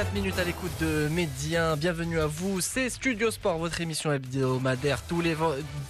4 0.00 0.14
minutes 0.14 0.38
à 0.38 0.44
l'écoute 0.44 0.70
de 0.80 1.08
Médien. 1.08 1.76
Bienvenue 1.76 2.20
à 2.20 2.26
vous. 2.26 2.62
C'est 2.62 2.88
Studio 2.88 3.30
Sport, 3.30 3.58
votre 3.58 3.82
émission 3.82 4.10
hebdomadaire 4.10 5.02
tous 5.02 5.20
les 5.20 5.34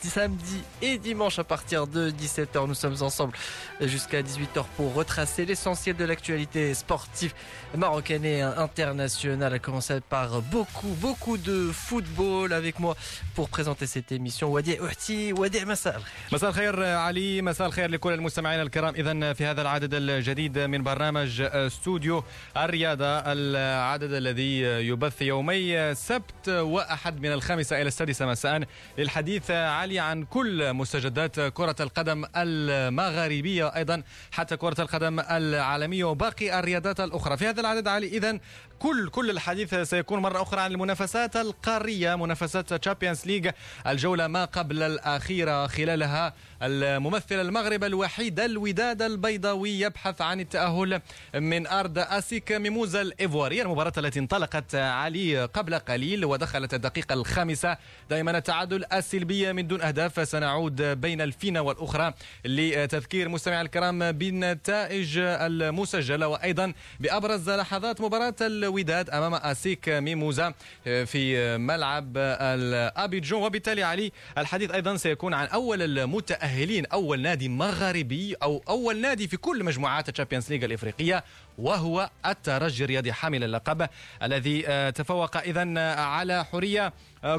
samedis 0.01 0.63
et 0.81 0.97
dimanches 0.97 1.39
à 1.39 1.43
partir 1.43 1.87
de 1.87 2.09
17h. 2.11 2.67
Nous 2.67 2.73
sommes 2.73 3.01
ensemble 3.01 3.33
jusqu'à 3.81 4.21
18h 4.21 4.63
pour 4.77 4.93
retracer 4.93 5.45
l'essentiel 5.45 5.95
de 5.95 6.05
l'actualité 6.05 6.73
sportive 6.73 7.33
marocaine 7.75 8.25
et 8.25 8.41
internationale. 8.41 9.53
À 9.53 9.59
commencer 9.59 9.99
par 10.01 10.41
beaucoup, 10.41 10.95
beaucoup 11.01 11.37
de 11.37 11.71
football 11.73 12.53
avec 12.53 12.79
moi 12.79 12.95
pour 13.33 13.49
présenter 13.49 13.87
cette 13.87 14.11
émission. 14.11 14.49
Wadi 14.49 14.77
Uhti, 14.79 15.33
Wadi 15.33 15.65
مساء 15.65 16.01
مساء 16.31 16.49
الخير 16.49 16.83
علي 16.83 17.41
مساء 17.41 17.67
الخير 17.67 17.89
لكل 17.89 18.13
المستمعين 18.13 18.61
الكرام 18.61 18.95
اذا 18.95 19.33
في 19.33 19.45
هذا 19.45 19.61
العدد 19.61 19.93
الجديد 19.93 20.59
من 20.59 20.83
برنامج 20.83 21.41
استوديو 21.41 22.23
الرياضه 22.57 23.05
العدد 23.05 24.13
الذي 24.13 24.59
يبث 24.61 25.21
يومي 25.21 25.95
سبت 25.95 26.49
وأحد 26.49 27.21
من 27.21 27.31
الخامسة 27.31 27.81
إلى 27.81 27.87
السادسة 27.87 28.25
مساء 28.25 28.63
للحديث 28.97 29.51
علي 29.90 29.98
عن 29.98 30.24
كل 30.24 30.72
مستجدات 30.72 31.40
كرة 31.40 31.76
القدم 31.80 32.24
المغاربية 32.36 33.76
أيضا 33.76 34.02
حتى 34.30 34.56
كرة 34.56 34.80
القدم 34.80 35.20
العالمية 35.20 36.04
وباقي 36.04 36.58
الرياضات 36.58 37.00
الأخرى. 37.00 37.36
في 37.36 37.46
هذا 37.46 37.60
العدد 37.60 37.88
علي 37.88 38.06
إذا 38.06 38.38
كل 38.80 39.08
كل 39.08 39.30
الحديث 39.30 39.74
سيكون 39.74 40.18
مرة 40.18 40.42
أخرى 40.42 40.60
عن 40.60 40.72
المنافسات 40.72 41.36
القارية 41.36 42.14
منافسات 42.14 42.74
Champions 42.74 43.26
League 43.26 43.50
الجولة 43.86 44.26
ما 44.26 44.44
قبل 44.44 44.82
الأخيرة. 44.82 45.66
خلالها 45.66 46.34
الممثل 46.62 47.40
المغرب 47.40 47.84
الوحيد 47.84 48.40
الوداد 48.40 49.02
البيضاوي 49.02 49.80
يبحث 49.80 50.20
عن 50.20 50.40
التأهل 50.40 51.00
من 51.34 51.66
أرض 51.66 51.98
أسيك 51.98 52.52
ميموزا 52.52 53.00
الإيفواري. 53.00 53.62
المباراة 53.62 53.92
التي 53.98 54.18
انطلقت 54.18 54.74
علي 54.74 55.44
قبل 55.44 55.74
قليل 55.74 56.24
ودخلت 56.24 56.74
الدقيقة 56.74 57.12
الخامسة. 57.12 57.76
دائما 58.10 58.38
التعادل 58.38 58.84
السلبية 58.92 59.52
من 59.52 59.66
دون 59.66 59.80
أهداف. 59.82 60.28
سنعود 60.28 60.82
بين 60.82 61.20
الفينة 61.20 61.60
والأخرى 61.60 62.14
لتذكير 62.44 63.28
مستمعي 63.28 63.60
الكرام 63.60 64.12
بالنتائج 64.12 65.18
المسجلة. 65.18 66.28
وأيضا 66.28 66.72
بأبرز 67.00 67.50
لحظات 67.50 68.00
مباراة 68.00 68.34
الوداد 68.70 69.10
أمام 69.10 69.34
أسيك 69.34 69.88
ميموزا 69.88 70.54
في 70.84 71.56
ملعب 71.58 72.16
الأبيجون. 72.16 73.42
وبالتالي 73.42 73.82
علي 73.82 74.12
الحديث 74.38 74.70
أيضا 74.70 74.96
سيكون 74.96 75.34
عن 75.34 75.46
أول 75.46 75.82
المتأهلين 75.82 76.86
أول 76.86 77.20
نادي 77.20 77.48
مغاربي 77.48 78.34
أو 78.42 78.62
أول 78.68 79.00
نادي 79.00 79.28
في 79.28 79.36
كل 79.36 79.64
مجموعات 79.64 80.08
ال 80.08 80.12
Champions 80.12 80.50
League 80.50 80.64
الإفريقية 80.64 81.24
وهو 81.58 82.10
الترجي 82.26 82.84
الرياضي 82.84 83.12
حامل 83.12 83.44
اللقب 83.44 83.88
الذي 84.22 84.62
تفوق 84.92 85.36
إذا 85.36 85.80
على 86.00 86.44
حرية 86.44 86.92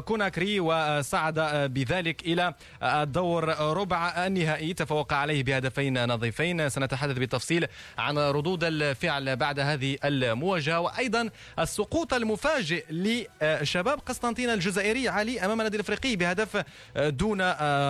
كوناكري 0.04 0.60
وصعد 0.60 1.40
بذلك 1.72 2.22
إلى 2.22 2.54
الدور 2.82 3.44
ربع 3.58 4.26
النهائي. 4.26 4.74
تفوق 4.74 5.12
عليه 5.12 5.42
بهدفين 5.42 6.08
نظيفين. 6.08 6.68
سنتحدث 6.68 7.18
بالتفصيل 7.18 7.66
عن 7.98 8.18
ردود 8.18 8.64
الفعل 8.64 9.36
بعد 9.36 9.60
هذه 9.60 9.98
المواجهة. 10.04 10.80
وأيضا 10.80 11.30
السقوط 11.58 12.14
المفاجئ 12.14 12.84
لشباب 12.90 13.98
قسطنطينة 13.98 14.54
الجزائري 14.54 15.08
علي 15.08 15.40
أمام 15.44 15.60
النادي 15.60 15.76
الإفريقي 15.76 16.16
بهدف 16.16 16.64
دون 16.96 17.40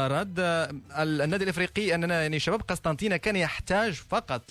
رد. 0.06 0.40
النادي 0.98 1.44
الإفريقي 1.44 1.94
أننا 1.94 2.22
يعني 2.22 2.38
شباب 2.38 2.62
قسطنطينة 2.62 3.16
كان 3.16 3.36
يحتاج 3.36 3.92
فقط 3.92 4.42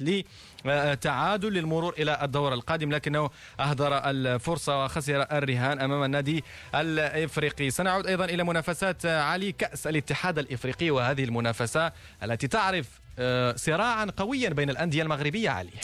لتعادل 0.66 1.54
للمرور 1.54 1.94
إلى 2.00 2.20
الدور 2.24 2.54
القادم 2.54 2.92
لكنه 2.92 3.30
أهدر 3.60 3.98
الفرصة 3.98 4.84
وخسر 4.84 5.22
الرهان 5.22 5.80
أمام 5.80 6.04
النادي 6.04 6.44
الإفريقي. 6.76 7.70
سنعود 7.70 8.08
أيضا 8.08 8.26
إلى 8.26 8.44
منافسات 8.44 9.06
علي 9.06 9.52
كأس 9.52 9.88
الاتحاد 9.88 10.40
الإفريقي 10.40 10.92
وهذه 10.92 11.24
المنافسة 11.24 11.92
التي 12.24 12.48
تعرف 12.48 13.01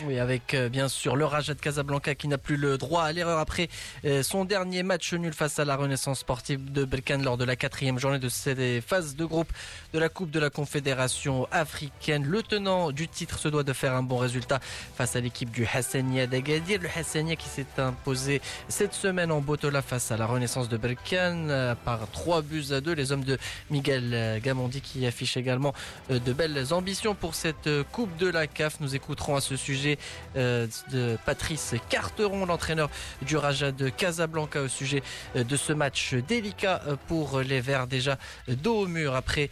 Oui, 0.05 0.17
avec 0.17 0.53
euh, 0.53 0.69
bien 0.69 0.87
sûr 0.87 1.15
le 1.15 1.25
Raja 1.25 1.53
de 1.53 1.59
Casablanca 1.59 2.15
qui 2.15 2.27
n'a 2.27 2.37
plus 2.37 2.55
le 2.55 2.77
droit 2.77 3.03
à 3.03 3.11
l'erreur 3.11 3.37
après 3.39 3.67
euh, 4.05 4.23
son 4.23 4.45
dernier 4.45 4.81
match 4.81 5.13
nul 5.13 5.33
face 5.33 5.59
à 5.59 5.65
la 5.65 5.75
Renaissance 5.75 6.19
sportive 6.19 6.71
de 6.71 6.85
Belkane 6.85 7.23
lors 7.23 7.37
de 7.37 7.43
la 7.43 7.57
quatrième 7.57 7.99
journée 7.99 8.19
de 8.19 8.29
cette 8.29 8.81
phase 8.81 9.15
de 9.15 9.25
groupe 9.25 9.51
de 9.93 9.99
la 9.99 10.07
Coupe 10.07 10.31
de 10.31 10.39
la 10.39 10.49
Confédération 10.49 11.47
africaine. 11.51 12.23
Le 12.25 12.43
tenant 12.43 12.91
du 12.91 13.09
titre 13.09 13.39
se 13.39 13.49
doit 13.49 13.63
de 13.63 13.73
faire 13.73 13.93
un 13.93 14.03
bon 14.03 14.17
résultat 14.17 14.59
face 14.95 15.15
à 15.15 15.19
l'équipe 15.19 15.51
du 15.51 15.65
Hassania 15.65 16.27
d'Agadir. 16.27 16.79
Le 16.81 16.89
Hassania 16.95 17.35
qui 17.35 17.49
s'est 17.49 17.65
imposé 17.77 18.41
cette 18.69 18.93
semaine 18.93 19.31
en 19.31 19.41
Botola 19.41 19.81
face 19.81 20.11
à 20.11 20.17
la 20.17 20.25
Renaissance 20.25 20.69
de 20.69 20.77
Belkane 20.77 21.51
euh, 21.51 21.75
par 21.75 22.09
3 22.11 22.41
buts 22.41 22.71
à 22.71 22.79
2. 22.79 22.93
Les 22.93 23.11
hommes 23.11 23.25
de 23.25 23.37
Miguel 23.69 24.39
Gamondi 24.41 24.79
qui 24.79 25.05
affichent 25.05 25.37
également 25.37 25.73
de 26.09 26.33
belles 26.33 26.73
ambitions 26.73 27.16
pour 27.19 27.35
cette 27.35 27.69
Coupe 27.91 28.15
de 28.17 28.27
la 28.27 28.47
CAF. 28.47 28.79
Nous 28.79 28.95
écouterons 28.95 29.35
à 29.35 29.41
ce 29.41 29.55
sujet 29.55 29.97
euh, 30.35 30.67
de 30.91 31.17
Patrice 31.25 31.75
Carteron, 31.89 32.45
l'entraîneur 32.45 32.89
du 33.21 33.37
Raja 33.37 33.71
de 33.71 33.89
Casablanca, 33.89 34.61
au 34.61 34.67
sujet 34.67 35.03
de 35.35 35.55
ce 35.55 35.73
match 35.73 36.13
délicat 36.13 36.81
pour 37.07 37.39
les 37.39 37.61
Verts, 37.61 37.87
déjà 37.87 38.17
dos 38.47 38.83
au 38.83 38.87
mur 38.87 39.15
après 39.15 39.49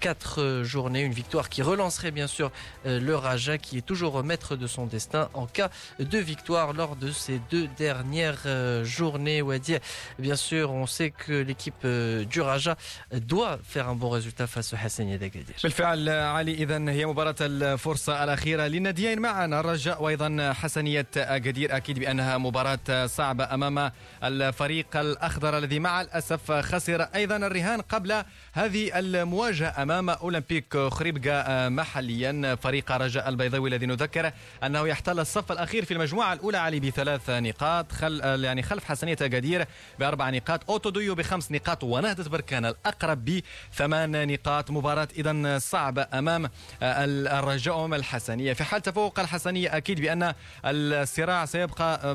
quatre 0.00 0.62
journées. 0.64 1.02
Une 1.02 1.12
victoire 1.12 1.48
qui 1.48 1.62
relancerait 1.62 2.10
bien 2.10 2.26
sûr 2.26 2.50
le 2.84 3.14
Raja, 3.14 3.58
qui 3.58 3.78
est 3.78 3.82
toujours 3.82 4.22
maître 4.22 4.56
de 4.56 4.66
son 4.66 4.86
destin 4.86 5.28
en 5.34 5.46
cas 5.46 5.70
de 5.98 6.18
victoire 6.18 6.72
lors 6.72 6.96
de 6.96 7.10
ces 7.10 7.40
deux 7.50 7.68
dernières 7.76 8.46
journées. 8.84 9.42
Bien 10.18 10.36
sûr, 10.36 10.72
on 10.72 10.86
sait 10.86 11.10
que 11.10 11.32
l'équipe 11.32 11.86
du 11.86 12.40
Raja 12.40 12.76
doit 13.12 13.58
faire 13.62 13.88
un 13.88 13.94
bon 13.94 14.10
résultat 14.10 14.46
face 14.46 14.72
au 14.72 14.76
Hassani 14.82 15.18
d'Agadir. 15.18 15.54
مباراة 17.08 17.34
الفرصة 17.40 18.24
الأخيرة 18.24 18.62
للناديين 18.66 19.18
معا 19.20 19.46
الرجاء 19.46 20.02
وأيضا 20.02 20.52
حسنية 20.52 21.06
أكادير 21.16 21.76
أكيد 21.76 21.98
بأنها 21.98 22.38
مباراة 22.38 23.06
صعبة 23.06 23.54
أمام 23.54 23.92
الفريق 24.24 24.96
الأخضر 24.96 25.58
الذي 25.58 25.78
مع 25.78 26.00
الأسف 26.00 26.52
خسر 26.52 27.02
أيضا 27.02 27.36
الرهان 27.36 27.80
قبل 27.80 28.24
هذه 28.52 28.98
المواجهة 28.98 29.82
أمام 29.82 30.10
أولمبيك 30.10 30.76
خريبكا. 30.76 31.68
محليا 31.68 32.54
فريق 32.62 32.92
رجاء 32.92 33.28
البيضاوي 33.28 33.68
الذي 33.68 33.86
نذكر 33.86 34.32
أنه 34.64 34.88
يحتل 34.88 35.20
الصف 35.20 35.52
الأخير 35.52 35.84
في 35.84 35.94
المجموعة 35.94 36.32
الأولى 36.32 36.58
علي 36.58 36.80
بثلاث 36.80 37.30
نقاط 37.30 37.92
خل 37.92 38.44
يعني 38.44 38.62
خلف 38.62 38.84
حسنية 38.84 39.16
أكادير 39.20 39.66
بأربع 39.98 40.30
نقاط 40.30 40.70
أوتو 40.70 40.90
دويو 40.90 41.14
بخمس 41.14 41.52
نقاط 41.52 41.84
ونهضة 41.84 42.30
بركان 42.30 42.66
الأقرب 42.66 43.42
بثمان 43.72 44.28
نقاط. 44.28 44.70
مباراة 44.70 45.08
إذا 45.16 45.58
صعبة 45.58 46.06
أمام 46.14 46.50
الرجاء 47.04 47.86
الحسنية. 47.86 48.52
في 48.52 48.64
حال 48.64 48.82
تفوق 48.82 49.20
الحسنية 49.20 49.76
أكيد 49.76 50.00
بأن 50.00 50.34
الصراع 50.64 51.44
سيبقى 51.44 52.10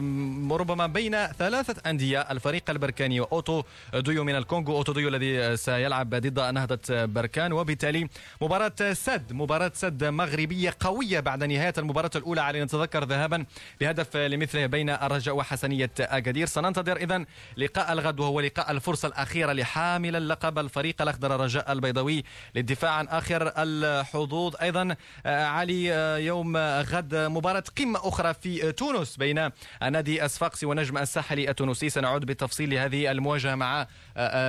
ربما 0.51 0.87
بين 0.87 1.27
ثلاثة 1.27 1.89
أندية 1.89 2.21
الفريق 2.21 2.69
البركاني 2.69 3.19
وأوتوهو 3.19 3.63
دويو 3.93 4.23
من 4.23 4.35
الكونغو. 4.35 4.77
أوتوهو 4.77 4.93
دويو 4.93 5.09
الذي 5.09 5.57
سيلعب 5.57 6.09
ضد 6.15 6.39
نهضة 6.39 7.05
بركان. 7.05 7.53
وبالتالي 7.53 8.09
مباراة 8.41 8.93
سد 8.93 9.33
مباراة 9.33 9.71
سد 9.75 10.03
مغربية 10.03 10.75
قوية 10.79 11.19
بعد 11.19 11.43
نهاية 11.43 11.73
المباراة 11.77 12.11
الأولى. 12.15 12.41
علي 12.41 12.63
نتذكر 12.63 13.03
ذهابا 13.03 13.45
بهدف 13.81 14.17
لمثله 14.17 14.65
بين 14.65 14.89
الرجاء 14.89 15.35
وحسنية 15.35 15.91
أكادير. 15.99 16.47
سننتظر 16.47 16.97
إذا 16.97 17.25
لقاء 17.57 17.93
الغد 17.93 18.19
وهو 18.19 18.39
لقاء 18.39 18.71
الفرصة 18.71 19.07
الأخيرة 19.07 19.53
لحامل 19.53 20.15
اللقب 20.15 20.59
الفريق 20.59 21.01
الأخضر 21.01 21.35
الرجاء 21.35 21.71
البيضاوي 21.71 22.23
للدفاع 22.55 22.91
عن 22.91 23.07
آخر 23.07 23.53
الحظوظ. 23.57 24.55
أيضا 24.73 24.95
علي 25.25 25.85
يوم 26.25 26.57
غد 26.57 27.15
مباراة 27.15 27.63
قمة 27.77 27.99
أخرى 28.07 28.33
في 28.33 28.71
تونس 28.71 29.17
بين 29.17 29.49
نادي 29.81 30.25
الصفاقسي 30.25 30.65
ونجم 30.65 30.97
الساحلي 30.97 31.49
التونسي. 31.49 31.89
سنعود 31.89 32.25
بالتفصيل 32.25 32.69
لهذه 32.69 33.11
المواجهة 33.11 33.55
مع 33.55 33.87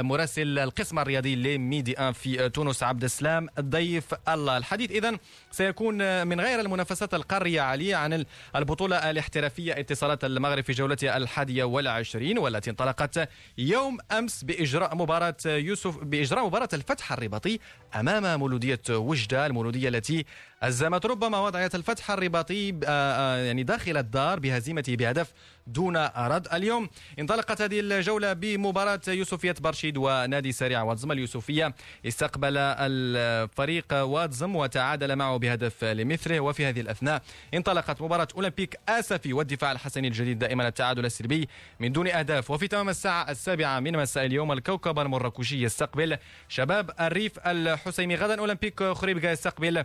مراسل 0.02 0.58
القسم 0.58 0.98
الرياضي 0.98 1.36
لميدي 1.36 1.98
إن 1.98 2.12
في 2.12 2.48
تونس. 2.48 2.82
عبد 2.82 3.04
السلام 3.04 3.48
الضيف 3.58 4.04
الله. 4.28 4.56
الحديث 4.56 4.90
اذا 4.90 5.18
سيكون 5.50 6.26
من 6.26 6.40
غير 6.40 6.60
المنافسات 6.60 7.14
القارية 7.14 7.60
علي 7.60 7.94
عن 7.94 8.24
البطولة 8.56 9.10
الاحترافية 9.10 9.72
اتصالات 9.80 10.24
المغرب 10.24 10.64
في 10.64 10.72
جولتها 10.72 11.16
الحادية 11.16 11.64
والعشرين 11.64 12.38
والتي 12.38 12.70
انطلقت 12.70 13.28
يوم 13.58 13.98
أمس 14.12 14.44
بإجراء 14.44 14.96
مباراة 14.96 15.36
يوسف 15.46 15.96
بإجراء 15.98 16.46
مباراة 16.46 16.68
الفتح 16.72 17.12
الرباطي 17.12 17.58
أمام 17.96 18.38
مولودية 18.40 18.80
وجدة 18.90 19.46
المولودية 19.46 19.88
التي 19.88 20.24
الزامت 20.64 21.06
ربما 21.06 21.38
وضعت 21.38 21.74
الفتح 21.74 22.10
الرباطي 22.10 22.70
آه، 22.70 22.76
آه، 22.86 23.36
يعني 23.36 23.62
داخل 23.62 23.96
الدار 23.96 24.40
بهزيمته 24.40 24.96
بهدف 24.96 25.32
دون 25.66 25.96
رد 26.16 26.48
اليوم. 26.52 26.88
انطلقت 27.18 27.62
هذه 27.62 27.80
الجولة 27.80 28.32
بمباراة 28.32 29.00
يوسفية 29.08 29.54
برشيد 29.60 29.96
ونادي 29.96 30.52
سريع 30.52 30.82
واتزم 30.82 31.12
اليوسفية. 31.12 31.74
استقبل 32.06 32.56
الفريق 32.56 33.92
واتزم 33.92 34.56
وتعادل 34.56 35.16
معه 35.16 35.36
بهدف 35.36 35.84
لمثله. 35.84 36.40
وفي 36.40 36.66
هذه 36.66 36.80
الأثناء 36.80 37.22
انطلقت 37.54 38.02
مباراة 38.02 38.28
أولمبيك 38.36 38.78
آسفي 38.88 39.32
والدفاع 39.32 39.72
الحسني 39.72 40.08
الجديد 40.08 40.38
دائما 40.38 40.68
التعادل 40.68 41.04
السلبي 41.04 41.48
من 41.80 41.92
دون 41.92 42.08
أهداف. 42.08 42.50
وفي 42.50 42.68
تمام 42.68 42.88
الساعة 42.88 43.30
السابعة 43.30 43.80
من 43.80 43.96
مساء 43.96 44.26
اليوم 44.26 44.52
الكوكب 44.52 44.98
المراكشي 44.98 45.62
يستقبل 45.62 46.16
شباب 46.48 46.90
الريف 47.00 47.32
الحسيمي 47.46 48.14
غدا 48.14 48.40
أولمبيك 48.40 48.82
خريبكا 48.82 49.32
يستقبل 49.32 49.84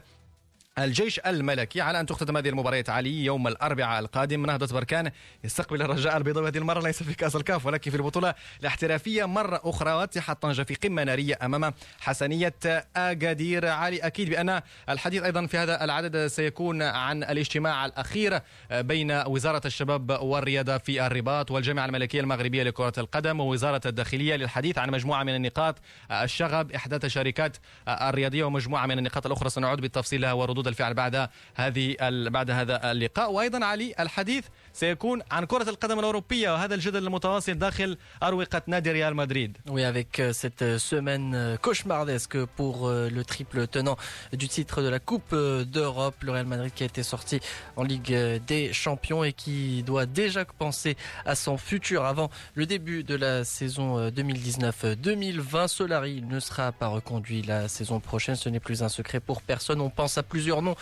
الجيش 0.77 1.19
الملكي 1.19 1.81
على 1.81 2.00
أن 2.00 2.06
تختتم 2.06 2.38
هذه 2.38 2.50
المباريات 2.50 2.89
علي 2.89 3.25
يوم 3.25 3.48
الأربعاء 3.48 4.00
القادم. 4.00 4.45
نهضه 4.45 4.74
بركان 4.75 5.12
يستقبل 5.44 5.81
الرجاء 5.81 6.18
البيضاوي 6.18 6.48
هذه 6.48 6.57
المرة 6.57 6.81
ليس 6.81 7.04
في 7.04 7.13
كأس 7.13 7.36
الكاف 7.36 7.66
ولكن 7.66 7.92
في 7.92 7.98
البطولة 7.98 8.36
الاحترافية 8.62 9.25
مرة 9.25 9.62
أخرى 9.63 9.92
واتحاد 9.92 10.36
طنجة 10.36 10.63
في 10.63 10.75
قمة 10.75 11.04
نارية 11.04 11.38
أمام 11.42 11.74
حسنية 12.00 12.54
اكادير 12.95 13.68
علي 13.68 13.98
أكيد 13.98 14.30
بأن 14.30 14.62
الحديث 14.89 15.24
أيضا 15.24 15.45
في 15.45 15.57
هذا 15.57 15.83
العدد 15.83 16.27
سيكون 16.27 16.81
عن 16.81 17.24
الاجتماع 17.24 17.86
الأخير 17.86 18.39
بين 18.72 19.12
وزارة 19.12 19.62
الشباب 19.65 20.10
والرياضة 20.22 20.77
في 20.77 21.06
الرباط 21.06 21.51
والجامعة 21.51 21.86
الملكية 21.86 22.22
المغربية 22.22 22.63
لكرة 22.63 22.94
القدم 22.98 23.39
ووزارة 23.39 23.81
الداخلية 23.86 24.36
للحديث 24.36 24.77
عن 24.77 24.89
مجموعة 24.89 25.24
من 25.24 25.36
النقاط 25.36 25.75
الشغب. 26.12 26.72
احداث 26.72 27.06
الشركات 27.06 27.57
الرياضية 27.88 28.44
ومجموعة 28.44 28.86
من 28.86 28.98
النقاط 28.98 29.25
الأخرى 29.25 29.50
سنعود 29.50 29.81
بالتفصيل 29.81 30.22
لها 30.22 30.33
وردود 30.33 30.69
الفعل 30.69 30.94
بعد 30.94 31.29
هذه 31.55 31.97
بعد 32.29 32.50
هذا 32.50 32.93
اللقاء 32.93 33.32
وايضا 33.32 33.65
علي 33.65 33.94
الحديث 34.00 34.44
سيكون 34.73 35.23
عن 35.31 35.44
كرة 35.44 35.71
القدم 35.71 35.99
الأوروبية 35.99 36.50
وهذا 36.50 36.75
الجدل 36.75 37.06
المتواصل 37.06 37.55
داخل 37.55 37.99
أروقة 38.23 38.62
نادي 38.67 38.93
ريال 38.93 39.17
مدريد. 39.17 39.56
Oui, 39.69 39.85
avec 39.85 40.23
cette 40.32 40.79
semaine 40.79 41.59
cauchemardesque 41.62 42.44
pour 42.56 42.88
le 42.88 43.23
triple 43.23 43.67
tenant 43.67 43.97
du 44.32 44.49
titre 44.49 44.82
de 44.82 44.88
la 44.88 44.99
Coupe 44.99 45.35
d'Europe, 45.35 46.17
le 46.23 46.32
Real 46.32 46.47
Madrid 46.47 46.73
qui 46.75 46.82
a 46.82 46.87
été 46.87 47.03
sorti 47.03 47.41
en 47.76 47.82
Ligue 47.82 48.15
des 48.47 48.73
Champions 48.73 49.25
et 49.25 49.32
qui 49.32 49.82
doit 49.82 50.06
déjà 50.06 50.44
penser 50.44 50.97
à 51.25 51.35
son 51.35 51.56
futur 51.56 52.05
avant 52.05 52.31
le 52.55 52.67
début 52.67 53.05
de 53.05 53.15
la 53.15 53.44
saison 53.44 54.09
2019-2020. 54.11 55.69
Solari 55.69 56.23
ne 56.23 56.41
sera 56.41 56.73
pas 56.73 56.88
reconduit 56.88 57.43
la 57.43 57.69
saison 57.69 58.00
prochaine, 58.00 58.37
ce 58.37 58.49
n'est 58.49 58.61
plus 58.61 58.82
un 58.82 58.88
secret 58.88 59.21
pour 59.21 59.43
personne. 59.43 59.81
On 59.81 59.91
pense 59.91 60.19
à 60.19 60.23
plusieurs 60.23 60.48
noms 60.62 60.75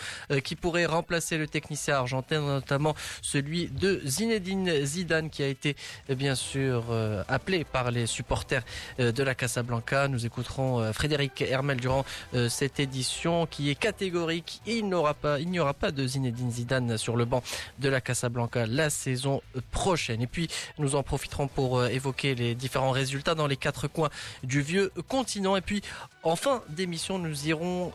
qui 0.44 0.56
pourraient 0.56 0.86
remplacer 0.86 1.38
le 1.38 1.46
technicien 1.46 1.96
argentin, 1.96 2.40
notamment 2.40 2.94
celui 3.22 3.68
de 3.68 4.00
Zinedine 4.04 4.84
Zidane 4.84 5.30
qui 5.30 5.42
a 5.42 5.46
été 5.46 5.76
bien 6.10 6.34
sûr 6.34 6.86
euh, 6.90 7.22
appelé 7.28 7.64
par 7.64 7.90
les 7.90 8.06
supporters 8.06 8.62
euh, 9.00 9.12
de 9.12 9.22
la 9.22 9.34
Casablanca. 9.34 10.08
Nous 10.08 10.26
écouterons 10.26 10.80
euh, 10.80 10.92
Frédéric 10.92 11.42
Hermel 11.42 11.78
durant 11.78 12.04
cette 12.48 12.80
édition 12.80 13.46
qui 13.46 13.70
est 13.70 13.74
catégorique. 13.74 14.60
Il 14.66 14.88
n'aura 14.88 15.14
pas, 15.14 15.40
il 15.40 15.50
n'y 15.50 15.60
aura 15.60 15.74
pas 15.74 15.90
de 15.90 16.06
Zinedine 16.06 16.50
Zidane 16.50 16.98
sur 16.98 17.16
le 17.16 17.24
banc 17.24 17.42
de 17.78 17.88
la 17.88 18.00
Casablanca 18.00 18.66
la 18.66 18.90
saison 18.90 19.42
prochaine. 19.70 20.22
Et 20.22 20.26
puis 20.26 20.48
nous 20.78 20.94
en 20.94 21.02
profiterons 21.02 21.48
pour 21.48 21.84
évoquer 21.86 22.34
les 22.34 22.54
différents 22.54 22.90
résultats 22.90 23.34
dans 23.34 23.46
les 23.46 23.56
quatre 23.56 23.88
coins 23.88 24.10
du 24.42 24.60
vieux 24.60 24.92
continent. 25.08 25.56
Et 25.56 25.60
puis 25.60 25.82
en 26.22 26.36
fin 26.36 26.62
d'émission, 26.68 27.18
nous 27.18 27.48
irons 27.48 27.92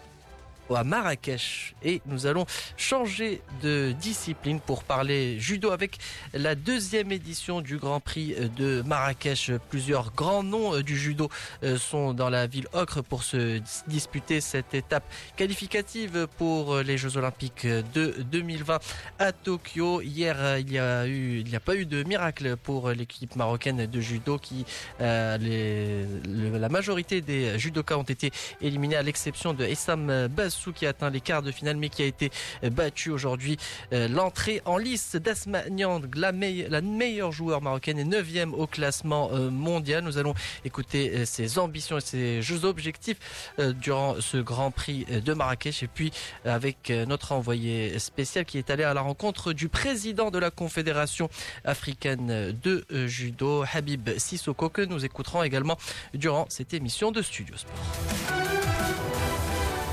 à 0.76 0.84
Marrakech 0.84 1.76
et 1.84 2.02
nous 2.06 2.26
allons 2.26 2.46
changer 2.78 3.42
de 3.62 3.94
discipline 4.00 4.60
pour 4.60 4.84
parler 4.84 5.40
judo 5.40 5.72
avec 5.72 5.98
la 6.34 6.56
deuxième 6.56 7.12
édition 7.12 7.62
du 7.62 7.78
Grand 7.78 8.00
Prix 8.00 8.36
de 8.58 8.82
Marrakech. 8.86 9.52
Plusieurs 9.70 10.14
grands 10.14 10.44
noms 10.44 10.82
du 10.82 10.98
judo 10.98 11.30
sont 11.78 12.14
dans 12.14 12.30
la 12.30 12.48
ville 12.48 12.68
ocre 12.74 13.02
pour 13.02 13.24
se 13.24 13.62
disputer 13.88 14.42
cette 14.42 14.74
étape 14.74 15.04
qualificative 15.36 16.28
pour 16.38 16.78
les 16.78 16.98
Jeux 16.98 17.18
Olympiques 17.18 17.66
de 17.66 18.16
2020 18.32 18.80
à 19.20 19.32
Tokyo. 19.32 20.02
Hier, 20.02 20.58
il 20.60 20.72
y 20.72 20.80
a 20.80 21.06
n'y 21.54 21.56
a 21.56 21.60
pas 21.60 21.76
eu 21.76 21.86
de 21.86 22.04
miracle 22.04 22.56
pour 22.58 22.90
l'équipe 22.90 23.36
marocaine 23.36 23.86
de 23.86 24.02
judo 24.02 24.38
qui, 24.38 24.66
euh, 25.02 26.08
la 26.26 26.70
majorité 26.70 27.22
des 27.22 27.60
judokas 27.60 27.98
ont 27.98 28.04
été 28.04 28.32
éliminés 28.62 28.96
à 28.96 29.04
l'exception 29.04 29.54
de 29.54 29.64
Essam 29.66 30.28
Bassou 30.28 30.63
qui 30.72 30.86
a 30.86 30.90
atteint 30.90 31.10
les 31.10 31.22
quarts 31.22 31.42
de 31.42 31.52
finale 31.52 31.78
mais 31.78 31.90
qui 31.90 32.04
a 32.04 32.06
été 32.06 32.32
battu 32.72 33.10
aujourd'hui. 33.10 33.58
L'entrée 33.92 34.62
en 34.66 34.78
lice 34.78 35.16
d'Asma 35.16 35.70
Nyang, 35.70 36.16
la, 36.16 36.32
meille, 36.32 36.68
la 36.70 36.82
meilleure 36.82 37.32
joueur 37.32 37.62
marocaine 37.62 38.00
et 38.00 38.04
9 38.04 38.28
au 38.54 38.68
classement 38.68 39.30
mondial. 39.50 40.04
Nous 40.04 40.18
allons 40.18 40.34
écouter 40.66 41.26
ses 41.26 41.58
ambitions 41.58 41.98
et 41.98 42.02
ses 42.02 42.42
jeux 42.42 42.66
objectifs 42.66 43.52
durant 43.58 44.22
ce 44.22 44.38
Grand 44.38 44.72
Prix 44.72 45.06
de 45.06 45.34
Marrakech 45.34 45.84
et 45.84 45.88
puis 45.88 46.12
avec 46.46 46.90
notre 46.90 47.32
envoyé 47.32 47.98
spécial 48.00 48.46
qui 48.46 48.58
est 48.58 48.70
allé 48.70 48.84
à 48.84 48.94
la 48.94 49.02
rencontre 49.02 49.54
du 49.54 49.70
président 49.70 50.32
de 50.32 50.38
la 50.38 50.52
Confédération 50.52 51.30
africaine 51.66 52.56
de 52.64 52.86
judo, 53.08 53.64
Habib 53.74 54.10
Sissoko, 54.18 54.70
que 54.70 54.82
nous 54.82 55.06
écouterons 55.06 55.44
également 55.44 55.78
durant 56.14 56.46
cette 56.50 56.74
émission 56.74 57.12
de 57.12 57.22
Studio 57.22 57.56
Sport. 57.58 57.74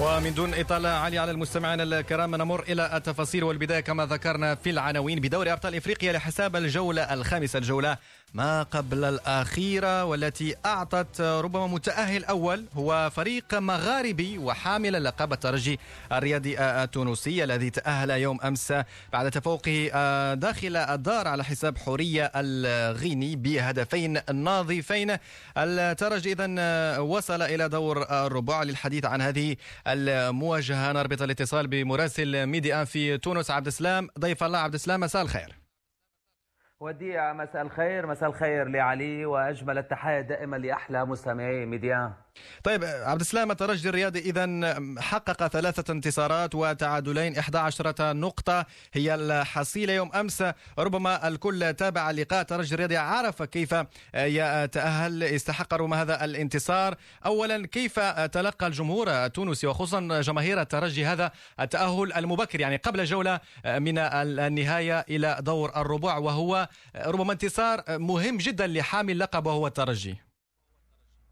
ومن 0.01 0.35
دون 0.35 0.55
إطالة 0.55 0.89
علي 0.89 1.19
على 1.19 1.31
المستمعين 1.31 1.81
الكرام 1.81 2.37
نمر 2.37 2.63
إلى 2.69 2.97
التفاصيل 2.97 3.45
والبداية 3.45 3.81
كما 3.81 4.07
ذكرنا 4.07 4.55
في 4.55 4.71
العناوين. 4.71 5.21
بدوري 5.21 5.53
أبطال 5.53 5.75
إفريقيا 5.75 6.13
لحساب 6.13 6.57
الجولة 6.57 7.03
الخامسة 7.03 7.59
الجولة. 7.59 7.97
ما 8.35 8.63
قبل 8.63 9.05
الأخيرة 9.05 10.05
والتي 10.05 10.55
أعطت 10.67 11.21
ربما 11.21 11.67
متأهل 11.67 12.25
أول 12.25 12.65
هو 12.75 13.11
فريق 13.15 13.55
مغاربي 13.55 14.39
وحامل 14.39 15.05
لقب 15.05 15.33
الترجي 15.33 15.79
الرياضي 16.13 16.59
التونسي 16.59 17.45
الذي 17.45 17.71
تأهل 17.71 18.11
يوم 18.11 18.41
أمس 18.41 18.75
بعد 19.13 19.31
تفوقه 19.31 19.91
داخل 20.35 20.77
الدار 20.77 21.29
على 21.29 21.45
حساب 21.45 21.79
حورية 21.79 22.33
الغيني 22.37 23.37
بهدفين 23.37 24.21
ناظفين. 24.35 25.17
الترجي 25.57 26.33
إذا 26.33 26.99
وصل 26.99 27.43
إلى 27.43 27.69
دور 27.69 28.03
الربع 28.27 28.63
للحديث 28.63 29.05
عن 29.05 29.23
هذه 29.23 29.57
المواجهة 29.93 30.93
نربط 30.93 31.23
الاتصال 31.23 31.67
بمراسل 31.67 32.47
ميديا 32.47 32.85
في 32.85 33.19
تونس. 33.19 33.51
عبد 33.51 33.67
السلام 33.67 34.09
ضيف 34.19 34.45
الله 34.45 34.59
عبد 34.59 34.75
السلام 34.75 35.01
مساء 35.01 35.23
الخير. 35.23 35.57
وديع 36.81 37.33
مساء 37.33 37.63
الخير 37.63 38.07
مساء 38.07 38.29
الخير 38.29 38.69
لعلي 38.69 39.27
وأجمل 39.27 39.79
التحايا 39.79 40.21
دائما 40.21 40.57
لأحلى 40.57 41.05
مستمعي 41.05 41.67
ميديان 41.67 42.13
طيب 42.65 42.85
عبد 42.85 43.21
السلام 43.21 43.51
الترجي 43.51 43.89
الرياضي 43.89 44.19
اذا 44.19 44.75
حقق 45.01 45.47
ثلاثة 45.47 45.93
انتصارات 45.93 46.55
وتعادلين 46.55 47.39
11 47.39 48.17
نقطة. 48.17 48.67
هي 48.93 49.15
الحصيلة 49.15 49.93
يوم 49.93 50.13
أمس. 50.15 50.45
ربما 50.79 51.29
الكل 51.29 51.75
تابع 51.75 52.11
اللقاء 52.11 52.41
الترجي 52.41 52.75
الرياضي 52.75 52.97
عرف 52.97 53.43
كيف 53.43 53.75
يتأهل 54.15 55.23
استحق 55.23 55.75
ربما 55.75 56.03
هذا 56.03 56.25
الانتصار. 56.25 56.95
اولا 57.27 57.67
كيف 57.67 58.01
تلقى 58.01 58.67
الجمهور 58.67 59.11
التونسي 59.11 59.67
وخصوصا 59.67 60.21
جماهير 60.21 60.61
الترجي 60.61 61.07
هذا 61.07 61.33
التأهل 61.61 62.13
المبكر 62.13 62.61
يعني 62.61 62.77
قبل 62.77 63.05
جولة 63.05 63.41
من 63.67 63.99
النهاية 63.99 65.01
إلى 65.01 65.39
دور 65.41 65.73
الربع؟ 65.77 66.17
وهو 66.17 66.69
ربما 66.97 67.33
انتصار 67.33 67.85
مهم 67.89 68.37
جدا 68.37 68.67
لحامل 68.67 69.19
لقب 69.19 69.47
وهو 69.47 69.67
الترجي. 69.67 70.30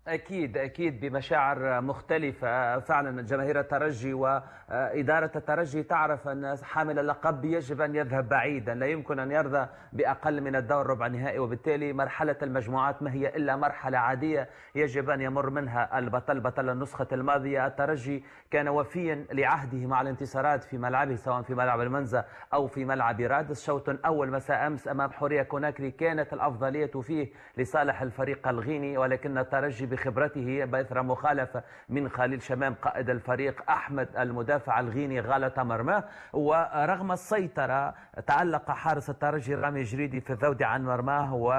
أكيد 0.08 0.58
أكيد 0.58 1.00
بمشاعر 1.00 1.80
مختلفة. 1.80 2.78
فعلا 2.78 3.22
جماهير 3.22 3.60
الترجي 3.60 4.14
وإدارة 4.14 5.30
الترجي 5.36 5.82
تعرف 5.82 6.28
أن 6.28 6.56
حامل 6.62 6.98
اللقب 6.98 7.44
يجب 7.44 7.80
أن 7.80 7.94
يذهب 7.94 8.28
بعيدا. 8.28 8.74
لا 8.74 8.86
يمكن 8.86 9.18
أن 9.18 9.30
يرضى 9.30 9.66
بأقل 9.92 10.40
من 10.40 10.56
الدور 10.56 10.86
ربع 10.86 11.06
النهائي 11.06 11.38
وبالتالي 11.38 11.92
مرحلة 11.92 12.36
المجموعات 12.42 13.02
ما 13.02 13.12
هي 13.12 13.28
إلا 13.36 13.56
مرحلة 13.56 13.98
عادية 13.98 14.48
يجب 14.74 15.10
أن 15.10 15.20
يمر 15.20 15.50
منها 15.50 15.98
البطل. 15.98 16.40
بطل 16.40 16.70
النسخة 16.70 17.06
الماضية 17.12 17.66
الترجي 17.66 18.24
كان 18.50 18.68
وفيا 18.68 19.24
لعهده 19.32 19.86
مع 19.86 20.00
الانتصارات 20.00 20.64
في 20.64 20.78
ملعبه 20.78 21.16
سواء 21.16 21.42
في 21.42 21.54
ملعب 21.54 21.80
المنزا 21.80 22.24
أو 22.54 22.66
في 22.66 22.84
ملعب 22.84 23.20
رادس. 23.20 23.66
شوط 23.66 24.06
أول 24.06 24.30
مساء 24.30 24.66
أمس 24.66 24.88
أمام 24.88 25.10
حورية 25.10 25.42
كوناكري 25.42 25.90
كانت 25.90 26.32
الأفضلية 26.32 26.90
فيه 27.02 27.28
لصالح 27.56 28.02
الفريق 28.02 28.48
الغيني. 28.48 28.98
ولكن 28.98 29.38
الترجي 29.38 29.86
بخبرته 29.98 30.64
بإثر 30.64 31.02
مخالفة 31.02 31.62
من 31.88 32.08
خليل 32.08 32.42
شمام 32.42 32.74
قائد 32.74 33.10
الفريق 33.10 33.70
أحمد 33.70 34.08
المدافع 34.16 34.80
الغيني 34.80 35.20
غلط 35.20 35.58
مرماه 35.58 36.04
ورغم 36.32 37.12
السيطرة 37.12 37.94
تعلق 38.26 38.70
حارس 38.70 39.10
الترجي 39.10 39.54
رامي 39.54 39.82
جريدي 39.82 40.20
في 40.20 40.32
الذود 40.32 40.62
عن 40.62 40.84
مرماه 40.84 41.34
و 41.34 41.52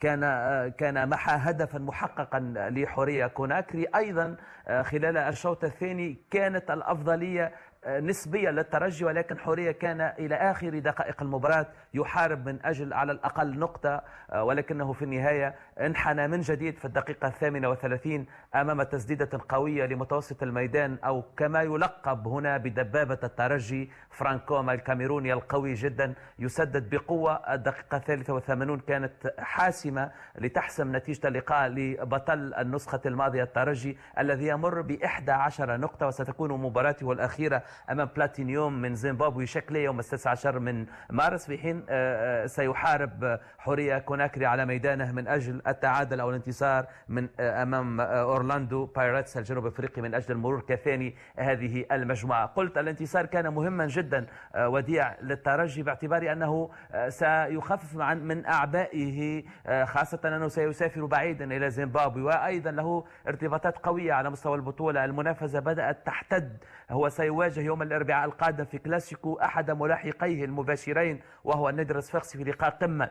كان 0.00 0.20
كان 0.78 1.08
محى 1.08 1.32
هدفا 1.50 1.78
محققا 1.78 2.38
لحورية 2.54 3.26
كوناكري. 3.26 3.86
أيضا 3.96 4.36
خلال 4.82 5.16
الشوط 5.16 5.64
الثاني 5.64 6.18
كانت 6.30 6.70
الأفضلية 6.70 7.52
نسبية 7.86 8.50
للترجي 8.50 9.04
ولكن 9.04 9.38
حورية 9.38 9.70
كان 9.70 10.00
إلى 10.00 10.34
آخر 10.34 10.78
دقائق 10.78 11.22
المباراة 11.22 11.66
يحارب 11.94 12.48
من 12.48 12.58
أجل 12.64 12.92
على 12.92 13.12
الأقل 13.12 13.58
نقطة 13.58 14.02
آه، 14.30 14.44
ولكنه 14.44 14.92
في 14.92 15.02
النهاية 15.02 15.54
انحنى 15.80 16.28
من 16.28 16.40
جديد 16.40 16.78
في 16.78 16.84
الدقيقة 16.84 17.28
الثامنة 17.28 17.68
وثلاثين 17.70 18.26
أمام 18.54 18.82
تسديدة 18.82 19.28
قوية 19.48 19.86
لمتوسط 19.86 20.42
الميدان 20.42 20.98
أو 21.04 21.22
كما 21.36 21.62
يلقب 21.62 22.28
هنا 22.28 22.56
بدبابة 22.56 23.18
الترجي 23.24 23.90
فرانكوما 24.10 24.72
الكاميروني 24.72 25.32
القوي 25.32 25.74
جدا 25.74 26.14
يسدد 26.38 26.90
بقوة. 26.90 27.32
الدقيقة 27.54 27.96
الثالثة 27.96 28.34
والثمانون 28.34 28.80
كانت 28.80 29.34
حاسمة 29.38 30.10
لتحسم 30.38 30.96
نتيجة 30.96 31.28
اللقاء 31.28 31.68
لبطل 31.68 32.54
النسخة 32.54 33.00
الماضية 33.06 33.42
الترجي 33.42 33.98
الذي 34.18 34.46
يمر 34.46 34.80
بإحدى 34.80 35.32
عشر 35.32 35.76
نقطة 35.76 36.06
وستكون 36.06 36.50
مباراته 36.52 37.12
الأخيرة 37.12 37.62
أمام 37.90 38.08
بلاتينيوم 38.16 38.82
من 38.82 38.94
زيمبابوي. 38.94 39.46
شكليا 39.46 39.84
يوم 39.84 40.00
التاسع 40.00 40.30
عشر 40.30 40.58
من 40.58 40.86
مارس 41.10 41.46
في 41.46 41.58
حين 41.58 41.84
آه، 41.88 42.44
آه، 42.44 42.46
سيحارب 42.46 43.40
حورية 43.58 43.98
كوناكري 43.98 44.46
على 44.46 44.66
ميدانه 44.66 45.12
من 45.12 45.28
أجل 45.28 45.62
التعادل 45.66 46.20
أو 46.20 46.30
الانتصار 46.30 46.86
من 47.08 47.28
آه، 47.40 47.62
أمام 47.62 48.00
أورلاندو 48.00 48.86
بايريتس 48.86 49.36
الجنوب 49.36 49.66
أفريقي 49.66 50.02
من 50.02 50.14
أجل 50.14 50.32
المرور 50.32 50.60
كثاني 50.60 51.14
هذه 51.36 51.84
المجموعة. 51.92 52.46
قلت 52.46 52.78
الانتصار 52.78 53.26
كان 53.26 53.48
مهما 53.48 53.86
جدا 53.86 54.26
وديع 54.56 55.20
للترجي 55.20 55.82
باعتبار 55.82 56.32
أنه 56.32 56.70
سيخفف 57.08 57.96
من 57.96 58.46
أعبائه 58.46 59.44
خاصة 59.84 60.20
أنه 60.24 60.48
سيسافر 60.48 61.04
بعيدا 61.04 61.44
إلى 61.56 61.70
زيمبابوي. 61.70 62.22
وأيضا 62.22 62.70
له 62.70 63.04
ارتباطات 63.28 63.78
قوية 63.78 64.12
على 64.12 64.30
مستوى 64.30 64.56
البطولة. 64.56 65.04
المنافسة 65.04 65.60
بدأت 65.60 66.06
تحتد 66.06 66.56
هو 66.90 67.08
سيواجه 67.08 67.59
يوم 67.60 67.82
الأربعاء 67.82 68.24
القادم 68.24 68.64
في 68.64 68.78
كلاسيكو 68.78 69.34
أحد 69.34 69.70
ملاحقيه 69.70 70.44
المباشرين 70.44 71.20
وهو 71.44 71.68
النادي 71.68 71.94
الصفاقسي 71.94 72.38
في 72.38 72.44
لقاء 72.44 72.70
قمة. 72.70 73.10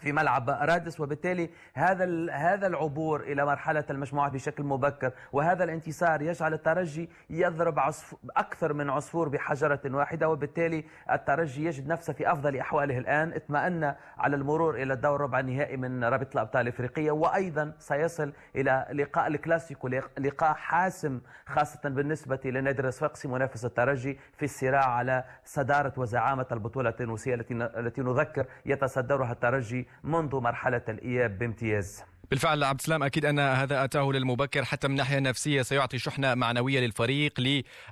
في 0.00 0.12
ملعب 0.12 0.50
رادس 0.50 1.00
وبالتالي 1.00 1.50
هذا 1.74 2.32
هذا 2.32 2.66
العبور 2.66 3.20
إلى 3.20 3.44
مرحلة 3.46 3.84
المجموعات 3.90 4.32
بشكل 4.32 4.62
مبكر 4.62 5.12
وهذا 5.32 5.64
الانتصار 5.64 6.22
يجعل 6.22 6.54
الترجي 6.54 7.10
يضرب 7.30 7.78
عصفور 7.78 8.18
أكثر 8.36 8.72
من 8.72 8.90
عصفور 8.90 9.28
بحجرة 9.28 9.80
واحدة 9.86 10.28
وبالتالي 10.28 10.84
الترجي 11.10 11.64
يجد 11.64 11.88
نفسه 11.88 12.12
في 12.12 12.32
أفضل 12.32 12.56
أحواله 12.56 12.98
الآن. 12.98 13.32
اطمأن 13.32 13.94
على 14.18 14.36
المرور 14.36 14.74
إلى 14.74 14.92
الدور 14.92 15.20
ربع 15.20 15.40
النهائي 15.40 15.76
من 15.76 16.04
رابطه 16.04 16.34
الأبطال 16.34 16.62
الإفريقية 16.62 17.10
وأيضا 17.10 17.72
سيصل 17.78 18.32
إلى 18.56 18.86
لقاء 18.92 19.26
الكلاسيكو 19.26 19.88
لقاء 20.18 20.54
حاسم 20.54 21.20
خاصة 21.46 21.80
بالنسبة 21.84 22.40
لنادي 22.44 22.82
الصفاقسي 22.82 23.28
منافس 23.28 23.64
الترجي 23.64 24.18
في 24.36 24.44
الصراع 24.44 24.90
على 24.90 25.24
صدارة 25.44 25.92
وزعامة 25.96 26.46
البطولة 26.52 26.90
التونسية 26.90 27.34
التي 27.34 27.54
التي 27.54 28.00
نذكر 28.02 28.46
يتصدرها 28.66 29.32
الترجي 29.32 29.83
منذ 30.02 30.36
مرحلة 30.36 30.82
الإياب 30.88 31.38
بامتياز. 31.38 32.02
بالفعل 32.30 32.64
عبد 32.64 32.78
السلام 32.78 33.02
أكيد 33.02 33.24
أن 33.24 33.38
هذا 33.38 33.84
أتاه 33.84 34.10
للمبكر 34.12 34.64
حتى 34.64 34.88
من 34.88 34.94
ناحية 34.94 35.18
نفسية. 35.18 35.62
سيعطي 35.62 35.98
شحنة 35.98 36.34
معنوية 36.34 36.80
للفريق 36.80 37.40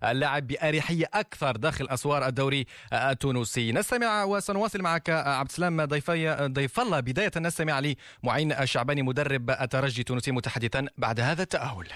للعب 0.03 0.47
بأريحية 0.47 1.07
أكثر 1.15 1.57
داخل 1.57 1.89
أسوار 1.89 2.27
الدوري 2.27 2.67
التونسي. 2.93 3.73
نستمع 3.73 4.25
وسنواصل 4.25 4.83
معك 4.83 5.11
عبد 5.11 5.49
السلام 5.49 5.85
ضيفي 5.85 6.49
ضيف 6.53 6.81
الله. 6.81 7.01
بداية 7.01 7.33
نستمع 7.37 7.81
لمعين 8.25 8.53
الشعباني 8.53 9.03
مدرب 9.03 9.51
الترجي 9.51 10.01
التونسي 10.01 10.33
متحدثا 10.33 10.87
بعد 10.99 11.21
هذا 11.21 11.43
التأهل. 11.43 11.87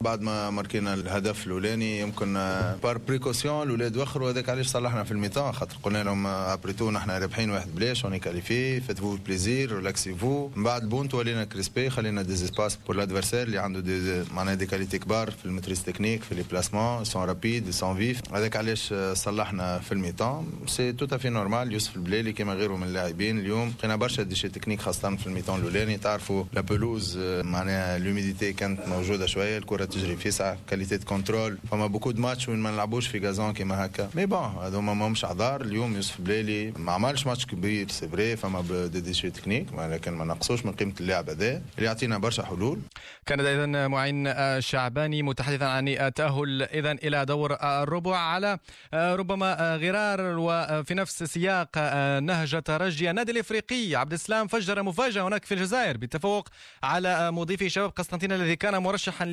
بعد 0.00 0.22
ما 0.22 0.50
ماركينا 0.50 0.94
الهدف 0.94 1.46
الأولاني 1.46 2.00
يمكن 2.00 2.34
par 2.82 2.98
précaution 2.98 3.62
الأولاد 3.62 3.96
وخروا 3.96 4.30
هذاك 4.30 4.48
علاش 4.48 4.66
صلحنا 4.66 5.04
في 5.04 5.12
ال 5.12 5.16
mi-temps؟ 5.16 5.52
خاطر 5.52 5.76
قلنا 5.82 6.02
لهم 6.02 6.26
après 6.26 6.62
tout 6.62 6.90
نحن 6.90 7.10
رابحين 7.10 7.50
واحد 7.50 7.74
بلاش 7.74 8.04
on 8.04 8.18
est 8.18 8.80
qualifiés 8.80 9.16
faites-vous 9.16 9.76
plaisir 9.76 10.14
relaxez-vous 10.14 10.50
من 10.56 10.62
بعد 10.62 10.88
bon 10.88 11.14
ولينا 11.14 11.44
crispés 11.44 11.90
خلينا 11.90 12.22
des 12.22 12.36
espaces 12.36 12.78
pour 12.86 12.96
l'adversaire 12.96 13.42
اللي 13.42 13.58
عنده 13.58 13.80
des 13.80 14.24
معناها 14.34 14.54
des 14.54 14.66
qualités 14.66 14.98
كبار 14.98 15.30
في 15.30 15.44
ال 15.44 15.48
maîtrise 15.48 15.82
technique 15.82 16.22
في 16.22 16.34
les 16.34 16.42
placements 16.50 17.04
sont 17.04 17.24
rapides 17.24 17.70
sont 17.70 17.96
vifs 17.96 18.34
هذاك 18.34 18.56
علاش 18.56 18.94
صلحنا 19.12 19.78
في 19.78 19.92
ال 19.92 19.97
mi-temps. 19.97 20.46
c'est 20.66 20.92
tout 20.92 21.16
à 21.16 21.18
fait 21.18 21.28
normal 21.28 21.72
يوسف 21.72 21.96
البلالي 21.96 22.32
كما 22.32 22.54
غيره 22.54 22.76
من 22.76 22.86
اللاعبين 22.86 23.38
اليوم. 23.38 23.74
لقينا 23.78 23.96
برشا 23.96 24.22
déchets 24.22 24.48
techniques 24.48 24.80
خاصة 24.80 25.16
في 25.16 25.26
ال 25.26 25.29
mi-temps 25.29 25.56
الأولاني. 25.56 25.98
تعرفوا 25.98 26.44
la 26.52 26.60
pelouse 26.60 27.18
معناها 27.18 27.98
l'humidité 27.98 28.52
كانت 28.52 28.88
موجودة 28.88 29.26
شوية 29.26 29.58
الكرة 29.58 29.83
تجري 29.84 30.16
فيسع 30.16 30.56
qualité 30.70 30.96
du 30.96 31.04
contrôle 31.04 31.58
فما 31.70 31.86
beaucoup 31.86 32.10
de 32.10 32.22
matchs 32.22 32.48
وين 32.48 32.58
ما 32.58 32.70
نلعبوش 32.70 33.06
في 33.06 33.18
gazon 33.18 33.52
كيما 33.52 33.86
هكا 33.86 34.10
mais 34.14 34.26
bon 34.26 34.54
هذوما 34.62 34.94
ماهمش 34.94 35.24
اعذار 35.24 35.60
اليوم 35.60 35.94
يوسف 35.96 36.20
بلالي 36.20 36.72
ما 36.76 36.92
عملش 36.92 37.26
ماتش 37.26 37.46
كبير 37.46 37.88
c'est 37.88 38.08
vrai 38.08 38.36
فما 38.36 38.86
des 38.86 39.00
déchets 39.00 39.30
techniques 39.30 39.66
ولكن 39.72 40.12
ما 40.12 40.24
نقصوش 40.24 40.66
من 40.66 40.72
قيمه 40.72 40.94
اللاعب 41.00 41.30
هذا 41.30 41.48
اللي 41.48 41.86
يعطينا 41.86 42.18
برشا 42.18 42.44
حلول 42.44 42.80
كان 43.26 43.40
اذا 43.40 43.88
معين 43.88 44.26
الشعباني 44.26 45.22
متحدثا 45.22 45.64
عن 45.64 45.88
التأهل 45.88 46.62
اذا 46.62 46.92
إلى 46.92 47.24
دور 47.24 47.56
الربع 47.62 48.16
على 48.16 48.58
ربما 48.94 49.76
غرار 49.76 50.20
وفي 50.20 50.94
نفس 50.94 51.22
سياق 51.22 51.78
نهج 52.20 52.62
ترجي 52.62 53.10
النادي 53.10 53.32
الإفريقي 53.32 53.94
عبد 53.96 54.12
السلام 54.12 54.46
فجر 54.46 54.82
مفاجأة 54.82 55.28
هناك 55.28 55.44
في 55.44 55.54
الجزائر 55.54 55.96
بالتفوق 55.96 56.48
على 56.82 57.30
مضيف 57.30 57.64
شباب 57.64 57.90
قسطنطينه 57.90 58.34
الذي 58.34 58.56
كان 58.56 58.82
مرشحا 58.82 59.24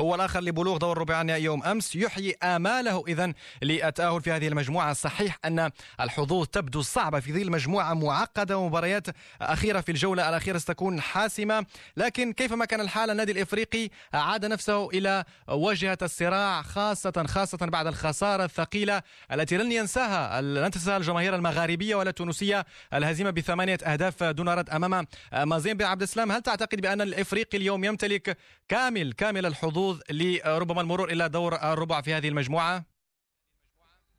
هو 0.00 0.14
الآخر 0.14 0.40
لبلوغ 0.40 0.76
دور 0.76 0.92
الربع 0.92 1.20
النهائي 1.20 1.44
يوم 1.44 1.62
أمس 1.62 1.96
يحيي 1.96 2.36
آماله. 2.42 3.04
اذا 3.08 3.32
للتاهل 3.62 4.20
في 4.20 4.32
هذه 4.32 4.48
المجموعة. 4.48 4.92
صحيح 4.92 5.38
أن 5.44 5.70
الحظوظ 6.00 6.46
تبدو 6.46 6.82
صعبة 6.82 7.20
في 7.20 7.32
ظل 7.32 7.50
مجموعه 7.50 7.94
معقدة 7.94 8.58
ومباريات 8.58 9.06
أخيرة 9.42 9.80
في 9.80 9.92
الجولة 9.92 10.28
الأخيرة 10.28 10.58
ستكون 10.58 11.00
حاسمة. 11.00 11.66
لكن 11.96 12.32
كيفما 12.32 12.64
كان 12.64 12.80
الحال 12.80 13.10
النادي 13.10 13.32
الإفريقي 13.32 13.88
عاد 14.14 14.44
نفسه 14.44 14.90
إلى 14.90 15.24
واجهه 15.48 15.98
الصراع 16.02 16.62
خاصه 16.62 17.24
خاصة 17.26 17.58
بعد 17.58 17.86
الخسارة 17.86 18.44
الثقيلة 18.44 19.02
التي 19.32 19.56
لن 19.56 19.72
ينساها 19.72 20.40
لن 20.40 20.70
تنساها 20.70 20.96
الجماهير 20.96 21.34
المغاربية 21.34 21.94
ولا 21.94 22.10
التونسية 22.10 22.66
الهزيمة 22.94 23.30
بثمانية 23.30 23.78
أهداف 23.84 24.22
دون 24.22 24.48
رد 24.48 24.70
أمام 24.70 25.06
مازين 25.32 25.76
بن 25.76 25.84
عبد 25.84 26.02
السلام. 26.02 26.32
هل 26.32 26.42
تعتقد 26.42 26.80
بأن 26.80 27.00
الإفريقي 27.00 27.58
اليوم 27.58 27.84
يمتلك 27.84 28.38
كامل 28.68 29.12
كامل 29.12 29.46
الحظوظ 29.46 29.85
لربما 30.10 30.80
المرور 30.80 31.12
إلى 31.12 31.28
دور 31.28 31.54
الربع 31.54 32.00
في 32.00 32.14
هذه 32.14 32.28
المجموعة. 32.28 32.95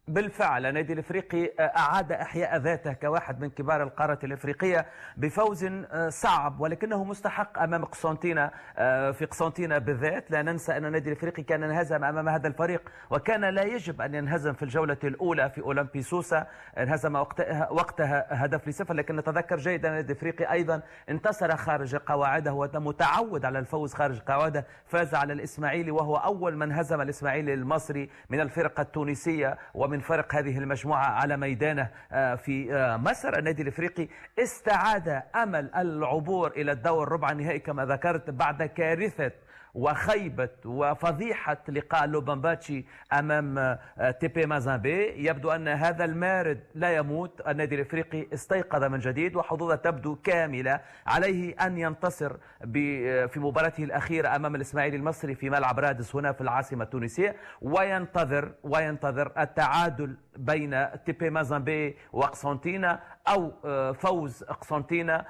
بالفعل 0.07 0.65
النادي 0.65 0.93
الإفريقي 0.93 1.51
أعاد 1.59 2.11
إحياء 2.11 2.57
ذاته 2.57 2.93
كواحد 2.93 3.41
من 3.41 3.49
كبار 3.49 3.83
القاره 3.83 4.19
الإفريقية 4.23 4.85
بفوز 5.17 5.63
آه، 5.63 6.09
صعب 6.09 6.59
ولكنه 6.59 7.03
مستحق 7.03 7.59
أمام 7.59 7.85
قسنطينه 7.85 8.51
آه، 8.77 9.11
في 9.11 9.25
قسنطينه 9.25 9.77
بالذات. 9.77 10.31
لا 10.31 10.41
ننسى 10.41 10.77
أن 10.77 10.85
النادي 10.85 11.09
الإفريقي 11.11 11.43
كان 11.43 11.63
انهزم 11.63 12.03
أمام 12.03 12.29
هذا 12.29 12.47
الفريق 12.47 12.81
وكان 13.09 13.45
لا 13.45 13.63
يجب 13.63 14.01
أن 14.01 14.15
ينهزم 14.15 14.53
في 14.53 14.63
الجولة 14.63 14.97
الأولى 15.03 15.49
في 15.49 15.61
اولمبي 15.61 16.01
سوسا 16.01 16.47
انهزم 16.77 17.15
وقتها, 17.15 17.69
وقتها 17.71 18.45
هدف 18.45 18.67
لصفر 18.67 18.93
لكن 18.93 19.15
نتذكر 19.15 19.57
جيدا 19.57 19.89
النادي 19.89 20.13
الإفريقي 20.13 20.51
أيضا 20.51 20.81
انتصر 21.09 21.55
خارج 21.55 21.95
قواعده 21.95 22.53
ومتعود 22.53 23.45
على 23.45 23.59
الفوز 23.59 23.93
خارج 23.93 24.19
قواعده 24.19 24.65
فاز 24.85 25.15
على 25.15 25.33
الإسماعيلي 25.33 25.91
وهو 25.91 26.15
أول 26.15 26.57
من 26.57 26.71
هزم 26.71 27.01
الإسماعيلي 27.01 27.53
المصري 27.53 28.09
من 28.29 28.39
الفرقة 28.39 28.81
التونسية 28.81 29.57
ومن 29.73 29.96
من 29.97 30.03
فرق 30.03 30.35
هذه 30.35 30.57
المجموعة 30.57 31.05
على 31.05 31.37
ميدانه 31.37 31.89
آه، 32.11 32.35
في 32.35 32.73
آه، 32.73 32.97
مصر 32.97 33.37
النادي 33.37 33.61
الإفريقي. 33.61 34.07
استعاد 34.39 35.23
أمل 35.35 35.71
العبور 35.75 36.51
إلى 36.51 36.71
الدور 36.71 37.11
ربع 37.11 37.31
النهائي 37.31 37.59
كما 37.59 37.85
ذكرت 37.85 38.29
بعد 38.29 38.63
كارثة 38.63 39.31
وخيبة 39.77 40.49
وفضيحة 40.65 41.57
لقاء 41.69 42.05
لوبومباشي 42.07 42.85
أمام 43.13 43.57
آه، 43.57 44.11
تيبي 44.19 44.45
مازامبي. 44.45 45.27
يبدو 45.27 45.51
أن 45.51 45.67
هذا 45.67 46.05
المارد 46.05 46.59
لا 46.75 46.95
يموت. 46.95 47.41
النادي 47.47 47.75
الإفريقي 47.75 48.27
استيقظ 48.33 48.83
من 48.83 48.99
جديد 48.99 49.35
وحظوظه 49.35 49.75
تبدو 49.75 50.15
كاملة. 50.15 50.81
عليه 51.07 51.55
أن 51.61 51.77
ينتصر 51.77 52.31
آه، 52.31 53.25
في 53.25 53.39
مباراته 53.39 53.83
الأخيرة 53.83 54.35
أمام 54.35 54.55
الإسماعيلي 54.55 54.97
المصري 54.97 55.35
في 55.35 55.49
ملعب 55.49 55.79
رادس 55.79 56.15
هنا 56.15 56.31
في 56.31 56.41
العاصمة 56.41 56.83
التونسية. 56.83 57.35
وينتظر 57.61 58.51
وينتظر 58.63 59.31
التعادل 59.37 60.17
بين 60.37 60.87
تيبي 61.05 61.29
مازامبي 61.29 61.97
وقسنطينة 62.13 62.99
أو 63.27 63.51
آه، 63.65 63.91
فوز 63.91 64.43
قسنطينة 64.43 65.25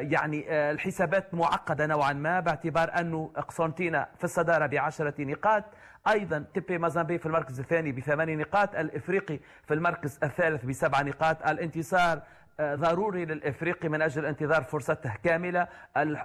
يعني 0.00 0.70
الحسابات 0.70 1.34
معقدة 1.34 1.86
نوعا 1.86 2.12
ما 2.12 2.40
باعتبار 2.40 3.00
أنه 3.00 3.30
قسنطينة 3.48 4.06
في 4.18 4.24
الصدارة 4.24 4.66
بعشرة 4.66 5.14
نقاط. 5.18 5.64
أيضا 6.08 6.44
تيبي 6.54 6.78
مازامبي 6.78 7.18
في 7.18 7.26
المركز 7.26 7.60
الثاني 7.60 7.92
بثمان 7.92 8.38
نقاط 8.38 8.74
الإفريقي 8.74 9.40
في 9.66 9.74
المركز 9.74 10.18
الثالث 10.22 10.64
بسبع 10.64 11.02
نقاط. 11.02 11.46
الانتصار 11.48 12.22
ضروري 12.62 13.24
للإفريقي 13.24 13.88
من 13.88 14.02
أجل 14.02 14.26
انتظار 14.26 14.62
فرصته 14.62 15.12
كاملة. 15.24 15.68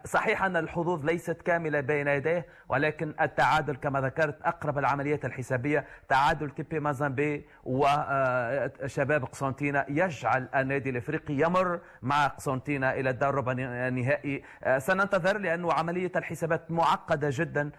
صحيح 0.06 0.44
أن 0.44 0.58
الحظوظ 0.58 1.06
ليست 1.06 1.42
كاملة 1.42 1.80
بين 1.80 2.08
يديه 2.08 2.46
ولكن 2.70 3.14
التعادل 3.22 3.76
كما 3.76 4.02
ذكرت 4.02 4.42
أقرب 4.42 4.78
العمليات 4.78 5.26
الحسابية 5.26 5.86
تعادل 6.10 6.50
تيبي 6.50 6.80
مازامبي 6.80 7.46
وشباب 7.64 9.24
قسنطينة 9.26 9.86
يجعل 9.90 10.48
النادي 10.56 10.90
الإفريقي 10.90 11.34
يمر 11.34 11.80
مع 12.02 12.28
قسنطينة 12.28 12.90
إلى 12.92 13.10
الدور 13.10 13.36
ربع 13.36 13.52
النهائي. 13.52 14.44
سننتظر 14.78 15.38
لأنه 15.38 15.74
عملية 15.74 16.12
الحسابات 16.16 16.72
معقدة 16.72 17.30
جدا 17.32 17.72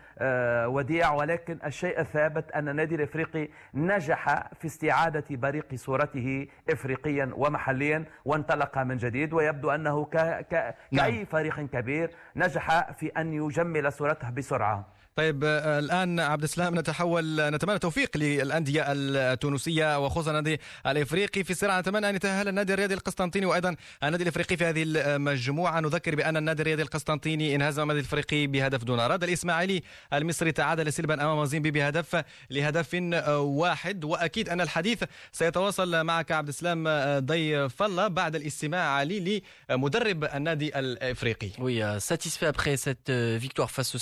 وديع 0.66 1.12
ولكن 1.12 1.58
الشيء 1.64 2.00
الثابت 2.00 2.52
أن 2.52 2.68
النادي 2.68 2.94
الإفريقي 2.94 3.48
نجح 3.74 4.48
في 4.60 4.66
استعادة 4.66 5.24
بريق 5.30 5.74
صورته 5.74 6.46
إفريقيا 6.70 7.30
ومحليا 7.36 8.04
وانطلق 8.44 8.78
من 8.78 8.96
جديد 8.96 9.32
ويبدو 9.32 9.70
أنه 9.70 10.04
ك... 10.04 10.16
ك... 10.50 10.74
نعم. 10.92 11.10
كأي 11.10 11.24
فريق 11.26 11.60
كبير 11.60 12.10
نجح 12.36 12.92
في 12.92 13.06
أن 13.06 13.32
يجمل 13.32 13.92
صورته 13.92 14.30
بسرعة 14.30 14.86
طيب 15.16 15.44
آه، 15.44 15.78
الآن 15.78 16.20
عبد 16.20 16.42
السلام 16.42 16.78
نتحول 16.78 17.50
نتمنى 17.50 17.74
التوفيق 17.74 18.16
للأندية 18.16 18.84
التونسية 18.88 20.04
وخصوصا 20.04 20.30
النادي 20.30 20.60
الإفريقي 20.86 21.44
في 21.44 21.50
الصراع. 21.50 21.80
نتمنى 21.80 22.08
أن 22.08 22.14
يتأهل 22.14 22.48
النادي 22.48 22.74
الرياضي 22.74 22.94
القسطنطيني 22.94 23.46
وأيضا 23.46 23.76
النادي 24.04 24.22
الإفريقي 24.22 24.56
في 24.56 24.64
هذه 24.64 24.82
المجموعة. 24.86 25.80
نذكر 25.80 26.14
بأن 26.14 26.36
النادي 26.36 26.62
الرياضي 26.62 26.82
القسطنطيني 26.82 27.54
انهزم 27.54 27.82
النادي 27.82 28.00
الإفريقي 28.00 28.46
بهدف 28.46 28.84
دون 28.84 29.00
رد. 29.00 29.24
الإسماعيلي 29.24 29.82
المصري 30.12 30.52
تعادل 30.52 30.92
سلبا 30.92 31.14
أمام 31.14 31.44
زيمبي 31.44 31.70
بهدف 31.70 32.24
لهدف 32.50 32.94
واحد. 33.30 34.04
وأكيد 34.04 34.48
أن 34.48 34.60
الحديث 34.60 35.04
سيتواصل 35.32 36.04
معك 36.04 36.32
عبد 36.32 36.48
السلام 36.48 36.84
ضيف 37.18 37.82
الله 37.82 38.08
بعد 38.08 38.36
الاستماع 38.36 39.02
لي 39.02 39.42
لمدرب 39.70 40.24
النادي 40.24 40.78
الإفريقي. 40.78 41.50
Oui, 41.58 42.00
satisfait 42.00 42.46
après 42.46 42.76
cette 42.76 43.10
victoire 43.38 43.70
face 43.70 43.94
au 43.94 43.98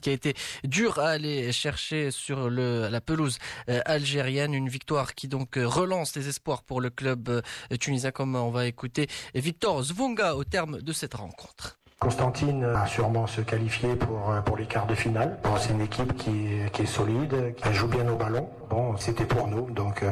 qui 0.00 0.10
a 0.10 0.12
été 0.12 0.34
dur 0.64 0.98
à 0.98 1.10
aller 1.10 1.52
chercher 1.52 2.10
sur 2.10 2.50
la 2.50 3.00
pelouse 3.00 3.38
euh, 3.68 3.80
algérienne. 3.84 4.54
Une 4.54 4.68
victoire 4.68 5.14
qui 5.14 5.28
donc 5.28 5.56
euh, 5.56 5.66
relance 5.66 6.14
les 6.16 6.28
espoirs 6.28 6.62
pour 6.62 6.80
le 6.80 6.90
club 6.90 7.28
euh, 7.28 7.42
tunisien, 7.78 8.10
comme 8.10 8.36
on 8.36 8.50
va 8.50 8.66
écouter 8.66 9.08
Victor 9.34 9.82
Zvonga 9.82 10.36
au 10.36 10.44
terme 10.44 10.80
de 10.80 10.92
cette 10.92 11.14
rencontre. 11.14 11.81
Constantine 12.02 12.64
a 12.64 12.84
sûrement 12.86 13.28
se 13.28 13.40
qualifier 13.42 13.94
pour, 13.94 14.32
pour 14.44 14.56
les 14.56 14.66
quarts 14.66 14.88
de 14.88 14.94
finale. 14.96 15.38
c'est 15.60 15.72
une 15.72 15.82
équipe 15.82 16.16
qui, 16.16 16.48
qui, 16.72 16.82
est 16.82 16.86
solide, 16.86 17.54
qui 17.54 17.72
joue 17.72 17.86
bien 17.86 18.08
au 18.08 18.16
ballon. 18.16 18.48
Bon, 18.68 18.96
c'était 18.96 19.24
pour 19.24 19.46
nous, 19.46 19.70
donc 19.70 20.02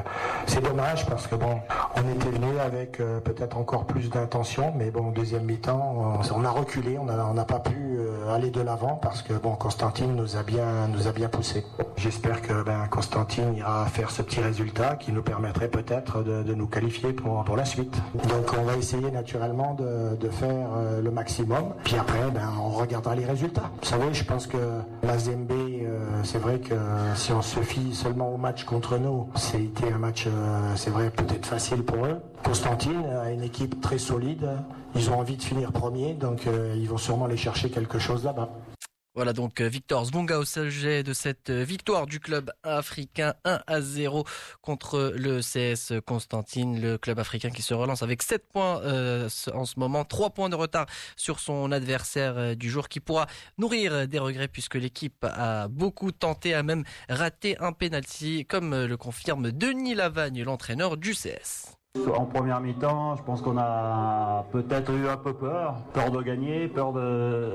c'est 0.46 0.62
dommage 0.62 1.06
parce 1.06 1.26
que 1.26 1.34
bon, 1.34 1.58
on 1.96 2.14
était 2.14 2.28
venu 2.28 2.58
avec 2.60 2.98
peut-être 2.98 3.56
encore 3.56 3.86
plus 3.86 4.08
d'intention, 4.08 4.72
mais 4.76 4.90
bon, 4.90 5.10
deuxième 5.10 5.44
mi-temps, 5.44 6.20
on, 6.32 6.44
a 6.44 6.50
reculé, 6.50 6.96
on 6.96 7.06
n'a 7.06 7.44
pas 7.44 7.58
pu 7.58 7.98
aller 8.30 8.50
de 8.50 8.60
l'avant 8.60 8.94
parce 8.96 9.22
que 9.22 9.32
bon, 9.32 9.56
Constantine 9.56 10.14
nous 10.14 10.36
a 10.36 10.42
bien, 10.42 10.88
nous 10.88 11.08
a 11.08 11.12
bien 11.12 11.28
poussé. 11.28 11.64
J'espère 11.96 12.40
que 12.42 12.62
ben, 12.62 12.86
Constantine 12.90 13.54
ira 13.56 13.86
faire 13.86 14.10
ce 14.10 14.22
petit 14.22 14.40
résultat 14.40 14.96
qui 14.96 15.12
nous 15.12 15.22
permettrait 15.22 15.68
peut-être 15.68 16.22
de, 16.22 16.54
nous 16.54 16.66
qualifier 16.66 17.12
pour, 17.12 17.44
pour 17.44 17.56
la 17.56 17.64
suite. 17.64 17.94
Donc 18.14 18.54
on 18.58 18.62
va 18.62 18.76
essayer 18.76 19.10
naturellement 19.10 19.74
de, 19.74 20.30
faire 20.30 20.68
euh, 20.76 21.02
le 21.02 21.10
maximum. 21.10 21.74
Puis 21.84 21.96
après, 21.96 22.30
ben, 22.30 22.48
on 22.60 22.70
regardera 22.70 23.14
les 23.14 23.24
résultats. 23.24 23.70
Vous 23.82 23.88
savez, 23.88 24.12
je 24.12 24.24
pense 24.24 24.46
que 24.46 24.56
la 25.02 25.18
Zembe, 25.18 25.50
euh, 25.50 25.98
c'est 26.22 26.38
vrai 26.38 26.58
que 26.58 26.74
si 27.14 27.32
on 27.32 27.42
se 27.42 27.60
fie 27.60 27.94
seulement 27.94 28.32
au 28.32 28.36
match 28.36 28.64
contre 28.64 28.98
nous, 28.98 29.28
c'était 29.34 29.92
un 29.92 29.98
match, 29.98 30.26
euh, 30.26 30.72
c'est 30.76 30.90
vrai, 30.90 31.10
peut-être 31.10 31.46
facile 31.46 31.82
pour 31.82 32.04
eux. 32.06 32.20
Constantine 32.44 33.04
a 33.24 33.30
une 33.30 33.42
équipe 33.42 33.80
très 33.80 33.98
solide. 33.98 34.48
Ils 34.94 35.10
ont 35.10 35.18
envie 35.18 35.36
de 35.36 35.42
finir 35.42 35.72
premier, 35.72 36.14
donc 36.14 36.46
euh, 36.46 36.74
ils 36.76 36.88
vont 36.88 36.98
sûrement 36.98 37.26
aller 37.26 37.36
chercher 37.36 37.70
quelque 37.70 37.98
chose 37.98 38.24
là-bas. 38.24 38.50
Voilà 39.16 39.32
donc 39.32 39.60
euh, 39.60 39.66
Victor 39.68 40.04
Zbonga 40.04 40.38
au 40.38 40.44
sujet 40.44 41.02
de 41.02 41.12
cette 41.12 41.50
euh, 41.50 41.64
victoire 41.64 42.06
du 42.06 42.20
club 42.20 42.52
africain 42.62 43.34
1 43.44 43.60
à 43.66 43.80
0 43.80 44.24
contre 44.62 45.12
le 45.16 45.40
CS 45.40 46.00
Constantine, 46.06 46.80
le 46.80 46.96
club 46.96 47.18
africain 47.18 47.50
qui 47.50 47.62
se 47.62 47.74
relance 47.74 48.04
avec 48.04 48.22
7 48.22 48.46
points 48.46 48.76
en 49.52 49.64
ce 49.64 49.78
moment, 49.78 50.04
3 50.04 50.30
points 50.30 50.48
de 50.48 50.54
retard 50.54 50.86
sur 51.16 51.40
son 51.40 51.72
adversaire 51.72 52.56
du 52.56 52.70
jour 52.70 52.88
qui 52.88 53.00
pourra 53.00 53.26
nourrir 53.58 54.06
des 54.06 54.18
regrets 54.20 54.48
puisque 54.48 54.76
l'équipe 54.76 55.24
a 55.24 55.66
beaucoup 55.66 56.12
tenté, 56.12 56.54
a 56.54 56.62
même 56.62 56.84
raté 57.08 57.58
un 57.58 57.72
penalty 57.72 58.46
comme 58.46 58.84
le 58.84 58.96
confirme 58.96 59.50
Denis 59.50 59.94
Lavagne, 59.94 60.42
l'entraîneur 60.44 60.96
du 60.96 61.14
CS. 61.14 61.79
En 62.16 62.24
première 62.24 62.60
mi-temps, 62.60 63.16
je 63.16 63.22
pense 63.22 63.42
qu'on 63.42 63.58
a 63.58 64.44
peut-être 64.52 64.92
eu 64.92 65.08
un 65.08 65.16
peu 65.16 65.32
peur, 65.32 65.74
peur 65.92 66.12
de 66.12 66.22
gagner, 66.22 66.68
peur 66.68 66.92
de, 66.92 67.50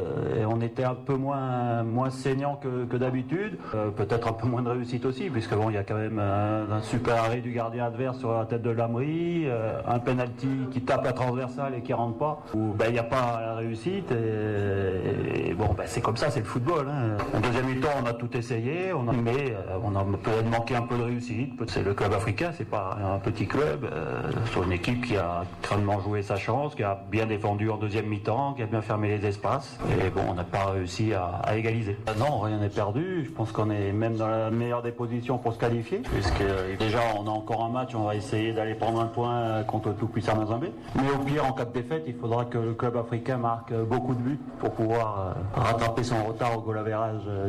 on 0.46 0.60
était 0.60 0.84
un 0.84 0.94
peu 0.94 1.16
moins 1.16 1.84
moins 1.84 2.10
saignant 2.10 2.58
que, 2.58 2.98
d'habitude, 2.98 3.58
euh, 3.74 3.92
peut-être 3.92 4.28
un 4.28 4.34
peu 4.34 4.46
moins 4.46 4.62
de 4.62 4.70
réussite 4.70 5.06
aussi, 5.06 5.30
puisque 5.30 5.56
bon, 5.56 5.70
il 5.70 5.76
y 5.76 5.78
a 5.78 5.84
quand 5.84 5.96
même 5.96 6.20
un, 6.20 6.82
super 6.82 7.24
arrêt 7.24 7.40
du 7.40 7.54
gardien 7.54 7.86
adverse 7.86 8.20
sur 8.20 8.38
la 8.38 8.46
tête 8.46 8.62
de 8.62 8.72
Lamry, 8.72 9.46
euh, 9.46 9.80
un 9.88 10.00
penalty 10.00 10.68
qui 10.70 10.82
tape 10.82 11.06
la 11.06 11.14
transversale 11.14 11.76
et 11.76 11.82
qui 11.82 11.94
rentre 11.94 12.18
pas, 12.18 12.44
où 12.54 12.74
ben 12.74 12.88
il 12.90 12.94
n'y 12.94 13.00
a 13.00 13.04
pas 13.04 13.40
la 13.40 13.56
réussite, 13.56 14.12
et, 14.12 15.54
bon 15.54 15.74
ben 15.78 15.86
c'est 15.86 16.02
comme 16.02 16.18
ça, 16.18 16.30
c'est 16.30 16.42
le 16.42 16.46
football. 16.46 16.88
Hein. 16.90 17.18
En 17.34 17.40
deuxième 17.40 17.68
mi-temps, 17.68 17.88
on 18.04 18.06
a 18.06 18.14
tout 18.14 18.36
essayé, 18.36 18.92
on 18.94 19.08
a, 19.08 19.14
mais 19.14 19.52
euh, 19.52 19.78
on 19.82 19.96
a 19.96 20.04
peut-être 20.04 20.50
manqué 20.52 20.76
un 20.76 20.82
peu 20.82 20.98
de 20.98 21.04
réussite. 21.04 21.54
C'est 21.68 21.84
le 21.84 21.94
club 21.94 22.14
africain, 22.14 22.52
c'est 22.54 22.70
pas 22.70 22.98
un 23.02 23.20
petit 23.20 23.48
club. 23.48 23.88
Euh, 24.26 24.46
sur 24.52 24.64
une 24.64 24.72
équipe 24.72 25.06
qui 25.06 25.18
a 25.18 25.44
crânement 25.62 26.00
joué 26.00 26.22
sa 26.22 26.38
chance, 26.38 26.76
qui 26.76 26.84
a 26.84 27.00
bien 27.10 27.26
défendu 27.26 27.70
en 27.70 27.78
deuxième 27.78 28.08
mi-temps, 28.08 28.54
qui 28.54 28.64
a 28.64 28.66
bien 28.66 28.82
fermé 28.82 29.18
les 29.18 29.26
espaces. 29.26 29.78
Et 29.90 30.10
bon, 30.10 30.22
on 30.30 30.34
n'a 30.34 30.44
pas 30.44 30.66
réussi 30.72 31.14
à, 31.14 31.56
égaliser. 31.56 31.98
Euh, 32.10 32.14
non, 32.18 32.40
rien 32.40 32.58
n'est 32.58 32.70
perdu. 32.70 33.26
Je 33.26 33.32
pense 33.32 33.52
qu'on 33.52 33.70
est 33.70 33.92
même 33.92 34.16
dans 34.16 34.28
la 34.28 34.50
meilleure 34.52 34.82
des 34.82 34.92
positions 34.92 35.38
pour 35.38 35.54
se 35.54 35.60
qualifier, 35.60 36.00
puisque 36.00 36.42
euh, 36.42 36.76
déjà 36.78 37.00
on 37.18 37.28
a 37.28 37.32
encore 37.32 37.64
un 37.64 37.70
match, 37.70 37.96
on 37.96 38.04
va 38.04 38.16
essayer 38.16 38.54
d'aller 38.54 38.76
prendre 38.76 39.02
un 39.02 39.08
point 39.08 39.64
contre 39.64 39.94
tout 39.94 40.08
puissant 40.08 40.36
Mazambé. 40.36 40.72
Mais 40.96 41.10
au 41.12 41.20
pire, 41.20 41.46
en 41.46 41.54
cas 41.54 41.66
de 41.66 41.74
défaite, 41.74 42.04
il 42.08 42.16
faudra 42.16 42.46
que 42.46 42.58
le 42.58 42.74
club 42.74 42.98
africain 42.98 43.38
marque 43.38 43.74
beaucoup 43.74 44.14
de 44.14 44.22
buts 44.22 44.40
pour 44.60 44.72
pouvoir 44.72 45.36
rattraper 45.56 46.04
son 46.04 46.24
retard 46.24 46.58
au 46.58 46.62
goal 46.62 46.84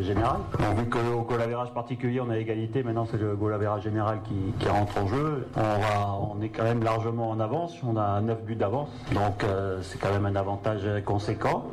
général. 0.01 0.39
vu 0.77 0.89
qu'au 0.89 1.23
goal 1.23 1.41
particulier, 1.75 2.21
on 2.21 2.31
a 2.31 2.39
égalité, 2.39 2.83
maintenant 2.83 3.07
c'est 3.11 3.21
le 3.21 3.35
goal 3.35 3.57
général 3.83 4.21
qui, 4.25 4.35
qui 4.59 4.69
rentre 4.69 4.99
en 4.99 5.07
jeu. 5.09 5.49
On, 5.57 5.61
va, 5.61 6.19
on 6.21 6.41
est 6.43 6.49
même 6.67 6.83
largement 6.83 7.31
en 7.31 7.41
avance. 7.41 7.77
On 7.87 7.97
a 7.97 8.21
9 8.21 8.45
buts 8.45 8.57
d'avance. 8.57 8.89
Donc 9.13 9.45
euh, 9.45 9.79
c'est 9.83 9.99
quand 9.99 10.11
même 10.11 10.27
un 10.27 10.37
avantage 10.37 10.83
conséquent. 11.05 11.65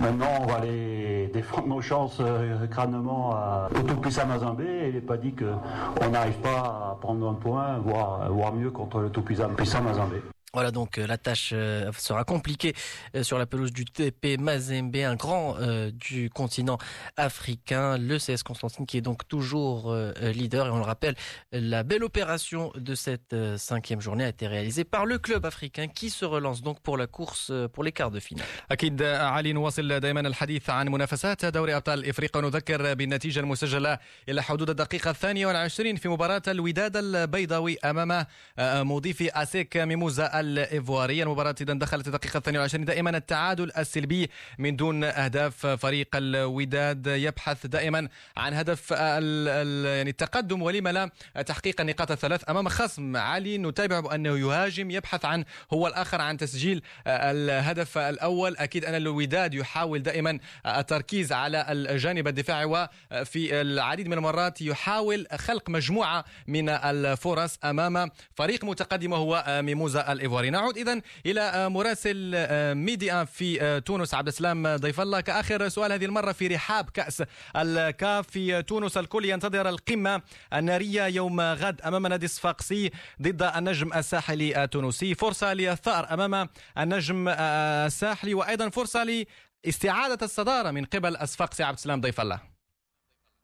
Maintenant, 0.00 0.30
on 0.40 0.46
va 0.46 0.56
aller 0.56 1.30
défendre 1.32 1.68
nos 1.68 1.80
chances 1.80 2.18
euh, 2.20 2.66
crânement 2.66 3.32
à, 3.32 3.68
au 3.78 3.82
tout-puissant 3.82 4.26
Mazambé. 4.26 4.64
Et 4.64 4.88
il 4.88 4.94
n'est 4.94 5.00
pas 5.00 5.16
dit 5.16 5.34
qu'on 5.34 6.10
n'arrive 6.10 6.38
pas 6.38 6.90
à 6.92 6.98
prendre 7.00 7.28
un 7.28 7.34
point, 7.34 7.78
voire, 7.78 8.30
voire 8.32 8.54
mieux 8.54 8.70
contre 8.70 9.00
le 9.00 9.10
tout-puissant 9.10 9.48
Mazambé. 9.82 10.22
Voilà 10.55 10.69
donc 10.69 10.99
euh, 10.99 11.07
la 11.07 11.17
tâche 11.17 11.49
euh, 11.51 11.91
sera 11.97 12.23
compliquée 12.23 12.73
euh, 13.15 13.23
sur 13.23 13.39
la 13.39 13.47
pelouse 13.47 13.73
du 13.73 13.85
TP 13.85 14.37
Mazembe, 14.39 14.95
un 14.97 15.15
grand 15.15 15.55
du 15.93 16.29
continent 16.29 16.77
africain, 17.17 17.97
le 17.97 18.17
CS 18.17 18.43
Constantine 18.43 18.85
qui 18.85 18.97
est 18.97 19.01
donc 19.01 19.27
toujours 19.27 19.95
leader 20.21 20.67
et 20.67 20.69
on 20.69 20.77
le 20.77 20.83
rappelle, 20.83 21.15
la 21.51 21.83
belle 21.83 22.03
opération 22.03 22.71
de 22.75 22.95
cette 22.95 23.35
cinquième 23.57 24.01
journée 24.01 24.25
a 24.25 24.29
été 24.29 24.47
réalisée 24.47 24.83
par 24.83 25.05
le 25.05 25.17
club 25.17 25.45
africain 25.45 25.87
qui 25.87 26.09
se 26.09 26.25
relance 26.25 26.61
donc 26.61 26.79
pour 26.81 26.97
la 26.97 27.07
course 27.07 27.51
pour 27.73 27.83
les 27.83 27.91
quarts 27.91 28.11
de 28.11 28.19
finale. 28.19 28.45
أكيد 28.71 29.01
علي 29.03 29.53
نواصل 29.53 29.99
دائما 29.99 30.19
الحديث 30.19 30.69
عن 30.69 30.89
منافسات 30.89 31.45
دوري 31.45 31.75
أبطال 31.75 32.09
إفريقيا 32.09 32.41
ونذكر 32.41 32.93
بالنتيجة 32.93 33.39
المسجلة 33.39 33.99
إلى 34.29 34.43
حدود 34.43 34.69
الدقيقة 34.69 35.09
الثانية 35.09 35.47
والعشرين 35.47 35.95
في 35.95 36.09
مباراة 36.09 36.41
الوداد 36.47 36.97
البيضاوي 36.97 37.77
أمام 37.77 38.25
مضيف 38.59 39.21
أسيك 39.21 39.77
ميموزا 39.77 40.36
الإيفوارية. 40.40 41.22
المباراة 41.22 41.54
إذا 41.60 41.72
دخلت 41.72 42.06
الدقيقة 42.06 42.38
الثانية 42.38 42.58
والعشرين 42.58 42.84
دائما 42.84 43.16
التعادل 43.16 43.72
السلبي 43.78 44.30
من 44.58 44.76
دون 44.76 45.04
أهداف 45.04 45.66
فريق 45.66 46.08
الوداد. 46.14 47.06
يبحث 47.06 47.66
دائما 47.66 48.08
عن 48.36 48.54
هدف 48.54 48.90
يعني 48.90 50.10
التقدم 50.10 50.62
ولما 50.62 50.92
لا 50.92 51.10
تحقيق 51.42 51.80
النقاط 51.80 52.10
الثلاث 52.10 52.50
أمام 52.50 52.68
خصم 52.68 53.16
عالي 53.16 53.58
نتابع 53.58 54.00
بأنه 54.00 54.38
يهاجم 54.38 54.90
يبحث 54.90 55.24
عن 55.24 55.44
هو 55.72 55.86
الآخر 55.86 56.20
عن 56.20 56.36
تسجيل 56.36 56.82
الهدف 57.06 57.98
الأول. 57.98 58.56
أكيد 58.56 58.84
أن 58.84 58.94
الوداد 58.94 59.54
يحاول 59.54 60.02
دائما 60.02 60.38
التركيز 60.66 61.32
على 61.32 61.66
الجانب 61.68 62.28
الدفاعي 62.28 62.64
وفي 62.64 63.60
العديد 63.60 64.08
من 64.08 64.18
المرات 64.18 64.62
يحاول 64.62 65.26
خلق 65.36 65.70
مجموعة 65.70 66.24
من 66.46 66.68
الفرص 66.68 67.58
أمام 67.64 68.10
فريق 68.34 68.64
متقدم 68.64 69.12
وهو 69.12 69.60
ميموزا 69.64 70.12
الإيفواري 70.12 70.27
الايفواري 70.28 70.50
نعود 70.50 70.78
اذا 70.78 71.00
إلى 71.26 71.68
مراسل 71.68 72.34
ميديا 72.74 73.24
في 73.24 73.80
تونس. 73.80 74.14
عبد 74.14 74.26
السلام 74.28 74.76
ضيف 74.76 75.00
الله 75.00 75.20
كآخر 75.20 75.68
سؤال 75.68 75.92
هذه 75.92 76.04
المرة 76.04 76.32
في 76.32 76.46
رحاب 76.46 76.90
كأس 76.90 77.22
الكاف. 77.56 78.28
في 78.30 78.62
تونس 78.62 78.96
الكل 78.96 79.24
ينتظر 79.24 79.68
القمة 79.68 80.22
النارية 80.52 81.06
يوم 81.06 81.40
غد 81.40 81.80
أمام 81.80 82.06
نادي 82.06 82.28
صفاقسي 82.28 82.90
ضد 83.22 83.42
النجم 83.42 83.92
الساحلي 83.92 84.64
التونسي 84.64 85.14
فرصة 85.14 85.54
للثار 85.54 86.14
أمام 86.14 86.48
النجم 86.78 87.28
الساحلي 87.28 88.34
وأيضا 88.34 88.68
فرصة 88.68 89.26
لاستعادة 89.64 90.18
الصدارة 90.22 90.70
من 90.70 90.84
قبل 90.84 91.16
الصفاقسي. 91.16 91.62
عبد 91.62 91.76
السلام 91.76 92.00
ضيف 92.00 92.20
الله. 92.20 92.57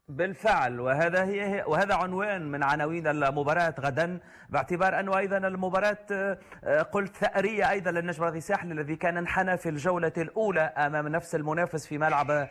بالفعل. 0.09 0.81
وهذا 0.81 1.25
هي 1.25 1.65
وهذا 1.67 1.95
عنوان 1.95 2.51
من 2.51 2.63
عناوين 2.63 3.07
المباراة 3.07 3.75
غدا. 3.81 4.21
باعتبار 4.49 5.01
انه 5.01 5.19
أيضا 5.19 5.37
المباراة 5.37 5.99
آه، 6.65 6.83
قلت 6.83 7.17
ثأرية 7.17 7.71
أيضا 7.71 7.91
للنجم 7.91 8.19
الرياضي 8.19 8.39
الساحلي 8.39 8.73
الذي 8.73 8.97
كان 8.97 9.17
انحنى 9.17 9.57
في 9.57 9.69
الجولة 9.69 10.13
الأولى 10.19 10.61
أمام 10.61 11.09
نفس 11.09 11.35
المنافس 11.35 11.87
في 11.87 11.99
ملعب 11.99 12.31
آه، 12.31 12.49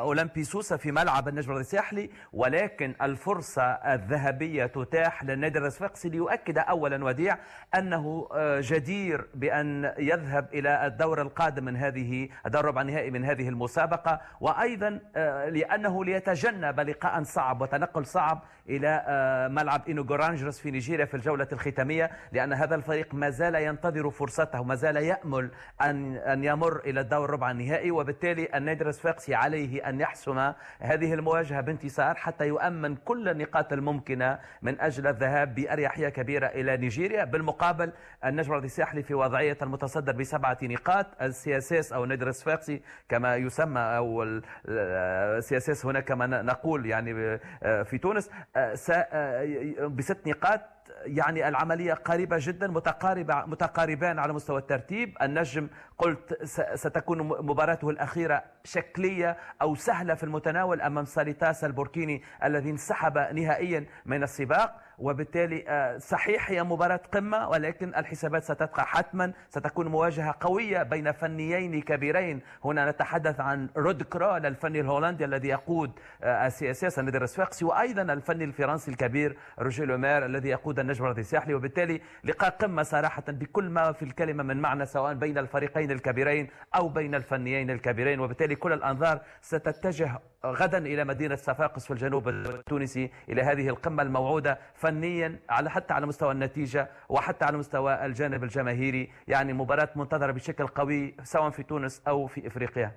أولمبي 0.00 0.44
سوسة 0.44 0.76
في 0.76 0.92
ملعب 0.92 1.28
النجم 1.28 1.44
الرياضي 1.44 1.60
الساحلي 1.60 2.10
ولكن 2.32 2.94
الفرصة 3.02 3.62
الذهبية 3.62 4.66
تتاح 4.66 5.24
للنادي 5.24 5.58
الصفاقسي 5.58 6.08
ليؤكد 6.08 6.58
اولا 6.58 7.04
وديع 7.04 7.38
أنه 7.74 8.28
آه، 8.32 8.60
جدير 8.62 9.28
بأن 9.34 9.92
يذهب 9.98 10.48
إلى 10.54 10.86
الدور 10.86 11.22
القادم 11.22 11.64
من 11.64 11.76
هذه 11.76 12.28
الدور 12.46 12.64
ربع 12.64 12.80
النهائي 12.80 13.10
من 13.10 13.24
هذه 13.24 13.48
المسابقة. 13.48 14.20
وأيضا 14.40 15.00
لأنه 15.48 16.04
ليتجنب 16.04 16.80
لقاء 16.84 17.22
صعب 17.22 17.60
وتنقل 17.60 18.06
صعب 18.06 18.42
إلى 18.68 19.04
آه، 19.06 19.48
ملعب 19.48 19.88
إنوغو 19.88 20.14
رانجرز 20.14 20.58
في 20.58 20.70
نيجيريا 20.70 21.04
في 21.04 21.14
الجولة 21.14 21.48
الختامية 21.52 22.10
لأن 22.32 22.52
هذا 22.52 22.74
الفريق 22.74 23.14
ما 23.14 23.30
زال 23.30 23.54
ينتظر 23.54 24.10
فرصته 24.10 24.62
ما 24.62 24.74
زال 24.74 24.96
يأمل 24.96 25.50
أن 25.80 26.16
أن 26.16 26.44
يمر 26.44 26.80
إلى 26.80 27.00
الدور 27.00 27.30
ربع 27.30 27.50
النهائي 27.50 27.90
وبالتالي 27.90 28.48
النادي 28.54 28.84
الصفاقسي 28.84 29.34
عليه 29.34 29.88
أن 29.88 30.00
يحسم 30.00 30.52
هذه 30.80 31.14
المواجهة 31.14 31.60
بانتصار 31.60 32.14
حتى 32.14 32.46
يؤمن 32.46 32.96
كل 32.96 33.28
النقاط 33.28 33.72
الممكنة 33.72 34.38
من 34.62 34.80
أجل 34.80 35.06
الذهاب 35.06 35.54
بأريحية 35.54 36.08
كبيرة 36.08 36.46
إلى 36.46 36.76
نيجيريا. 36.76 37.24
بالمقابل 37.24 37.92
النجم 38.24 38.54
الساحلي 38.54 39.02
في 39.02 39.14
وضعية 39.14 39.58
المتصدر 39.62 40.12
بسبعة 40.12 40.58
نقاط 40.62 41.06
السياسيس 41.22 41.92
أو 41.92 42.04
النادي 42.04 42.24
الصفاقسي 42.24 42.82
كما 43.08 43.36
يسمى 43.36 43.80
أو 43.80 44.22
السي 44.68 45.39
إس 45.39 45.62
إس 45.62 45.86
هنا 45.86 46.00
كما 46.00 46.26
نقول 46.26 46.73
يعني 46.86 47.40
آه، 47.62 47.82
في 47.82 47.98
تونس 47.98 48.30
آه، 48.56 48.74
آه، 48.90 49.86
بست 49.86 50.18
نقاط 50.26 50.60
يعني 51.04 51.48
العملية 51.48 51.94
قريبة 51.94 52.36
جدا 52.40 52.66
متقاربة 52.66 53.44
متقاربان 53.46 54.18
على 54.18 54.32
مستوى 54.32 54.58
الترتيب. 54.58 55.16
النجم 55.22 55.68
قلت 55.98 56.44
ستكون 56.74 57.18
مباراته 57.22 57.90
الأخيرة 57.90 58.42
شكلية 58.64 59.36
أو 59.62 59.74
سهلة 59.74 60.14
في 60.14 60.24
المتناول 60.24 60.80
أمام 60.80 61.04
ساليتاس 61.04 61.64
البوركيني 61.64 62.22
الذي 62.44 62.70
انسحب 62.70 63.18
نهائيا 63.18 63.86
من 64.06 64.22
السباق. 64.22 64.80
وبالتالي 64.98 65.64
آه، 65.68 65.98
صحيح 65.98 66.50
هي 66.50 66.62
مباراة 66.62 67.00
قمة 67.12 67.48
ولكن 67.48 67.94
الحسابات 67.94 68.44
ستبقى 68.44 68.86
حتما. 68.86 69.32
ستكون 69.48 69.88
مواجهة 69.88 70.34
قوية 70.40 70.82
بين 70.82 71.12
فنيين 71.12 71.82
كبيرين. 71.82 72.40
هنا 72.64 72.90
نتحدث 72.90 73.40
عن 73.40 73.68
رود 73.76 74.02
كرول 74.02 74.46
الفني 74.46 74.80
الهولندي 74.80 75.24
الذي 75.24 75.48
يقود 75.48 75.92
السي 76.22 76.70
إس 76.70 76.84
إس 76.84 77.62
وأيضا 77.62 78.02
الفني 78.02 78.44
الفرنسي 78.44 78.90
الكبير 78.90 79.36
روجي 79.58 79.84
لومير 79.84 80.26
الذي 80.26 80.48
يقود 80.48 80.73
النجم 80.82 81.00
الرياضي 81.00 81.20
الساحلي 81.20 81.54
وبالتالي 81.54 82.00
لقاء 82.24 82.50
قمة 82.50 82.82
صراحة 82.82 83.24
بكل 83.28 83.70
ما 83.70 83.92
في 83.92 84.02
الكلمة 84.02 84.42
من 84.42 84.56
معنى 84.56 84.86
سواء 84.86 85.14
بين 85.14 85.38
الفريقين 85.38 85.90
الكبيرين 85.90 86.48
أو 86.76 86.88
بين 86.88 87.14
الفنيين 87.14 87.70
الكبيرين. 87.70 88.20
وبالتالي 88.20 88.54
كل 88.56 88.72
الأنظار 88.72 89.20
ستتجه 89.40 90.20
غدا 90.44 90.78
إلى 90.78 91.04
مدينة 91.04 91.34
صفاقس 91.34 91.84
في 91.84 91.90
الجنوب 91.90 92.28
التونسي 92.28 93.10
إلى 93.28 93.42
هذه 93.42 93.68
القمة 93.68 94.02
الموعودة 94.02 94.58
فنيا 94.74 95.38
على 95.50 95.70
حتى 95.70 95.94
على 95.94 96.06
مستوى 96.06 96.32
النتيجة 96.32 96.88
وحتى 97.08 97.44
على 97.44 97.56
مستوى 97.58 98.06
الجانب 98.06 98.44
الجماهيري. 98.44 99.10
يعني 99.28 99.52
مباراة 99.52 99.88
منتظرة 99.96 100.32
بشكل 100.32 100.66
قوي 100.66 101.14
سواء 101.22 101.50
في 101.50 101.62
تونس 101.62 102.02
أو 102.08 102.26
في 102.26 102.46
إفريقيا. 102.46 102.92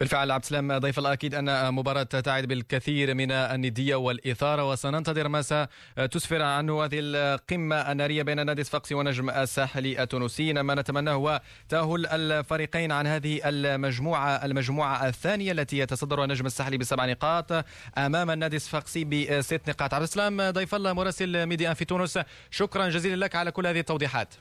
بالفعل 0.00 0.30
عبد 0.30 0.42
السلام 0.42 0.78
ضيف 0.78 0.98
الله 0.98 1.12
أكيد 1.12 1.34
أن 1.34 1.74
مباراة 1.74 2.02
تعد 2.02 2.46
بالكثير 2.46 3.14
من 3.14 3.32
الندية 3.32 3.94
والإثارة 3.94 4.70
وسننتظر 4.70 5.28
ما 5.28 5.42
ستسفر 5.42 6.42
عنه 6.42 6.84
هذه 6.84 6.98
القمة 7.00 7.76
النارية 7.92 8.22
بين 8.22 8.46
نادي 8.46 8.64
صفاقسي 8.64 8.94
ونجم 8.94 9.30
الساحلي 9.30 10.02
التونسي. 10.02 10.52
ما 10.52 10.74
نتمناه 10.74 11.12
هو 11.12 11.40
تأهل 11.68 12.06
الفريقين 12.06 12.92
عن 12.92 13.06
هذه 13.06 13.40
المجموعة 13.44 14.44
المجموعة 14.44 15.08
الثانية 15.08 15.52
التي 15.52 15.78
يتصدرها 15.78 16.24
النجم 16.24 16.46
الساحلي 16.46 16.78
بسبع 16.78 17.06
نقاط 17.06 17.64
أمام 17.98 18.30
النادي 18.30 18.56
الصفاقسي 18.56 19.04
بست 19.04 19.60
نقاط. 19.68 19.94
عبد 19.94 20.02
السلام 20.02 20.50
ضيف 20.50 20.74
الله 20.74 20.92
مراسل 20.92 21.46
ميديا 21.46 21.74
في 21.74 21.84
تونس 21.84 22.18
شكرا 22.50 22.88
جزيلا 22.88 23.24
لك 23.24 23.36
على 23.36 23.50
كل 23.50 23.66
هذه 23.66 23.80
التوضيحات. 23.80 24.34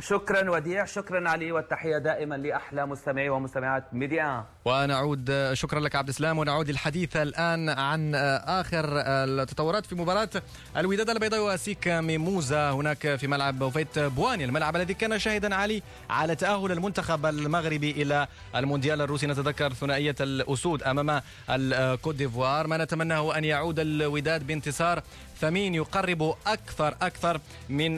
شكرا 0.00 0.50
وديع 0.50 0.84
شكرا 0.84 1.28
علي 1.28 1.52
والتحية 1.52 1.98
دائما 1.98 2.34
لأحلى 2.34 2.86
مستمعي 2.86 3.28
ومستمعات 3.28 3.84
ميديا. 3.92 4.44
ونعود 4.64 5.50
شكرا 5.52 5.80
لك 5.80 5.96
عبد 5.96 6.08
السلام 6.08 6.38
ونعود 6.38 6.68
الحديث 6.68 7.16
الآن 7.16 7.68
عن 7.68 8.14
آخر 8.44 8.84
التطورات 9.06 9.86
في 9.86 9.94
مباراة 9.94 10.28
الوداد 10.76 11.10
البيضاء 11.10 11.54
وأسيك 11.54 11.88
ميموزا 11.88 12.70
هناك 12.70 13.16
في 13.16 13.26
ملعب 13.26 13.58
هوفويت 13.58 13.98
بوانيي. 13.98 14.44
الملعب 14.44 14.76
الذي 14.76 14.94
كان 14.94 15.18
شاهدا 15.18 15.54
علي 15.54 15.82
على 16.10 16.34
تأهل 16.34 16.72
المنتخب 16.72 17.26
المغربي 17.26 17.90
إلى 17.90 18.26
المونديال 18.56 19.00
الروسي. 19.00 19.26
نتذكر 19.26 19.72
ثنائية 19.72 20.16
الأسود 20.20 20.82
أمام 20.82 21.22
الكوت 21.50 22.14
ديفوار. 22.14 22.66
ما 22.66 22.76
نتمناه 22.76 23.38
أن 23.38 23.44
يعود 23.44 23.80
الوداد 23.80 24.46
بانتصار 24.46 25.02
ثمين 25.40 25.74
يقرب 25.74 26.34
أكثر 26.46 26.94
أكثر 27.02 27.40
من 27.68 27.94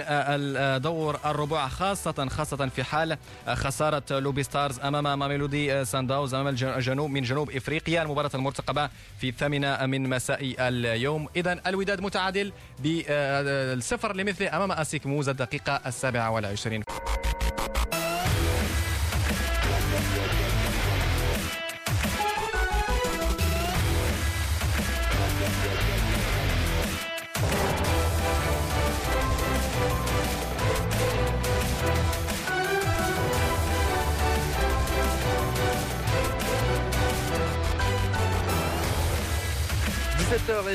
دور 0.82 1.20
الربع 1.24 1.68
خاصة 1.68 2.28
خاصة 2.28 2.68
في 2.68 2.84
حال 2.84 3.18
خسارة 3.48 4.18
لوبي 4.18 4.42
ستارز 4.42 4.80
أمام 4.80 5.18
ماميلودي 5.18 5.84
سانداونز 5.84 6.34
أمام 6.34 6.48
الجنوب 6.62 7.10
من 7.10 7.22
جنوب 7.22 7.50
إفريقيا. 7.50 8.02
المباراة 8.02 8.30
المرتقبة 8.34 8.90
في 9.20 9.28
الثامنة 9.28 9.86
من 9.86 10.08
مساء 10.08 10.54
اليوم. 10.58 11.28
إذا 11.36 11.60
الوداد 11.66 12.00
متعادل 12.00 12.52
بالصفر 12.78 14.16
لمثله 14.16 14.56
أمام 14.56 14.72
أسيك 14.72 15.06
ميموزا 15.06 15.32
الدقيقة 15.32 15.80
السابعة 15.86 16.30
والعشرين. 16.30 16.82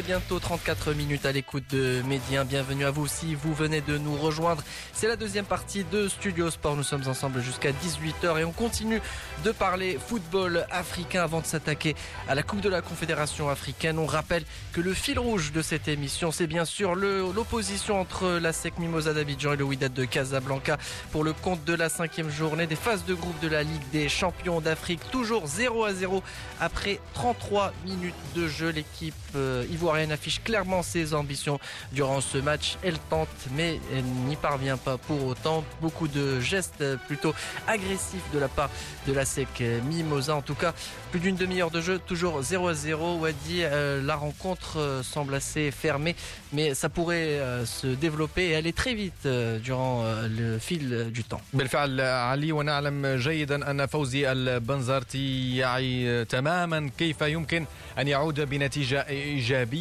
Bientôt 0.05 0.37
34 0.37 0.93
minutes 0.93 1.25
à 1.25 1.31
l'écoute 1.31 1.63
de 1.71 2.03
Médien. 2.07 2.45
Bienvenue 2.45 2.85
à 2.85 2.91
vous 2.91 3.07
si 3.07 3.33
vous 3.33 3.55
venez 3.55 3.81
de 3.81 3.97
nous 3.97 4.15
rejoindre. 4.15 4.61
C'est 4.93 5.07
la 5.07 5.15
deuxième 5.15 5.45
partie 5.45 5.83
de 5.83 6.07
Studio 6.07 6.51
Sport. 6.51 6.75
Nous 6.75 6.83
sommes 6.83 7.07
ensemble 7.07 7.41
jusqu'à 7.41 7.71
18h 7.71 8.39
et 8.39 8.43
on 8.43 8.51
continue 8.51 9.01
de 9.43 9.51
parler 9.51 9.97
football 10.05 10.67
africain 10.69 11.23
avant 11.23 11.41
de 11.41 11.47
s'attaquer 11.47 11.95
à 12.27 12.35
la 12.35 12.43
Coupe 12.43 12.61
de 12.61 12.69
la 12.69 12.83
Confédération 12.83 13.49
africaine. 13.49 13.97
On 13.97 14.05
rappelle 14.05 14.43
que 14.73 14.81
le 14.81 14.93
fil 14.93 15.17
rouge 15.17 15.51
de 15.51 15.63
cette 15.63 15.87
émission, 15.87 16.31
c'est 16.31 16.47
bien 16.47 16.65
sûr 16.65 16.93
l'opposition 16.93 17.99
entre 17.99 18.37
la 18.39 18.53
SEC 18.53 18.77
Mimosa 18.77 19.13
d'Abidjan 19.13 19.53
et 19.53 19.57
le 19.57 19.63
Wydad 19.63 19.93
de 19.93 20.05
Casablanca 20.05 20.77
pour 21.11 21.23
le 21.23 21.33
compte 21.33 21.65
de 21.65 21.73
la 21.73 21.89
cinquième 21.89 22.29
journée 22.29 22.67
des 22.67 22.75
phases 22.75 23.05
de 23.05 23.15
groupe 23.15 23.39
de 23.39 23.47
la 23.47 23.63
Ligue 23.63 23.89
des 23.91 24.07
champions 24.07 24.61
d'Afrique. 24.61 24.99
Toujours 25.11 25.47
0 25.47 25.83
à 25.83 25.93
0 25.93 26.21
après 26.59 26.99
33 27.15 27.73
minutes 27.85 28.13
de 28.35 28.47
jeu. 28.47 28.69
L'équipe 28.69 29.15
euh, 29.35 29.65
ivoirienne 29.71 29.94
affiche 30.10 30.42
clairement 30.42 30.82
ses 30.82 31.14
ambitions 31.14 31.58
durant 31.92 32.20
ce 32.20 32.38
match. 32.38 32.76
Elle 32.82 32.98
tente, 33.10 33.28
mais 33.56 33.80
elle 33.92 34.04
n'y 34.04 34.36
parvient 34.36 34.76
pas 34.76 34.96
pour 34.98 35.24
autant. 35.26 35.64
Beaucoup 35.80 36.08
de 36.08 36.40
gestes 36.40 36.84
plutôt 37.06 37.34
agressifs 37.66 38.28
de 38.32 38.38
la 38.38 38.48
part 38.48 38.70
de 39.06 39.12
la 39.12 39.24
SEC 39.24 39.62
Mimosa. 39.88 40.34
En 40.34 40.42
tout 40.42 40.54
cas, 40.54 40.74
plus 41.10 41.20
d'une 41.20 41.36
demi-heure 41.36 41.70
de 41.70 41.80
jeu, 41.80 41.98
toujours 41.98 42.42
0 42.42 42.68
à 42.68 42.74
0. 42.74 43.18
Wadi, 43.18 43.62
euh, 43.62 44.02
la 44.02 44.16
rencontre 44.16 44.78
euh, 44.78 45.02
semble 45.02 45.34
assez 45.34 45.70
fermée, 45.70 46.14
mais 46.52 46.74
ça 46.74 46.88
pourrait 46.88 47.38
euh, 47.38 47.66
se 47.66 47.86
développer 47.86 48.48
et 48.50 48.56
aller 48.56 48.72
très 48.72 48.94
vite 48.94 49.26
durant 49.62 50.04
le 50.28 50.58
fil 50.58 51.10
du 51.12 51.24
temps. 51.24 51.40
بالفعل 51.52 52.00
علي 52.00 52.52
ونعلم 52.52 53.06
جيدا 53.06 53.70
أن 53.70 53.86
فوزي 53.86 54.32
البنزرتي 54.32 55.56
يعي 55.56 56.24
تماما 56.24 56.90
كيف 56.98 57.20
يمكن 57.20 57.66
أن 57.98 58.08
يعود 58.08 58.40
بنتيجة 58.40 59.06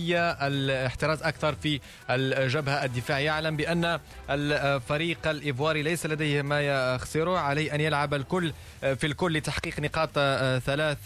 إيجابية 0.05 0.31
الاحتراز 0.31 1.23
أكثر 1.23 1.55
في 1.55 1.81
الجبهة 2.11 2.85
الدفاعية. 2.85 3.25
يعلم 3.25 3.57
بأن 3.57 4.01
الفريق 4.31 5.29
الإيفواري 5.29 5.83
ليس 5.83 6.07
لديه 6.07 6.43
ما 6.43 6.61
يخسره. 6.61 7.39
عليه 7.39 7.75
أن 7.75 7.81
يلعب 7.81 8.15
الكل 8.15 8.53
في 8.81 9.07
الكل 9.07 9.33
لتحقيق 9.33 9.81
نقاط 9.81 10.11
ثلاث 10.65 10.99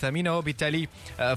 ثمينة. 0.00 0.38
وبالتالي 0.38 0.88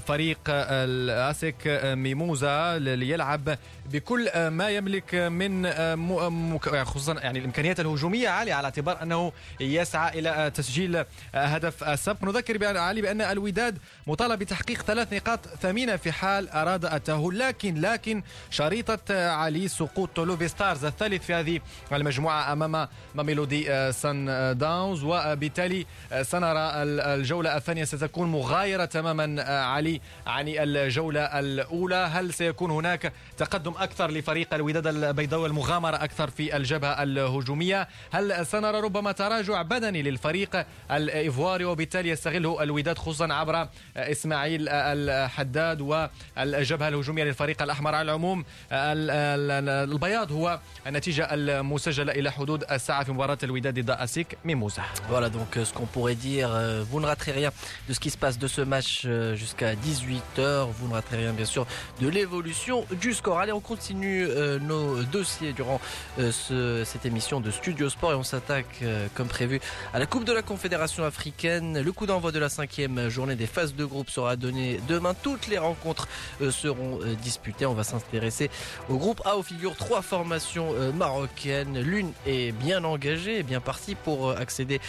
فريق 0.06 0.38
الأسك 0.48 1.80
ميموزا 1.84 2.78
ليلعب 2.78 3.58
بكل 3.92 4.48
ما 4.48 4.70
يملك 4.70 5.14
من 5.14 5.64
يعني 5.64 6.84
خصوصا 6.84 7.14
يعني 7.14 7.38
الإمكانيات 7.38 7.80
الهجومية 7.80 8.28
عالية 8.28 8.54
على 8.54 8.64
اعتبار 8.64 9.02
أنه 9.02 9.32
يسعى 9.60 10.18
إلى 10.18 10.52
تسجيل 10.54 11.04
هدف 11.34 11.84
السبق. 11.84 12.24
نذكر 12.24 12.58
بأن 12.58 12.76
علي 12.76 13.02
بأن 13.02 13.20
الوداد 13.20 13.78
مطالب 14.06 14.38
بتحقيق 14.38 14.82
ثلاث 14.82 15.12
نقاط 15.12 15.40
ثمينة 15.46 15.96
في 15.96 16.12
حال 16.12 16.48
أراد 16.48 16.84
التاهل 16.84 17.38
لكن 17.38 17.80
لكن 17.80 18.22
شريطة 18.50 19.30
علي 19.30 19.68
سقوط 19.68 20.10
لوبي 20.14 20.48
ستارز 20.48 20.84
الثالث 20.84 21.26
في 21.26 21.34
هذه 21.34 21.60
المجموعة 21.92 22.52
أمام 22.52 22.88
ماميلودي 23.14 23.92
سانداونز. 23.92 25.04
وبالتالي 25.04 25.86
سنرى 26.22 26.58
الجولة 26.82 27.56
الثانية 27.56 27.84
ستكون 27.84 28.28
مغايرة 28.28 28.84
تماما 28.84 29.42
علي 29.42 30.00
عن 30.26 30.44
الجولة 30.48 31.20
الأولى. 31.20 32.08
هل 32.12 32.34
سيكون 32.34 32.70
هناك 32.70 33.12
تقدم 33.36 33.74
أكثر 33.82 34.10
لفريق 34.10 34.54
الوداد 34.54 34.86
البيضاوي 34.86 35.46
المغامرة 35.46 35.96
أكثر 35.96 36.30
في 36.30 36.56
الجبهة 36.56 37.02
الهجومية. 37.02 37.88
هل 38.12 38.46
سنرى 38.46 38.80
ربما 38.80 39.12
تراجع 39.12 39.62
بدني 39.62 40.02
للفريق 40.02 40.64
الايفواري 40.90 41.64
وبالتالي 41.64 42.08
يستغله 42.08 42.62
الوداد 42.62 42.98
خصوصا 42.98 43.32
عبر 43.32 43.68
إسماعيل 43.96 44.68
الحداد 44.68 45.80
والجبهة 45.80 46.88
الهجومية 46.88 47.24
للفريق 47.24 47.62
الأحمر. 47.62 47.94
على 47.94 48.02
العموم 48.02 48.44
البياض 48.72 50.32
هو 50.32 50.60
النتيجة 50.86 51.28
المسجلة 51.32 52.12
إلى 52.12 52.32
حدود 52.32 52.64
الساعة 52.70 53.04
في 53.04 53.12
مباراة 53.12 53.38
الوداد 53.42 53.80
ضد 53.80 53.90
أسيك 53.90 54.38
ميموزا. 54.44 54.82
Voilà 55.10 55.28
donc 55.30 55.58
ce 55.64 55.72
qu'on 55.72 55.86
pourrait 55.86 56.14
dire 56.14 56.48
vous 56.90 57.00
ne 57.00 57.06
raterez 57.06 57.32
rien 57.32 57.50
de 57.88 57.94
ce 57.94 58.00
qui 58.00 58.10
se 58.10 58.18
passe 58.18 58.38
de 58.38 58.46
ce 58.46 58.60
match 58.60 59.06
jusqu'à 59.34 59.74
18h 59.74 60.68
vous 60.78 60.88
ne 60.88 60.94
raterez 60.94 61.16
rien 61.16 61.32
bien 61.32 61.44
sûr 61.44 61.66
de 62.00 62.08
l'évolution 62.08 62.86
du 63.00 63.14
score. 63.14 63.38
Allez 63.38 63.52
on 63.52 63.60
continue 63.68 64.26
euh, 64.26 64.58
nos 64.58 65.02
dossiers 65.02 65.52
durant 65.52 65.78
euh, 66.18 66.32
ce, 66.32 66.84
cette 66.86 67.04
émission 67.04 67.42
de 67.42 67.50
Studio 67.50 67.90
Sport 67.90 68.12
et 68.12 68.14
on 68.14 68.22
s'attaque 68.22 68.78
euh, 68.82 69.08
comme 69.14 69.28
prévu 69.28 69.60
à 69.92 69.98
la 69.98 70.06
Coupe 70.06 70.24
de 70.24 70.32
la 70.32 70.40
Confédération 70.40 71.04
africaine. 71.04 71.78
Le 71.78 71.92
coup 71.92 72.06
d'envoi 72.06 72.32
de 72.32 72.38
la 72.38 72.48
cinquième 72.48 73.10
journée 73.10 73.36
des 73.36 73.46
phases 73.46 73.74
de 73.74 73.84
groupe 73.84 74.08
sera 74.08 74.36
donné 74.36 74.80
demain. 74.88 75.12
Toutes 75.22 75.48
les 75.48 75.58
rencontres 75.58 76.08
seront 76.50 77.00
disputées. 77.22 77.66
On 77.66 77.74
va 77.74 77.84
s'intéresser 77.84 78.50
au 78.88 78.96
groupe 78.96 79.20
A 79.26 79.36
où 79.36 79.42
figurent 79.42 79.76
trois 79.76 80.00
formations 80.00 80.72
marocaines 80.94 81.78
l'une 81.80 82.12
est 82.26 82.52
bien 82.52 82.84
engagée 82.84 83.42
bien 83.42 83.60
partie 83.60 83.94
pour 83.94 84.30
accéder 84.30 84.80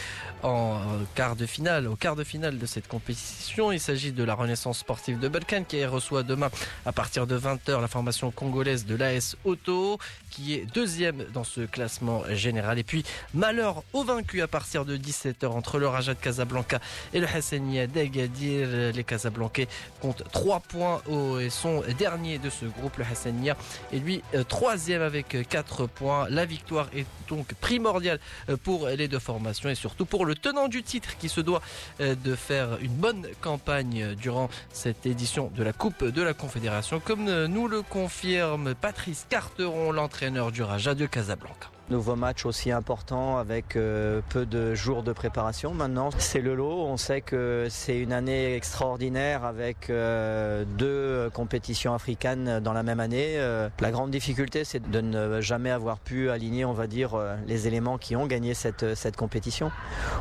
en 0.43 0.79
quart 1.15 1.35
de 1.35 1.45
finale 1.45 1.87
au 1.87 1.95
quart 1.95 2.15
de 2.15 2.23
finale 2.23 2.57
de 2.57 2.65
cette 2.65 2.87
compétition. 2.87 3.71
Il 3.71 3.79
s'agit 3.79 4.11
de 4.11 4.23
la 4.23 4.35
Renaissance 4.35 4.79
sportive 4.79 5.19
de 5.19 5.27
Balkan 5.27 5.63
qui 5.67 5.83
reçoit 5.85 6.23
demain 6.23 6.49
à 6.85 6.91
partir 6.91 7.27
de 7.27 7.37
20h 7.37 7.81
la 7.81 7.87
formation 7.87 8.31
congolaise 8.31 8.68
de 8.69 8.95
l'AS 8.95 9.35
Auto 9.43 9.97
qui 10.29 10.53
est 10.53 10.65
deuxième 10.73 11.25
dans 11.33 11.43
ce 11.43 11.61
classement 11.61 12.23
général. 12.29 12.77
Et 12.77 12.83
puis 12.83 13.03
malheur 13.33 13.83
aux 13.93 14.03
vaincus 14.03 14.43
à 14.43 14.47
partir 14.47 14.85
de 14.85 14.95
17h 14.95 15.47
entre 15.47 15.79
le 15.79 15.87
Raja 15.87 16.13
de 16.13 16.19
Casablanca 16.19 16.79
et 17.13 17.19
le 17.19 17.27
Hassania 17.27 17.87
d'Agadir. 17.87 18.93
Les 18.93 19.03
Casablancais 19.03 19.67
comptent 20.01 20.23
3 20.31 20.59
points 20.59 21.01
et 21.39 21.49
sont 21.49 21.83
derniers 21.97 22.37
de 22.37 22.49
ce 22.49 22.65
groupe. 22.65 22.97
Le 22.97 23.05
Hassania 23.05 23.57
et 23.91 23.99
lui 23.99 24.21
troisième 24.47 25.01
avec 25.01 25.35
4 25.49 25.87
points. 25.87 26.27
La 26.29 26.45
victoire 26.45 26.87
est 26.95 27.05
donc 27.27 27.53
primordiale 27.55 28.19
pour 28.63 28.87
les 28.87 29.07
deux 29.07 29.19
formations 29.19 29.69
et 29.69 29.75
surtout 29.75 30.05
pour 30.05 30.25
le 30.25 30.35
tenant 30.35 30.67
du 30.67 30.83
titre 30.83 31.17
qui 31.17 31.29
se 31.29 31.41
doit 31.41 31.61
de 31.99 32.35
faire 32.35 32.77
une 32.81 32.93
bonne 32.93 33.27
campagne 33.41 34.15
durant 34.15 34.49
cette 34.71 35.05
édition 35.05 35.51
de 35.55 35.63
la 35.63 35.73
Coupe 35.73 36.03
de 36.03 36.21
la 36.21 36.33
Confédération. 36.33 36.99
Comme 36.99 37.45
nous 37.45 37.67
le 37.67 37.81
confirme 37.81 38.58
Patrice 38.81 39.25
Carteron 39.29 39.91
l'entraîneur 39.91 40.51
du 40.51 40.63
Raja 40.63 40.95
de 40.95 41.05
Casablanca 41.05 41.71
nouveau 41.89 42.15
match 42.15 42.45
aussi 42.45 42.71
important 42.71 43.37
avec 43.37 43.75
euh, 43.75 44.21
peu 44.29 44.45
de 44.45 44.75
jours 44.75 45.03
de 45.03 45.11
préparation. 45.11 45.73
Maintenant, 45.73 46.09
c'est 46.17 46.41
le 46.41 46.55
lot. 46.55 46.85
On 46.85 46.97
sait 46.97 47.21
que 47.21 47.67
c'est 47.69 47.97
une 47.97 48.13
année 48.13 48.55
extraordinaire 48.55 49.43
avec 49.43 49.89
euh, 49.89 50.65
deux 50.77 51.29
compétitions 51.33 51.93
africaines 51.93 52.59
dans 52.59 52.73
la 52.73 52.83
même 52.83 52.99
année. 52.99 53.35
Euh, 53.37 53.69
la 53.79 53.91
grande 53.91 54.11
difficulté, 54.11 54.63
c'est 54.63 54.89
de 54.89 55.01
ne 55.01 55.41
jamais 55.41 55.71
avoir 55.71 55.99
pu 55.99 56.29
aligner, 56.29 56.65
on 56.65 56.73
va 56.73 56.87
dire, 56.87 57.17
les 57.47 57.67
éléments 57.67 57.97
qui 57.97 58.15
ont 58.15 58.27
gagné 58.27 58.53
cette, 58.53 58.95
cette 58.95 59.15
compétition. 59.15 59.71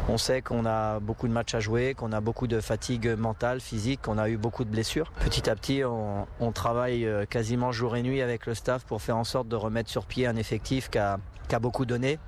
On 0.08 0.18
sait 0.18 0.42
qu'on 0.42 0.64
a 0.66 1.00
beaucoup 1.00 1.28
de 1.28 1.32
matchs 1.32 1.54
à 1.54 1.60
jouer, 1.60 1.94
qu'on 1.94 2.12
a 2.12 2.20
beaucoup 2.20 2.46
de 2.46 2.60
fatigue 2.60 3.08
mentale, 3.08 3.60
physique, 3.60 4.02
qu'on 4.02 4.18
a 4.18 4.28
eu 4.28 4.36
beaucoup 4.36 4.64
de 4.64 4.70
blessures. 4.70 5.12
Petit 5.20 5.50
à 5.50 5.54
petit, 5.54 5.84
on, 5.84 6.26
on 6.40 6.52
travaille 6.52 7.08
quasiment 7.28 7.72
jour 7.72 7.96
et 7.96 8.02
nuit 8.02 8.22
avec 8.22 8.46
le 8.46 8.54
staff 8.54 8.84
pour 8.84 9.02
faire 9.02 9.16
en 9.16 9.24
sorte 9.24 9.48
de 9.48 9.56
remettre 9.56 9.90
sur 9.90 10.06
pied 10.06 10.26
un 10.26 10.36
effectif 10.36 10.90
qui 10.90 10.98
a 10.98 11.18
beaucoup 11.58 11.86
donné 11.86 12.18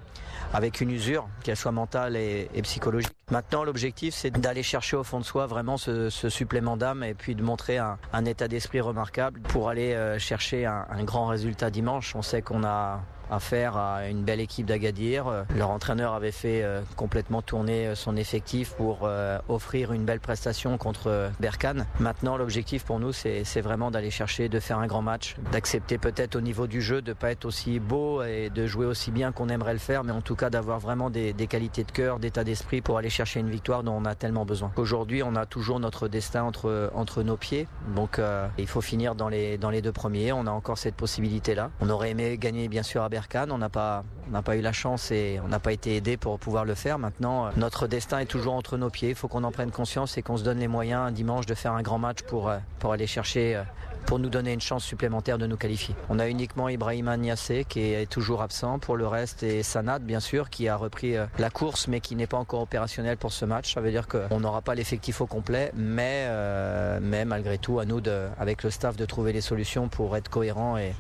avec 0.52 0.80
une 0.80 0.90
usure, 0.90 1.28
qu'elle 1.44 1.56
soit 1.56 1.72
mentale 1.72 2.16
et 2.16 2.48
psychologique. 2.62 3.19
Maintenant, 3.30 3.62
l'objectif, 3.62 4.12
c'est 4.12 4.30
d'aller 4.32 4.64
chercher 4.64 4.96
au 4.96 5.04
fond 5.04 5.20
de 5.20 5.24
soi 5.24 5.46
vraiment 5.46 5.76
ce, 5.76 6.10
supplément 6.10 6.76
d'âme 6.76 7.04
et 7.04 7.14
puis 7.14 7.36
de 7.36 7.42
montrer 7.42 7.78
un, 7.78 8.24
état 8.24 8.48
d'esprit 8.48 8.80
remarquable 8.80 9.40
pour 9.40 9.68
aller 9.68 9.94
euh, 9.94 10.18
chercher 10.18 10.66
un, 10.66 11.04
grand 11.04 11.26
résultat 11.26 11.70
dimanche. 11.70 12.16
On 12.16 12.22
sait 12.22 12.42
qu'on 12.42 12.64
a 12.64 13.00
affaire 13.30 13.76
à 13.76 14.08
une 14.08 14.24
belle 14.24 14.40
équipe 14.40 14.66
d'Agadir. 14.66 15.44
Leur 15.56 15.70
entraîneur 15.70 16.14
avait 16.14 16.32
fait 16.32 16.64
euh, 16.64 16.82
complètement 16.96 17.42
tourner 17.42 17.94
son 17.94 18.16
effectif 18.16 18.72
pour 18.72 19.02
euh, 19.04 19.38
offrir 19.48 19.92
une 19.92 20.04
belle 20.04 20.18
prestation 20.18 20.76
contre 20.78 21.30
Berkane. 21.38 21.86
Maintenant, 22.00 22.36
l'objectif 22.36 22.84
pour 22.84 22.98
nous, 22.98 23.12
c'est 23.12 23.60
vraiment 23.60 23.92
d'aller 23.92 24.10
chercher, 24.10 24.48
de 24.48 24.58
faire 24.58 24.80
un 24.80 24.88
grand 24.88 25.02
match, 25.02 25.36
d'accepter 25.52 25.96
peut-être 25.96 26.34
au 26.34 26.40
niveau 26.40 26.66
du 26.66 26.82
jeu 26.82 27.02
de 27.02 27.12
pas 27.12 27.30
être 27.30 27.44
aussi 27.44 27.78
beau 27.78 28.24
et 28.24 28.50
de 28.50 28.66
jouer 28.66 28.86
aussi 28.86 29.12
bien 29.12 29.30
qu'on 29.30 29.48
aimerait 29.48 29.74
le 29.74 29.78
faire, 29.78 30.02
mais 30.02 30.12
en 30.12 30.22
tout 30.22 30.34
cas 30.34 30.50
d'avoir 30.50 30.80
vraiment 30.80 31.08
des, 31.08 31.32
des, 31.32 31.46
qualités 31.46 31.84
de 31.84 31.92
cœur, 31.92 32.18
d'état 32.18 32.42
d'esprit 32.42 32.80
pour 32.80 32.98
aller 32.98 33.10
chercher 33.10 33.19
une 33.24 33.50
victoire 33.50 33.82
dont 33.82 33.92
on 33.92 34.04
a 34.04 34.14
tellement 34.14 34.44
besoin. 34.44 34.72
Aujourd'hui, 34.76 35.22
on 35.22 35.36
a 35.36 35.46
toujours 35.46 35.80
notre 35.80 36.08
destin 36.08 36.42
entre, 36.42 36.90
entre 36.94 37.22
nos 37.22 37.36
pieds, 37.36 37.66
donc 37.94 38.18
euh, 38.18 38.46
il 38.58 38.66
faut 38.66 38.80
finir 38.80 39.14
dans 39.14 39.28
les, 39.28 39.58
dans 39.58 39.70
les 39.70 39.82
deux 39.82 39.92
premiers. 39.92 40.32
On 40.32 40.46
a 40.46 40.50
encore 40.50 40.78
cette 40.78 40.94
possibilité-là. 40.94 41.70
On 41.80 41.90
aurait 41.90 42.10
aimé 42.10 42.36
gagner 42.38 42.68
bien 42.68 42.82
sûr 42.82 43.02
à 43.02 43.08
Berkane, 43.08 43.52
on 43.52 43.58
n'a 43.58 43.68
pas, 43.68 44.04
on 44.28 44.32
n'a 44.32 44.42
pas 44.42 44.56
eu 44.56 44.60
la 44.60 44.72
chance 44.72 45.10
et 45.10 45.40
on 45.44 45.48
n'a 45.48 45.60
pas 45.60 45.72
été 45.72 45.96
aidé 45.96 46.16
pour 46.16 46.38
pouvoir 46.38 46.64
le 46.64 46.74
faire. 46.74 46.98
Maintenant, 46.98 47.50
notre 47.56 47.86
destin 47.86 48.18
est 48.20 48.26
toujours 48.26 48.54
entre 48.54 48.76
nos 48.76 48.90
pieds. 48.90 49.10
Il 49.10 49.14
faut 49.14 49.28
qu'on 49.28 49.44
en 49.44 49.52
prenne 49.52 49.70
conscience 49.70 50.16
et 50.18 50.22
qu'on 50.22 50.36
se 50.36 50.44
donne 50.44 50.58
les 50.58 50.68
moyens 50.68 51.12
dimanche 51.12 51.46
de 51.46 51.54
faire 51.54 51.72
un 51.72 51.82
grand 51.82 51.98
match 51.98 52.22
pour, 52.22 52.52
pour 52.78 52.92
aller 52.92 53.06
chercher 53.06 53.62
pour 54.06 54.18
nous 54.18 54.28
donner 54.28 54.52
une 54.52 54.60
chance 54.60 54.84
supplémentaire 54.84 55.38
de 55.38 55.46
nous 55.46 55.56
qualifier. 55.56 55.94
On 56.08 56.18
a 56.18 56.28
uniquement 56.28 56.68
Ibrahima 56.68 57.16
Niassé 57.16 57.64
qui 57.68 57.80
est 57.80 58.10
toujours 58.10 58.42
absent. 58.42 58.78
Pour 58.78 58.96
le 58.96 59.06
reste, 59.06 59.42
et 59.42 59.62
Sanad, 59.62 60.02
bien 60.02 60.20
sûr, 60.20 60.50
qui 60.50 60.68
a 60.68 60.76
repris 60.76 61.14
la 61.38 61.50
course 61.50 61.88
mais 61.88 62.00
qui 62.00 62.16
n'est 62.16 62.26
pas 62.26 62.38
encore 62.38 62.62
opérationnel 62.62 63.16
pour 63.16 63.32
ce 63.32 63.44
match. 63.44 63.74
Ça 63.74 63.80
veut 63.80 63.90
dire 63.90 64.08
qu'on 64.08 64.40
n'aura 64.40 64.62
pas 64.62 64.74
l'effectif 64.74 65.20
au 65.20 65.26
complet, 65.26 65.72
mais, 65.74 66.26
euh, 66.28 66.98
mais 67.02 67.24
malgré 67.24 67.58
tout, 67.58 67.78
à 67.78 67.84
nous, 67.84 68.00
avec 68.38 68.62
le 68.62 68.70
staff, 68.70 68.96
de 68.96 69.04
trouver 69.04 69.32
les 69.32 69.40
solutions 69.40 69.88
pour 69.88 70.16
être 70.16 70.28
cohérent 70.28 70.76
et, 70.78 70.94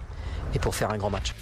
et 0.54 0.58
pour 0.58 0.74
faire 0.74 0.90
un 0.90 0.98
grand 0.98 1.10
match. 1.10 1.34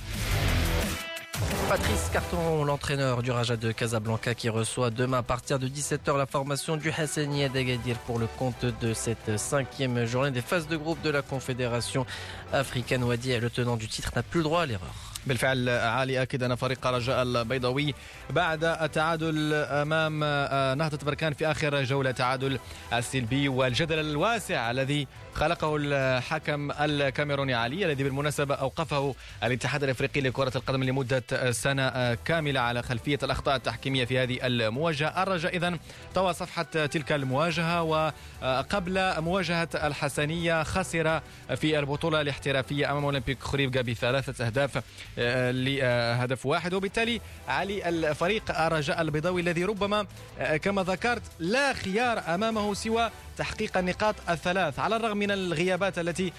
Patrice 1.69 2.09
Carton, 2.11 2.63
l'entraîneur 2.65 3.23
du 3.23 3.31
Raja 3.31 3.55
de 3.55 3.71
Casablanca 3.71 4.35
qui 4.35 4.49
reçoit 4.49 4.91
demain 4.91 5.19
à 5.19 5.23
partir 5.23 5.57
de 5.59 5.67
17h 5.67 6.17
la 6.17 6.25
formation 6.25 6.77
du 6.77 6.91
Hassania 6.91 7.49
d'Agadir 7.49 7.97
pour 8.05 8.19
le 8.19 8.27
compte 8.27 8.65
de 8.81 8.93
cette 8.93 9.37
cinquième 9.37 10.05
journée 10.05 10.31
des 10.31 10.41
phases 10.41 10.67
de 10.67 10.77
groupe 10.77 11.01
de 11.01 11.09
la 11.09 11.21
Confédération 11.21 12.05
africaine. 12.51 13.03
Wadi, 13.03 13.39
le 13.39 13.49
tenant 13.49 13.77
du 13.77 13.87
titre, 13.87 14.11
n'a 14.15 14.23
plus 14.23 14.39
le 14.39 14.43
droit 14.43 14.61
à 14.61 14.65
l'erreur. 14.65 14.93
بالفعل 15.27 15.69
عالي 15.69 16.21
اكد 16.21 16.43
ان 16.43 16.55
فريق 16.55 16.87
رجاء 16.87 17.23
البيضاوي 17.23 17.93
بعد 18.29 18.63
التعادل 18.63 19.53
امام 19.53 20.19
نهضه 20.77 21.05
بركان 21.05 21.33
في 21.33 21.51
اخر 21.51 21.83
جوله 21.83 22.11
تعادل 22.11 22.59
السلبي 22.93 23.49
والجدل 23.49 23.99
الواسع 23.99 24.71
الذي 24.71 25.07
خلقه 25.34 25.76
الحكم 25.80 26.70
الكاميروني 26.72 27.54
علي 27.54 27.84
الذي 27.84 28.04
بالمناسبة 28.04 28.54
أوقفه 28.54 29.14
الاتحاد 29.44 29.84
الأفريقي 29.84 30.20
لكرة 30.20 30.52
القدم 30.56 30.84
لمدة 30.84 31.52
سنة 31.52 32.14
كاملة 32.14 32.60
على 32.60 32.82
خلفية 32.82 33.18
الأخطاء 33.22 33.56
التحكيمية 33.56 34.04
في 34.04 34.18
هذه 34.18 34.38
المواجهة. 34.42 35.22
الرجاء 35.22 35.56
اذا 35.56 35.78
طوى 36.14 36.34
صفحة 36.34 36.62
تلك 36.62 37.12
المواجهة 37.12 37.82
وقبل 37.82 39.20
مواجهة 39.20 39.68
الحسنية 39.74 40.62
خسر 40.62 41.20
في 41.56 41.78
البطولة 41.78 42.20
الاحترافية 42.20 42.92
أمام 42.92 43.04
أولمبيك 43.04 43.42
خريبكا 43.42 43.82
بثلاثه 43.82 44.46
أهداف 44.46 44.82
لهدف 45.52 46.46
واحد. 46.46 46.74
وبالتالي 46.74 47.20
علي 47.48 47.88
الفريق 47.88 48.60
الرجاء 48.60 49.00
البيضاوي 49.00 49.40
الذي 49.40 49.64
ربما 49.64 50.06
كما 50.62 50.82
ذكرت 50.82 51.22
لا 51.38 51.72
خيار 51.72 52.34
أمامه 52.34 52.74
سوى 52.74 53.10
تحقيق 53.38 53.78
النقاط 53.78 54.14
الثلاث. 54.28 54.78
على 54.78 54.96
الرغم 54.96 55.16
من 55.16 55.30
الغيابات 55.30 55.98
التي 55.98 56.32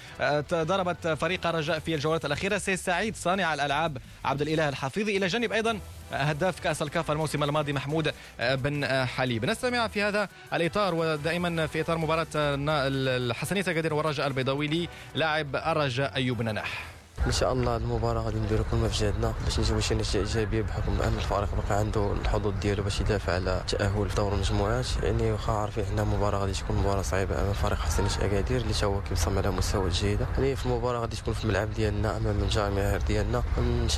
ضربت 0.52 1.08
فريق 1.08 1.46
الرجاء 1.46 1.78
في 1.78 1.94
الجولات 1.94 2.24
الأخيرة 2.24 2.58
سي 2.58 2.76
سعيد 2.76 3.16
صانع 3.16 3.54
الألعاب 3.54 3.98
عبد 4.24 4.42
الإله 4.42 4.68
الحفيظي 4.68 5.16
إلى 5.16 5.26
جانب 5.26 5.52
أيضا 5.52 5.80
هداف 6.12 6.60
كأس 6.60 6.82
الكاف 6.82 7.10
الموسم 7.10 7.44
الماضي 7.44 7.72
محمود 7.72 8.14
بن 8.40 9.06
حليب. 9.06 9.44
نستمع 9.44 9.88
في 9.88 10.02
هذا 10.02 10.28
الإطار 10.52 10.94
ودائما 10.94 11.66
في 11.66 11.80
إطار 11.80 11.98
مباراة 11.98 12.26
الحسنية 12.34 13.62
قدير 13.62 13.94
والرجاء 13.94 14.26
البيضاوي 14.26 14.88
لاعب 15.14 15.56
الرجاء 15.56 16.14
أيوب 16.14 16.42
نناح. 16.42 16.99
إن 17.26 17.32
شاء 17.32 17.52
الله 17.52 17.76
المباراة 17.76 18.22
غادي 18.22 18.38
نديرو 18.38 18.64
كل 18.70 18.76
ما 18.76 18.88
في 18.88 19.04
جهدنا 19.04 19.32
باش 19.44 19.60
نجيبو 19.60 19.80
شي 19.80 19.94
نتيجه 19.94 20.18
ايجابيه 20.18 20.62
بحكم 20.62 20.92
أن 21.02 21.14
الفريق 21.16 21.48
بقى 21.68 21.78
عنده 21.78 22.12
الحظوظ 22.12 22.54
ديالو 22.62 22.82
باش 22.82 23.00
يدافع 23.00 23.32
على 23.32 23.60
التاهل 23.60 24.06
لدور 24.12 24.34
المجموعات. 24.34 24.86
يعني 25.02 25.32
واخا 25.32 25.52
عارفين 25.52 25.84
حنا 25.84 26.02
المباراه 26.02 26.38
غادي 26.38 26.52
تكون 26.52 26.76
مباراة 26.76 27.02
صعيبة 27.02 27.40
أمام 27.42 27.52
فريق 27.52 27.78
حسن 27.78 28.04
اكادير 28.22 28.60
اللي 28.60 28.74
هو 28.84 29.00
كيبصم 29.02 29.38
على 29.38 29.50
مستوى 29.50 29.90
جيده 29.90 30.26
يعني 30.38 30.56
في 30.56 30.66
المباراة 30.66 31.00
غادي 31.00 31.16
تكون 31.16 31.34
في 31.34 31.44
الملعب 31.44 31.74
ديالنا 31.74 32.16
أمام 32.16 32.38
الجماهير 32.42 33.00
ديالنا. 33.00 33.42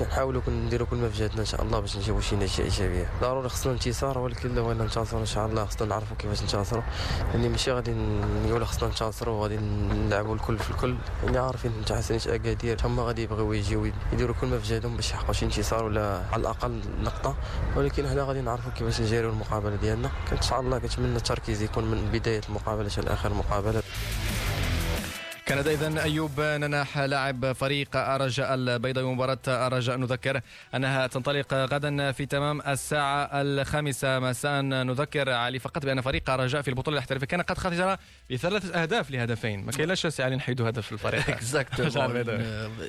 نحاولوا 0.03 0.43
نديرو 0.49 0.87
كل 0.87 0.97
ما 0.97 1.09
في 1.09 1.19
جهدنا 1.19 1.41
إن 1.41 1.45
شاء 1.47 1.63
الله 1.63 1.81
باش 1.81 1.97
نجيبو 1.97 2.21
شي 2.21 2.37
نتيجه 2.37 2.63
ايجابيه 2.63 3.07
ضروري 3.21 3.49
خصنا 3.49 3.73
انتصار 3.73 4.19
ولكن 4.19 4.55
لو 4.55 4.65
بغينا 4.65 4.83
ننتصروا 4.85 5.21
إن 5.21 5.27
شاء 5.27 5.47
الله 5.47 5.65
خصنا 5.65 5.89
نعرفوا 5.89 6.17
كيفاش 6.17 6.43
ننتصروا 6.43 6.83
يعني 7.35 7.49
ماشي 7.49 7.73
غادي 7.73 7.95
نقولوا 8.47 8.67
خصنا 8.67 8.89
ننتصروا 8.89 9.35
وغادي 9.35 9.57
نلعبوا 9.57 10.35
الكل 10.35 10.59
في 10.59 10.71
الكل. 10.71 10.97
يعني 11.25 11.39
عارفين 11.39 11.73
حتى 11.85 11.95
حسن 11.95 12.31
اكادير 12.33 12.79
هما 12.85 13.03
غادي 13.13 13.23
يبغيو 13.23 13.53
يجيو 13.53 13.93
يديروا 14.13 14.35
كل 14.41 14.47
ما 14.47 14.59
في 14.59 14.69
جهدهم 14.69 14.97
باش 14.97 15.11
يحققوا 15.11 15.33
شي 15.33 15.45
انتصار 15.45 15.85
ولا 15.85 16.23
على 16.33 16.41
الأقل 16.41 16.81
نقطة. 17.03 17.35
ولكن 17.77 18.09
حنا 18.09 18.25
غادي 18.25 18.41
نعرفوا 18.41 18.73
كيفاش 18.73 19.01
نجيروا 19.01 19.33
المقابلة 19.33 19.77
ديالنا. 19.77 20.11
ان 20.33 20.43
شاء 20.43 20.61
الله 20.61 20.79
كنتمنى 20.79 21.17
التركيز 21.17 21.63
يكون 21.63 21.85
من 21.85 22.11
بداية 22.13 22.41
المقابلة 22.49 22.89
حتى 22.89 23.13
آخر 23.13 23.31
المقابلة. 23.31 23.83
كان 25.46 25.58
اذا 25.58 26.04
ايوب 26.04 26.42
نناح 26.42 26.98
لاعب 26.98 27.52
فريق 27.52 27.96
الرجاء 27.96 28.54
البيضاوي 28.54 29.14
مباراه 29.14 29.40
الرجاء 29.48 29.98
نذكر 29.98 30.42
انها 30.76 31.08
تنطلق 31.08 31.54
غدا 31.54 32.12
في 32.12 32.26
تمام 32.26 32.62
الساعه 32.62 33.30
الخامسه 33.34 34.20
مساء 34.20 34.62
نذكر 34.62 35.30
علي 35.30 35.60
فقط 35.60 35.86
بان 35.86 36.02
فريق 36.02 36.30
الرجاء 36.30 36.62
في 36.62 36.68
البطوله 36.68 36.98
الاحترافيه 36.98 37.26
كان 37.26 37.42
قد 37.42 37.58
خسر 37.58 37.98
بثلاثه 38.32 38.82
اهداف 38.82 39.12
لهدفين 39.12 39.66
ما 39.66 39.72
كاينلاش 39.72 40.08
سي 40.08 40.24
علي 40.24 40.36
نحيدوا 40.36 40.70
هدف 40.70 40.92
الفريق 40.92 41.38
Exactement. 41.38 42.10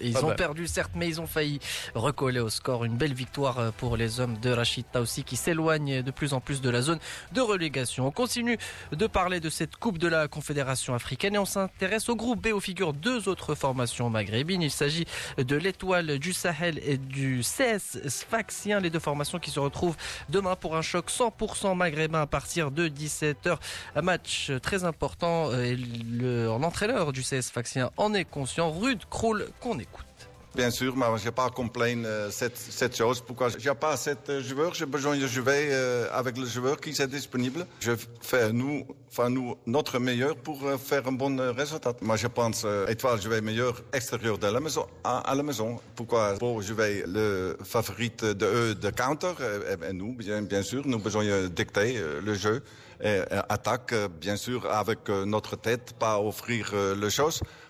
Ils 0.03 0.25
ont 0.25 0.35
perdu 0.35 0.67
certes, 0.67 0.93
mais 0.95 1.09
ils 1.09 1.21
ont 1.21 1.27
failli 1.27 1.59
recoller 1.95 2.41
au 2.41 2.49
score. 2.49 2.85
Une 2.85 2.97
belle 2.97 3.15
victoire 3.15 3.73
pour 3.81 3.97
les 3.97 4.21
hommes 4.21 4.39
de 4.39 4.51
Rachid 4.51 4.87
Taoussi 4.93 5.23
qui 5.25 5.37
s'éloignent 5.37 6.03
de 6.03 6.11
plus 6.11 6.33
en 6.33 6.41
plus 6.41 6.61
de 6.61 6.71
la 6.71 6.81
zone 6.83 6.99
de 7.33 7.41
relégation. 7.41 8.07
On 8.07 8.11
continue 8.11 8.59
de 8.93 9.07
parler 9.07 9.41
de 9.41 9.51
cette 9.51 9.77
Coupe 9.77 9.99
de 9.99 10.09
la 10.09 10.29
Confédération 10.29 10.95
africaine 10.95 11.35
et 11.35 11.39
on 11.39 11.45
s'intéresse 11.45 12.09
au 12.09 12.17
groupe 12.17 12.41
B 12.44 12.48
où 12.54 12.60
figurent 12.60 12.94
deux 12.94 13.30
autres 13.30 13.56
formations 13.56 14.10
maghrébines. 14.10 14.62
Il 14.62 14.72
s'agit 14.72 15.06
de 15.38 15.56
l'étoile 15.56 16.20
du 16.20 16.34
Sahel 16.34 16.80
et 16.84 16.98
du 16.98 17.42
CS 17.42 18.08
Sfaxien, 18.08 18.82
les 18.82 18.90
deux 18.90 19.00
formations 19.00 19.40
qui 19.40 19.50
se 19.50 19.60
retrouvent 19.60 19.96
demain 20.30 20.56
pour 20.56 20.76
un 20.76 20.82
choc 20.82 21.10
100% 21.10 21.76
maghrébin 21.76 22.22
à 22.22 22.28
partir 22.28 22.70
de 22.70 22.90
17h. 22.90 23.58
Un 23.96 24.02
match 24.02 24.52
très 24.62 24.84
important 24.84 25.52
et 25.54 25.78
l'entraîneur 25.78 27.14
du 27.14 27.22
CS 27.22 27.44
Sfaxien 27.44 27.90
en 27.98 28.14
est 28.14 28.26
conscient. 28.26 28.72
Rude 28.72 29.04
Kroll 29.10 29.48
qu'on 29.62 29.80
écoute. 29.80 30.13
Bien 30.56 30.70
sûr, 30.70 30.96
mais 30.96 31.06
je 31.18 31.26
n'ai 31.26 31.32
pas 31.32 31.46
à 31.46 31.50
complaindre 31.50 32.06
euh, 32.06 32.30
cette, 32.30 32.56
cette 32.58 32.96
chose. 32.96 33.22
Pourquoi? 33.22 33.50
Je 33.50 33.58
n'ai 33.58 33.76
pas 33.76 33.98
cette 33.98 34.40
joueur, 34.42 34.76
j'ai 34.76 34.86
besoin 34.86 35.18
de 35.18 35.26
jouer 35.26 35.70
euh, 35.72 36.08
avec 36.14 36.38
le 36.38 36.46
joueur 36.46 36.80
qui 36.80 36.92
est 36.92 37.08
disponible. 37.08 37.66
Je 37.80 37.94
fais 38.22 38.54
nous, 38.54 38.86
enfin 39.10 39.32
nous, 39.32 39.56
notre 39.66 39.98
meilleur 39.98 40.36
pour 40.36 40.64
euh, 40.64 40.78
faire 40.78 41.08
un 41.08 41.12
bon 41.12 41.36
résultat. 41.54 41.94
Moi, 42.02 42.18
je 42.18 42.28
pense 42.28 42.62
euh, 42.66 42.86
Étoile 42.86 43.20
jouer 43.20 43.42
meilleur 43.42 43.82
extérieur 43.92 44.38
de 44.38 44.46
la 44.46 44.60
maison, 44.60 44.86
à, 45.04 45.22
à 45.22 45.34
la 45.34 45.42
maison. 45.42 45.80
Pourquoi? 45.96 46.36
Pour 46.38 46.62
jouer 46.62 47.04
le 47.08 47.58
favori 47.64 48.12
de 48.22 48.46
eux 48.46 48.76
de 48.76 48.90
counter, 48.92 49.34
et, 49.42 49.90
et 49.90 49.94
nous, 49.94 50.14
bien, 50.14 50.44
bien 50.44 50.62
sûr, 50.62 50.84
nous 50.86 51.00
besoin 51.00 51.24
de 51.26 51.48
dicter 51.48 51.98
euh, 51.98 52.22
le 52.22 52.36
jeu. 52.36 52.62
Et, 53.04 53.22
attaque, 53.50 53.92
euh, 53.92 54.08
bien 54.08 54.38
sûr, 54.38 54.72
avec 54.72 55.10
euh, 55.10 55.26
notre 55.26 55.56
tête, 55.58 55.94
pas 56.00 56.20
offrir 56.20 56.70
euh, 56.74 56.96
les 56.96 57.10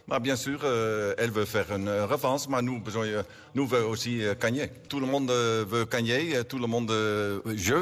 Mais 0.09 0.19
bien 0.19 0.35
sûr, 0.35 0.59
euh, 0.65 1.13
elle 1.17 1.31
veut 1.31 1.45
faire 1.45 1.71
une 1.73 1.87
revanche, 1.89 2.41
mais 2.49 2.61
nous, 2.61 2.81
euh, 2.97 3.23
nous 3.55 3.65
veut 3.65 3.85
aussi 3.85 4.21
euh, 4.21 4.35
gagner. 4.39 4.69
Tout 4.89 4.99
le 4.99 5.05
monde 5.05 5.31
euh, 5.31 5.63
veut 5.65 5.85
gagner, 5.85 6.35
euh, 6.35 6.43
tout 6.43 6.59
le 6.59 6.67
monde 6.67 6.91
euh, 6.91 7.39
joue 7.55 7.75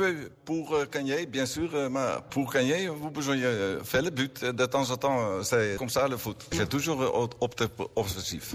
pour 0.46 0.76
euh, 0.76 0.86
gagner, 0.92 1.26
bien 1.26 1.48
sûr. 1.48 1.70
euh, 1.74 1.90
mais 1.90 2.00
pour 2.30 2.52
gagner, 2.54 2.88
vous 2.90 3.10
besoin 3.10 3.38
euh, 3.40 3.84
faire 3.84 4.04
le 4.04 4.12
but. 4.12 4.46
De 4.46 4.66
temps 4.68 4.88
en 4.92 4.98
temps, 4.98 5.20
euh, 5.20 5.42
c'est 5.44 5.76
comme 5.80 5.90
ça 5.90 6.08
le 6.08 6.18
foot. 6.18 6.46
J'ai 6.52 6.68
toujours 6.68 7.02
euh, 7.02 7.28
offensif. 7.96 8.54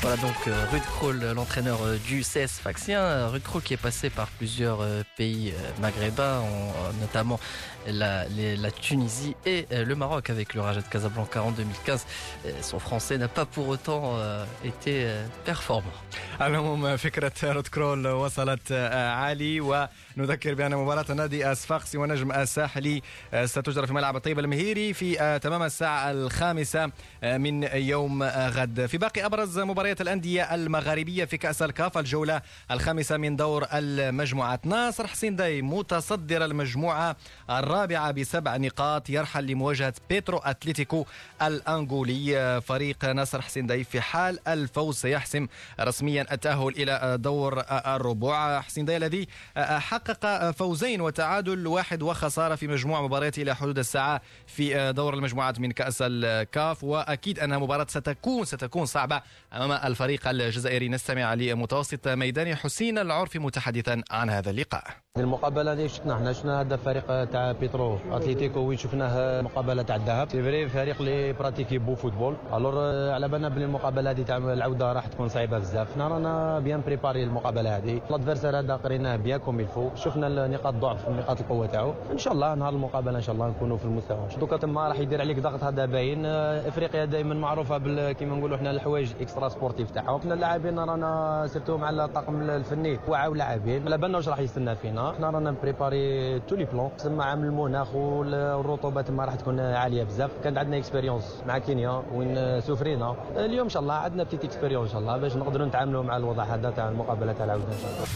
Voilà 0.00 0.16
donc 0.16 0.34
euh, 0.48 0.64
Ruud 0.72 0.82
Krol, 0.82 1.20
l'entraîneur 1.36 1.78
euh, 1.84 1.96
du 2.08 2.22
CS 2.22 2.58
Faxien. 2.60 2.98
Euh, 3.00 3.28
Ruud 3.28 3.42
Krol 3.44 3.62
qui 3.62 3.74
est 3.74 3.76
passé 3.76 4.10
par 4.10 4.26
plusieurs 4.26 4.80
euh, 4.80 5.02
pays 5.16 5.52
euh, 5.56 5.80
maghrébins, 5.80 6.40
en- 6.40 6.44
euh, 6.70 6.90
notamment 7.00 7.38
la, 7.86 8.24
les- 8.36 8.56
la 8.56 8.70
Tunisie 8.70 9.34
et 9.46 9.66
euh, 9.72 9.84
le 9.84 9.94
Maroc 9.94 10.30
avec 10.30 10.54
le 10.54 10.60
Raja 10.60 10.80
de 10.80 10.86
Casablanca 10.88 11.42
en 11.42 11.50
2015. 11.50 12.06
Euh, 12.46 12.50
Son 12.62 12.78
français 12.78 13.18
n'a 13.18 13.28
pas 13.28 13.44
pour 13.44 13.68
autant 13.68 14.02
euh, 14.16 14.44
été 14.64 15.06
performant. 15.44 15.92
العموم 16.40 16.96
فكرة 16.96 17.32
رود 17.44 17.66
كرول 17.66 18.06
وصلت 18.08 18.72
عالي 18.92 19.60
ونذكر 19.60 20.54
بأن 20.54 20.74
مباراة 20.76 21.04
النادي 21.10 21.50
الصفاقسي 21.52 21.98
ونجم 21.98 22.32
الساحلي 22.32 23.02
ستجرى 23.44 23.86
في 23.86 23.92
ملعب 23.92 24.16
الطيب 24.16 24.38
المهيري 24.38 24.92
في 24.94 25.38
تمام 25.42 25.62
الساعة 25.62 26.10
الخامسة 26.10 26.90
من 27.22 27.62
يوم 27.62 28.22
غد 28.22 28.86
في 28.86 28.98
باقي 28.98 29.26
أبرز 29.26 29.58
مباريات 29.58 30.00
الأندية 30.00 30.54
المغاربية 30.54 31.24
في 31.24 31.36
كأس 31.36 31.62
الكاف 31.62 31.98
الجولة 31.98 32.42
الخامسة 32.70 33.16
من 33.16 33.36
دور 33.36 33.66
المجموعات 33.72 34.66
ناصر 34.66 35.06
حسين 35.06 35.36
داي 35.36 35.62
متصدر 35.62 36.44
المجموعة 36.44 37.16
الرابعة 37.50 37.71
بسبع 38.10 38.56
نقاط 38.56 39.10
يرحل 39.10 39.46
لمواجهة 39.46 39.94
بيترو 40.08 40.38
أتلتيكو 40.38 41.06
الأنغولي. 41.42 42.60
فريق 42.60 43.04
ناصر 43.04 43.42
حسين 43.42 43.66
داي 43.66 43.84
في 43.84 44.00
حال 44.00 44.48
الفوز. 44.48 44.96
سيحسم 44.96 45.46
رسميا 45.80 46.26
التأهل 46.32 46.68
إلى 46.68 47.16
دور 47.20 47.64
الربع. 47.70 48.60
حسين 48.60 48.84
داي 48.84 48.96
الذي 48.96 49.28
حقق 49.56 50.50
فوزين 50.50 51.00
وتعادل 51.00 51.66
واحد 51.66 52.02
وخسارة 52.02 52.54
في 52.54 52.66
مجموع 52.66 53.02
مبارياته 53.02 53.42
إلى 53.42 53.56
حدود 53.56 53.78
الساعة 53.78 54.20
في 54.46 54.92
دور 54.92 55.14
المجموعات 55.14 55.60
من 55.60 55.72
كأس 55.72 55.98
الكاف. 56.02 56.84
وأكيد 56.84 57.38
أنها 57.38 57.58
مباراة 57.58 57.86
ستكون 57.88 58.44
ستكون 58.44 58.86
صعبة 58.86 59.22
أمام 59.52 59.72
الفريق 59.72 60.28
الجزائري. 60.28 60.88
نستمع 60.88 61.34
لمتوسط 61.34 62.08
ميداني 62.08 62.56
حسين 62.56 62.98
العرفي 62.98 63.38
متحدثا 63.38 64.02
عن 64.10 64.30
هذا 64.30 64.50
اللقاء. 64.50 64.84
المقابله 65.16 65.72
اللي 65.72 65.88
شفنا 65.88 66.16
حنا 66.16 66.32
شفنا 66.32 66.60
هذا 66.60 66.74
الفريق 66.74 67.24
تاع 67.24 67.52
بيترو 67.62 67.98
اتليتيكو 68.12 68.60
وين 68.60 68.78
شفناه 68.78 69.40
مقابله 69.40 69.82
تاع 69.82 69.96
الذهاب 69.96 70.28
c'est 70.30 70.42
vrai 70.42 70.68
فريق 70.68 70.96
اللي 71.00 71.32
pratiquer 71.32 71.78
beau 71.78 71.94
football 71.94 72.34
alors 72.54 72.74
على 73.10 73.28
بالنا 73.28 73.48
بلي 73.48 73.64
المقابله 73.64 74.10
هذه 74.10 74.22
تاع 74.22 74.36
العوده 74.36 74.92
راح 74.92 75.06
تكون 75.06 75.28
صعيبه 75.28 75.58
بزاف 75.58 75.94
حنا 75.94 76.08
رانا 76.08 76.58
bien 76.58 76.80
préparés 76.86 77.24
المقابله 77.24 77.76
هذه 77.76 78.00
ال 78.10 78.14
adversaire 78.14 78.58
هذا 78.58 78.76
قريناه 78.76 79.16
bien 79.16 79.38
comme 79.38 79.60
il 79.60 79.70
faut 79.70 79.90
شفنا 79.94 80.46
نقاط 80.46 80.74
الضعف 80.74 81.08
ونقاط 81.08 81.40
القوه 81.40 81.66
تاعو 81.66 81.94
ان 82.12 82.18
شاء 82.18 82.32
الله 82.32 82.54
نهار 82.54 82.72
المقابله 82.72 83.16
ان 83.16 83.22
شاء 83.22 83.34
الله 83.34 83.48
نكونوا 83.48 83.76
في 83.76 83.84
المستوى 83.84 84.26
دوكا 84.40 84.56
تما 84.56 84.88
راح 84.88 84.98
يدير 84.98 85.20
عليك 85.20 85.38
ضغط 85.38 85.64
هذا 85.64 85.86
باين 85.86 86.26
افريقيا 86.26 87.04
دائما 87.04 87.34
معروفه 87.34 87.78
بال 87.78 88.12
كيما 88.12 88.36
نقولوا 88.36 88.56
حنا 88.56 88.70
الحوايج 88.70 89.12
extra-sportifs 89.20 89.90
تاعهم 89.90 90.20
حنا 90.20 90.34
اللاعبين 90.34 90.78
رانا 90.78 91.46
surtout 91.46 91.76
مع 91.76 91.90
الطاقم 91.90 92.50
الفني 92.50 92.98
وعاو 93.08 93.34
لاعبين 93.34 93.86
على 93.86 93.98
بالنا 93.98 94.16
واش 94.16 94.28
راح 94.28 94.38
يستنى 94.38 94.74
فينا 94.76 95.12
حنا 95.12 95.30
رانا 95.30 95.54
préparés 95.62 96.40
tous 96.40 96.56
les 96.56 96.64
plans 96.64 96.90
تسمى 96.98 97.24
عام 97.24 97.51
المناخ 97.52 97.94
والرطوبه 97.94 99.02
تما 99.02 99.24
راح 99.24 99.34
تكون 99.34 99.60
عالية 99.60 100.04
بزاف. 100.04 100.30
كانت 100.44 100.58
عندنا 100.58 100.76
expérience 100.76 101.42
مع 101.46 101.58
كينيا 101.58 102.02
وين 102.12 102.60
سفرينا 102.60 103.16
اليوم 103.36 103.64
إن 103.64 103.68
شاء 103.68 103.82
الله 103.82 103.94
عندنا 103.94 104.22
petite 104.22 104.44
expérience 104.44 104.86
إن 104.86 104.92
شاء 104.92 105.00
الله 105.00 105.16
باش 105.16 105.36
نقدروا 105.36 105.66
نتعاملوا 105.66 106.02
مع 106.02 106.16
الوضع 106.16 106.44
هذا 106.44 106.70
تاع 106.70 106.88
المقابلة 106.88 107.32
تاع 107.32 107.44
العودة. 107.44 107.64
ان 107.64 107.78
شاء 107.82 107.90
الله 107.90 108.06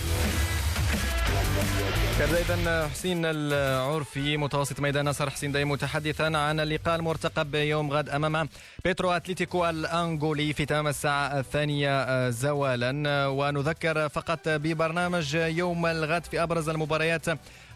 كان 2.19 2.29
اذا 2.29 2.89
حسين 2.89 3.25
العرفي 3.25 4.37
متوسط 4.37 4.81
ميدان 4.81 5.09
نصر 5.09 5.31
حسين 5.31 5.53
داي 5.53 5.65
متحدثا 5.65 6.23
عن 6.23 6.61
اللقاء 6.61 6.97
المرتقب 6.97 7.55
يوم 7.55 7.93
غد 7.93 8.09
أمام 8.09 8.49
بيترو 8.85 9.11
أتلتيكو 9.11 9.69
الأنغولي 9.69 10.53
في 10.53 10.67
تمام 10.67 10.87
الساعة 10.87 11.39
الثانية 11.39 12.31
زوالا. 12.31 13.27
ونذكر 13.29 14.09
فقط 14.09 14.49
ببرنامج 14.49 15.35
يوم 15.35 15.87
الغد 15.87 16.25
في 16.25 16.43
أبرز 16.43 16.69
المباريات 16.69 17.27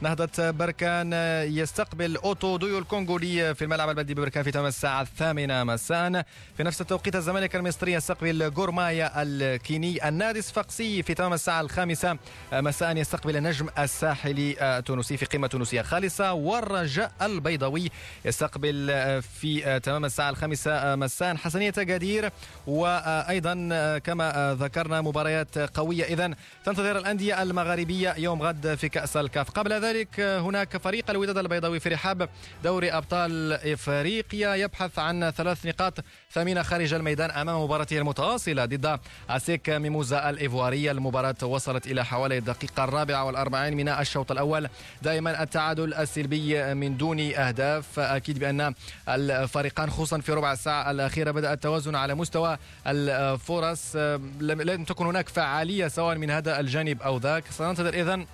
نهضة 0.03 0.51
بركان 0.51 1.13
يستقبل 1.49 2.17
أوتوهو 2.17 2.57
دويو 2.57 2.79
الكونغولي 2.79 3.55
في 3.55 3.65
الملعب 3.65 3.89
البلدي 3.89 4.15
ببركان 4.15 4.43
في 4.43 4.51
تمام 4.51 4.67
الساعة 4.67 5.03
الثامنة 5.03 5.65
مساء. 5.65 6.25
في 6.57 6.63
نفس 6.63 6.81
التوقيت 6.81 7.17
الزمالك 7.17 7.57
المصري 7.57 7.93
يستقبل 7.93 8.43
غورماهيا 8.57 9.23
الكيني 9.23 10.09
النادي 10.09 10.39
الصفاقسي 10.39 11.03
في 11.03 11.15
تمام 11.15 11.33
الساعة 11.33 11.61
الخامسة 11.61 12.19
مساء. 12.53 12.97
يستقبل 12.97 13.37
النجم 13.37 13.69
الساحلي 13.79 14.57
التونسي 14.79 15.17
في 15.17 15.27
قمة 15.27 15.47
تونسية 15.47 15.83
خالصة. 15.83 16.33
والرجاء 16.33 17.13
البيضاوي 17.23 17.91
يستقبل 18.25 18.87
في 19.23 19.81
تمام 19.83 20.05
الساعة 20.05 20.31
الخامسة 20.31 20.97
مساء. 20.97 21.37
حسنية 21.37 21.71
أكادير 21.71 22.31
وأيضا 22.67 23.55
كما 23.99 24.57
ذكرنا 24.61 25.01
مباريات 25.01 25.59
قوية. 25.59 26.05
إذا 26.05 26.35
تنتظر 26.65 26.99
الأندية 26.99 27.43
المغاربية 27.43 28.15
يوم 28.19 28.43
غد 28.43 28.75
في 28.75 28.89
كأس 28.89 29.17
الكاف. 29.17 29.51
قبل 29.51 29.73
ذلك 29.73 29.90
ذلك 29.91 30.21
هناك 30.21 30.77
فريق 30.77 31.11
الوداد 31.11 31.39
البيضاوي 31.39 31.81
في 31.81 31.89
رحاب 31.89 32.29
دوري 32.65 32.93
أبطال 32.93 33.53
إفريقيا. 33.53 34.55
يبحث 34.55 34.99
عن 34.99 35.31
ثلاث 35.31 35.67
نقاط 35.67 35.95
ثمينة 36.33 36.63
خارج 36.63 36.95
الميدان 36.95 37.31
أمام 37.31 37.63
مباراته 37.65 37.99
المتواصلة 37.99 38.65
ضد 38.65 39.01
أسيك 39.31 39.71
ميموزا 39.71 40.31
الإيفوارية. 40.31 40.91
المباراة 40.91 41.35
وصلت 41.43 41.87
إلى 41.87 42.05
حوالي 42.05 42.39
الدقيقة 42.39 42.85
الرابعة 42.85 43.25
والأربعين 43.25 43.77
من 43.77 43.89
الشوط 43.89 44.33
الأول. 44.33 44.69
دائما 45.03 45.43
التعادل 45.43 45.95
السلبي 45.95 46.75
من 46.75 46.97
دون 46.97 47.21
أهداف. 47.21 47.99
أكيد 47.99 48.39
بأن 48.39 48.75
الفريقان 49.09 49.91
خصوصا 49.91 50.21
في 50.21 50.33
ربع 50.33 50.53
الساعة 50.53 50.91
الأخيرة 50.91 51.31
بدأ 51.31 51.53
التوازن 51.53 51.95
على 51.95 52.15
مستوى 52.15 52.59
الفرص. 52.87 53.97
لم 54.41 54.85
تكن 54.85 55.07
هناك 55.07 55.29
فعالية 55.29 55.89
سواء 55.89 56.17
من 56.17 56.31
هذا 56.31 56.61
الجانب 56.61 57.03
أو 57.03 57.19
ذاك. 57.19 57.45
سننتظر 57.51 57.95
إذن 57.95 58.27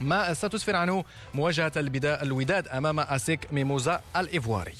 ما 0.00 0.34
ستسفر 0.34 0.76
عنه 0.76 1.04
مواجهة 1.34 1.72
الوداد 2.22 2.68
أمام 2.68 3.00
أسيك 3.00 3.52
ميموزا 3.52 4.00
الإيفواري. 4.16 4.74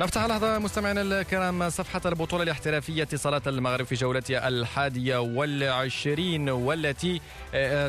نفتح 0.00 0.24
لحظة 0.24 0.58
مستمعينا 0.58 1.02
الكرام 1.02 1.70
صفحة 1.70 2.00
البطولة 2.06 2.42
الاحترافية 2.42 3.02
اتصالات 3.02 3.48
المغرب 3.48 3.86
في 3.86 3.94
جولتها 3.94 4.48
الحادية 4.48 5.16
والعشرين 5.16 6.48
والتي 6.50 7.20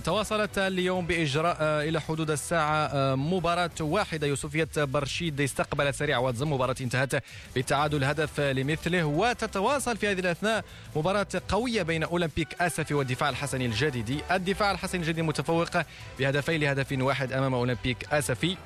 تواصلت 0.05 0.57
اليوم 0.57 1.07
بإجراء 1.07 1.57
إلى 1.61 2.01
حدود 2.01 2.31
الساعة 2.31 3.15
مباراة 3.15 3.69
واحدة. 3.79 4.27
يوسفية 4.27 4.67
برشيد 4.77 5.41
استقبلت 5.41 5.95
سريع 5.95 6.17
واتزم 6.17 6.53
مباراة 6.53 6.75
انتهت 6.81 7.23
بالتعادل 7.55 8.03
هدف 8.03 8.39
لمثله 8.39 9.03
وتتواصل 9.03 9.97
في 9.97 10.07
هذه 10.07 10.19
الأثناء 10.19 10.63
مباراة 10.95 11.27
قوية 11.49 11.81
بين 11.81 12.03
أولمبيك 12.03 12.61
أسفي 12.61 12.93
والدفاع 12.93 13.29
الحسني 13.29 13.65
الجديدي 13.65 14.19
الدفاع 14.31 14.71
الحسني 14.71 15.01
الجديدي 15.01 15.21
متفوق 15.21 15.69
بهدفين 16.19 16.61
لهدف 16.61 16.91
واحد 16.91 17.33
أمام 17.33 17.53
أولمبيك 17.53 18.13
أسفي 18.13 18.57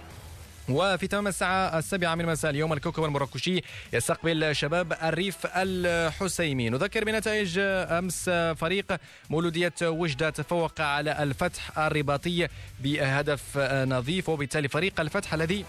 وفي 0.69 1.07
تمام 1.07 1.27
الساعة 1.27 1.79
السابعة 1.79 2.15
من 2.15 2.25
مساء 2.25 2.51
اليوم 2.51 2.73
الكوكب 2.73 3.03
المراكشي 3.03 3.61
يستقبل 3.93 4.55
شباب 4.55 4.93
الريف 5.03 5.37
الحسيمي. 5.45 6.69
نذكر 6.69 7.03
بنتائج 7.03 7.59
أمس 7.59 8.29
فريق 8.29 8.97
مولودية 9.29 9.73
وجدة 9.81 10.29
تفوق 10.29 10.81
على 10.81 11.23
الفتح 11.23 11.79
الرباطي 11.79 12.47
بهدف 12.79 13.57
نظيف 13.87 14.29
وبالتالي 14.29 14.67
فريق 14.67 14.99
الفتح 14.99 15.33
الذي 15.33 15.65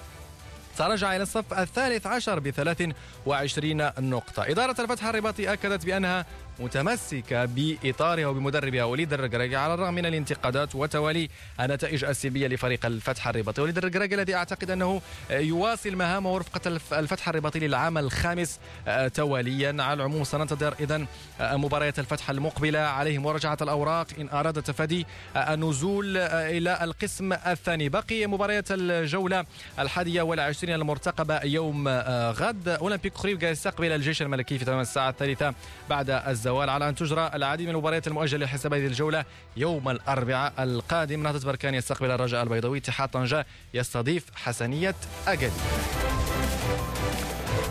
تراجع 0.78 1.16
إلى 1.16 1.22
الصف 1.22 1.58
الثالث 1.58 2.06
عشر 2.06 2.38
ب 2.38 2.50
23 2.50 3.90
نقطة. 3.98 4.42
إدارة 4.42 4.80
الفتح 4.80 5.06
الرباطي 5.06 5.52
أكدت 5.52 5.86
بأنها 5.86 6.26
متمسكة 6.58 7.44
بإطارها 7.44 8.26
وبمدربها 8.26 8.84
وليد 8.84 9.12
الرقراقي 9.12 9.56
على 9.56 9.74
الرغم 9.74 9.94
من 9.94 10.06
الانتقادات 10.06 10.74
وتوالي 10.74 11.28
النتائج 11.60 12.04
السلبية 12.04 12.46
لفريق 12.46 12.86
الفتح 12.86 13.28
الرباطي. 13.28 13.62
وليد 13.62 13.78
الرقراقي 13.78 14.14
الذي 14.14 14.34
أعتقد 14.34 14.70
أنه 14.70 15.00
يواصل 15.30 15.96
مهامه 15.96 16.32
ورفقة 16.32 16.80
الفتح 16.92 17.28
الرباطي 17.28 17.58
للعام 17.58 17.98
الخامس 17.98 18.58
تواليا. 19.14 19.76
على 19.82 19.94
العموم 19.94 20.24
سننتظر 20.24 20.74
إذا 20.80 21.06
مباريات 21.40 21.98
الفتح 21.98 22.30
المقبلة 22.30 22.78
عليه 22.78 23.18
مراجعة 23.18 23.58
الأوراق. 23.62 24.06
إن 24.20 24.28
أراد 24.28 24.62
تفادي 24.62 25.06
النزول 25.36 26.16
إلى 26.16 26.84
القسم 26.84 27.32
الثاني. 27.32 27.88
بقي 27.88 28.26
مباريات 28.26 28.66
الجولة 28.70 29.44
الحادية 29.78 30.22
والعشرين 30.22 30.74
المرتقبة 30.74 31.40
يوم 31.42 31.88
غد. 31.88 32.68
أولمبيك 32.68 33.14
خريف 33.14 33.42
يستقبل 33.42 33.92
الجيش 33.92 34.22
الملكي 34.22 34.58
في 34.58 34.64
تمام 34.64 34.80
الساعة 34.80 35.10
الثالثة 35.10 35.54
بعد 35.90 36.10
الزوال 36.44 36.70
على 36.70 36.88
أن 36.88 36.94
تجرى 36.94 37.30
العديد 37.34 37.68
من 37.68 37.74
المباريات 37.74 38.06
المؤجلة 38.06 38.44
لحساب 38.44 38.74
هذه 38.74 38.86
الجولة 38.86 39.24
يوم 39.56 39.88
الأربعاء 39.88 40.52
القادم. 40.58 41.22
نهضة 41.22 41.46
بركان 41.46 41.74
يستقبل 41.74 42.10
الرجاء 42.10 42.42
البيضاوي 42.42 42.78
اتحاد 42.78 43.08
طنجة 43.08 43.46
يستضيف 43.74 44.24
حسنية 44.34 44.94
أجل 45.26 45.50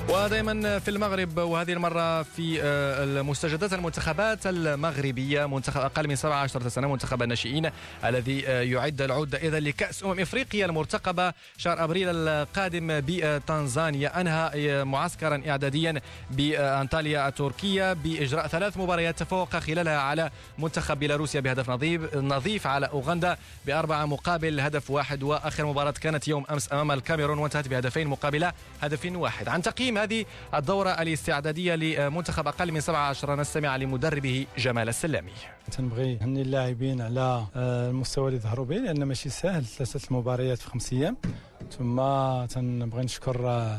ودائما 0.09 0.79
في 0.79 0.91
المغرب 0.91 1.37
وهذه 1.37 1.73
المرة 1.73 2.23
في 2.23 2.63
المستجدات 3.03 3.73
المنتخبات 3.73 4.47
المغربية 4.47 5.45
منتخب 5.45 5.81
أقل 5.81 6.07
من 6.07 6.15
17 6.15 6.69
سنة 6.69 6.87
منتخب 6.87 7.21
الناشئين 7.23 7.69
الذي 8.05 8.39
يعد 8.39 9.01
العودة 9.01 9.37
إذا 9.37 9.59
لكأس 9.59 10.03
أمم 10.03 10.19
إفريقيا 10.19 10.65
المرتقبة 10.65 11.33
شهر 11.57 11.83
أبريل 11.83 12.07
القادم 12.09 12.87
بتنزانيا. 12.89 14.21
أنهى 14.21 14.83
معسكرا 14.83 15.41
إعداديا 15.47 16.01
بأنطاليا 16.31 17.27
التركية 17.27 17.93
بإجراء 17.93 18.47
ثلاث 18.47 18.77
مباريات 18.77 19.19
تفوق 19.19 19.55
خلالها 19.57 19.97
على 19.97 20.31
منتخب 20.57 20.99
بيلاروسيا 20.99 21.39
بهدف 21.39 21.69
نظيف 21.69 22.15
نظيف 22.15 22.67
على 22.67 22.85
أوغندا 22.85 23.37
بأربعة 23.65 24.05
مقابل 24.05 24.59
هدف 24.59 24.91
واحد 24.91 25.23
وآخر 25.23 25.65
مباراة 25.65 25.91
كانت 25.91 26.27
يوم 26.27 26.45
أمس 26.51 26.73
أمام 26.73 26.91
الكاميرون 26.91 27.37
وانتهت 27.37 27.67
بهدفين 27.67 28.07
مقابل 28.07 28.51
هدف 28.81 29.05
واحد. 29.05 29.47
عن 29.47 29.61
تقييم 29.61 29.92
هذه 29.97 30.25
الدورة 30.53 30.89
الاستعدادية 30.89 31.75
لمنتخب 31.75 32.47
أقل 32.47 32.71
من 32.71 32.81
17 32.81 33.35
نستمع 33.35 33.75
لمدربه 33.75 34.45
جمال 34.57 34.89
السلامي. 34.89 35.52
تنبغي 35.71 36.15
نهني 36.15 36.41
اللاعبين 36.41 37.01
على 37.01 37.45
المستوى 37.55 38.27
اللي 38.27 38.39
ظهروا 38.39 38.65
به 38.65 38.75
لأن 38.75 39.03
ماشي 39.03 39.29
سهل 39.29 39.65
ثلاثة 39.65 40.15
مباريات 40.15 40.57
في 40.57 40.67
خمس 40.67 40.93
أيام. 40.93 41.17
ثم 41.77 42.01
تنبغي 42.45 43.03
نشكر 43.03 43.35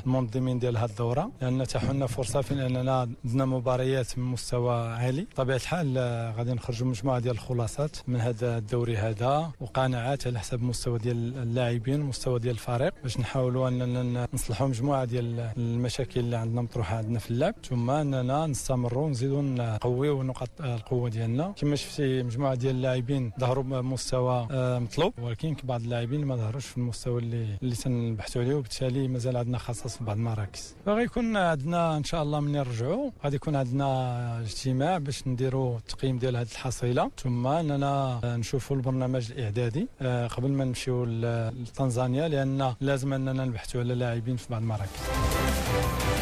المنظمين 0.06 0.58
ديال 0.58 0.76
هذه 0.76 0.90
الدورة 0.90 1.30
لأن 1.40 1.66
تاحوا 1.66 2.06
فرصة 2.06 2.40
في 2.40 2.66
أننا 2.66 3.08
درنا 3.24 3.44
مباريات 3.44 4.18
من 4.18 4.24
مستوى 4.24 4.74
عالي. 4.74 5.22
بطبيعة 5.22 5.56
الحال 5.56 5.98
غادي 6.36 6.52
نخرجوا 6.52 6.88
مجموعة 6.88 7.18
ديال 7.18 7.34
الخلاصات 7.34 7.96
من 8.08 8.20
هذا 8.20 8.58
الدوري 8.58 8.96
هذا 8.96 9.50
وقناعات 9.60 10.26
على 10.26 10.38
حسب 10.38 10.58
المستوى 10.62 10.98
ديال 10.98 11.38
اللاعبين 11.38 11.94
المستوى 11.94 12.38
ديال 12.38 12.54
الفريق 12.54 12.94
باش 13.02 13.20
نحاولوا 13.20 13.68
أننا 13.68 14.28
نصلحوا 14.34 14.68
مجموعة 14.68 15.04
ديال 15.04 15.50
المشاكل 15.56 16.20
اللي 16.20 16.36
عندنا 16.36 16.62
مطروحة 16.62 16.96
عندنا 16.96 17.18
في 17.18 17.30
اللعب. 17.30 17.54
ثم 17.68 17.90
أننا 17.90 18.46
نستمروا 18.46 19.10
نزيدوا 19.10 19.42
نقويوا 19.42 20.24
نقاط 20.24 20.50
القوة 20.60 21.08
ديالنا. 21.08 21.54
كما 21.56 21.73
شفتي 21.74 22.22
مجموعة 22.22 22.54
ديال 22.54 22.76
اللاعبين 22.76 23.32
ظهروا 23.40 23.64
بمستوى 23.64 24.48
مطلوب. 24.52 25.12
ولكن 25.22 25.56
بعض 25.64 25.80
اللاعبين 25.80 26.24
ما 26.24 26.36
ظهروش 26.36 26.66
في 26.66 26.76
المستوى 26.78 27.20
اللي 27.20 27.46
اللي 27.62 27.76
تنبحثوا 27.76 28.42
عليه 28.42 28.54
وبالتالي 28.54 29.08
مازال 29.08 29.36
عندنا 29.36 29.58
خصص 29.58 29.96
في 29.96 30.04
بعض 30.04 30.16
المراكز. 30.16 30.74
فغيكون 30.86 31.36
عندنا 31.36 31.96
إن 31.96 32.04
شاء 32.04 32.22
الله 32.22 32.40
من 32.40 32.52
نرجعوا 32.52 33.10
غادي 33.24 33.36
يكون 33.36 33.56
عندنا 33.56 34.40
اجتماع 34.40 34.98
باش 34.98 35.26
نديروا 35.26 35.78
التقييم 35.78 36.18
ديال 36.18 36.36
هذه 36.36 36.48
الحصيلة. 36.52 37.10
ثم 37.18 37.46
أننا 37.46 38.20
نشوفوا 38.24 38.76
البرنامج 38.76 39.32
الإعدادي 39.32 39.88
قبل 40.36 40.50
ما 40.50 40.64
نمشيو 40.64 41.04
لتنزانيا 41.04 42.28
لأن 42.28 42.74
لازم 42.80 43.12
أننا 43.12 43.44
نبحثوا 43.44 43.80
على 43.80 43.94
لاعبين 43.94 44.36
في 44.36 44.46
بعض 44.50 44.62
المراكز. 44.62 44.90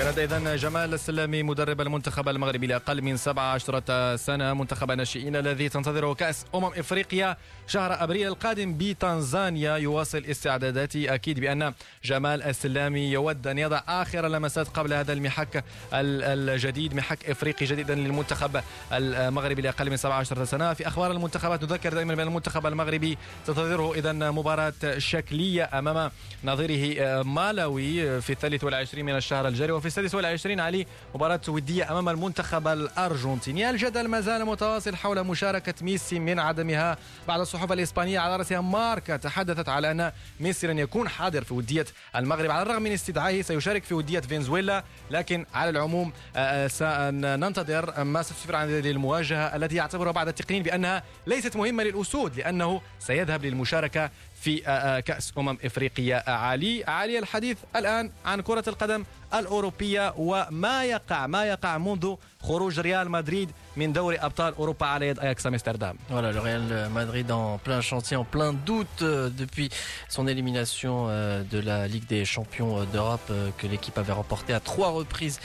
كانت 0.03 0.19
اذا 0.19 0.57
جمال 0.57 0.95
السلامي 0.95 1.43
مدرب 1.43 1.81
المنتخب 1.81 2.29
المغربي 2.29 2.67
لأقل 2.67 3.03
من 3.03 3.17
17 3.17 4.17
سنة 4.17 4.55
منتخب 4.55 4.91
الناشئين 4.91 5.37
الذي 5.37 5.69
تنتظره 5.69 6.15
كأس 6.15 6.45
أمم 6.55 6.65
إفريقيا 6.65 7.37
شهر 7.73 8.05
أبريل 8.05 8.27
القادم 8.27 8.75
بتنزانيا 8.79 9.77
يواصل 9.77 10.25
استعداداته 10.25 11.15
أكيد 11.15 11.41
بأن 11.41 11.75
جمال 12.05 12.43
السلامي 12.43 13.13
يود 13.13 13.47
أن 13.47 13.59
يضع 13.59 13.83
آخر 13.89 14.29
لمسات 14.29 14.69
قبل 14.69 14.93
هذا 14.93 15.13
المحك 15.13 15.65
الجديد 15.93 16.95
محك 16.95 17.31
إفريقي 17.31 17.67
جديدا 17.67 17.95
للمنتخب 17.95 18.61
المغربي 18.93 19.63
لأقل 19.63 19.91
من 19.91 19.97
17 19.97 20.45
سنة. 20.45 20.75
في 20.75 20.89
أخبار 20.89 21.11
المنتخبات 21.11 21.63
نذكر 21.63 21.95
دائما 21.95 22.15
بأن 22.15 22.27
المنتخب 22.27 22.67
المغربي 22.67 23.19
تنتظره 23.47 23.95
اذا 23.95 24.13
مباراة 24.13 24.73
شكلية 24.99 25.79
أمام 25.79 26.11
نظيره 26.45 27.23
مالاوي 27.23 28.21
في 28.21 28.31
الثالث 28.31 28.65
والعشرين 28.65 29.05
من 29.05 29.17
الشهر 29.17 29.49
الجاري. 29.49 29.73
وفي 29.73 29.87
السادس 29.87 30.15
والعشرين 30.15 30.61
علي 30.61 30.87
مباراة 31.15 31.41
ودية 31.49 31.91
أمام 31.91 32.09
المنتخب 32.09 32.69
الأرجنتيني. 32.69 33.71
الجدل 33.71 34.09
ما 34.09 34.21
زال 34.21 34.45
متواصل 34.45 34.97
حول 34.97 35.25
مشاركة 35.25 35.75
ميسي 35.83 36.19
من 36.19 36.39
عدمها 36.39 36.99
بعد 37.29 37.41
الصحف 37.63 37.73
الإسبانية 37.73 38.19
على 38.19 38.37
رأسها 38.37 38.61
ماركا 38.61 39.17
تحدثت 39.17 39.69
على 39.69 39.91
أن 39.91 40.13
ميسي 40.41 40.67
لن 40.67 40.79
يكون 40.79 41.09
حاضر 41.09 41.45
في 41.45 41.55
ودية 41.55 41.87
المغرب. 42.17 42.51
على 42.51 42.63
الرغم 42.63 42.83
من 42.83 42.93
استدعائه 42.93 43.43
سيشارك 43.43 43.85
في 43.85 43.95
ودية 43.95 44.21
فنزويلا 44.21 44.85
لكن 45.11 45.47
على 45.55 45.71
العموم 45.71 46.13
آه، 46.37 46.67
سننتظر 46.67 48.05
ما 48.05 48.23
ستسفر 48.23 48.57
عن 48.57 48.69
المواجهة 48.71 49.57
التي 49.57 49.77
يعتبرها 49.77 50.13
بعض 50.13 50.29
التقنيين 50.29 50.63
بأنها 50.63 51.03
ليست 51.27 51.57
مهمة 51.57 51.83
للأسود 51.83 52.37
لأنه 52.37 52.81
سيذهب 52.99 53.45
للمشاركة 53.45 54.11
في 54.42 54.60
كأس 55.06 55.34
أمم 55.38 55.58
إفريقيا 55.66 56.30
عالي 56.30 56.84
عالي 56.84 57.20
الحديث 57.20 57.58
الآن 57.76 58.12
عن 58.26 58.42
كرة 58.42 58.64
القدم 58.68 59.04
الأوروبية 59.34 60.14
وما 60.18 60.84
يقع 60.84 61.28
ما 61.28 61.46
يقع 61.46 61.78
منذ 61.78 62.16
خروج 62.44 62.80
ريال 62.80 63.12
مدريد 63.12 63.52
من 63.78 63.94
دوري 63.94 64.18
ابطال 64.18 64.56
اوروبا 64.56 64.86
على 64.86 65.08
يد 65.08 65.20
اياكس 65.20 65.48
امستردام. 65.48 65.98
Voilà 66.10 66.32
le 66.32 66.40
Real 66.40 66.90
Madrid 66.94 67.32
en 67.32 67.58
plein 67.58 67.82
chantier, 67.82 68.16
en 68.18 68.24
plein 68.24 68.54
doute 68.54 69.02
euh, 69.02 69.30
depuis 69.30 69.70
son 70.10 70.28
élimination 70.28 71.08
euh, 71.10 71.44
de 71.52 71.60
la 71.60 71.88
Ligue 71.88 72.08
des 72.08 72.26
Champions 72.26 72.78
euh, 72.78 72.86
d'Europe 72.86 73.32
que 73.58 73.68
l'équipe 73.68 73.98
avait 73.98 74.14
remporté 74.14 74.54
à 74.54 74.60
trois 74.60 74.90
reprises 74.90 75.40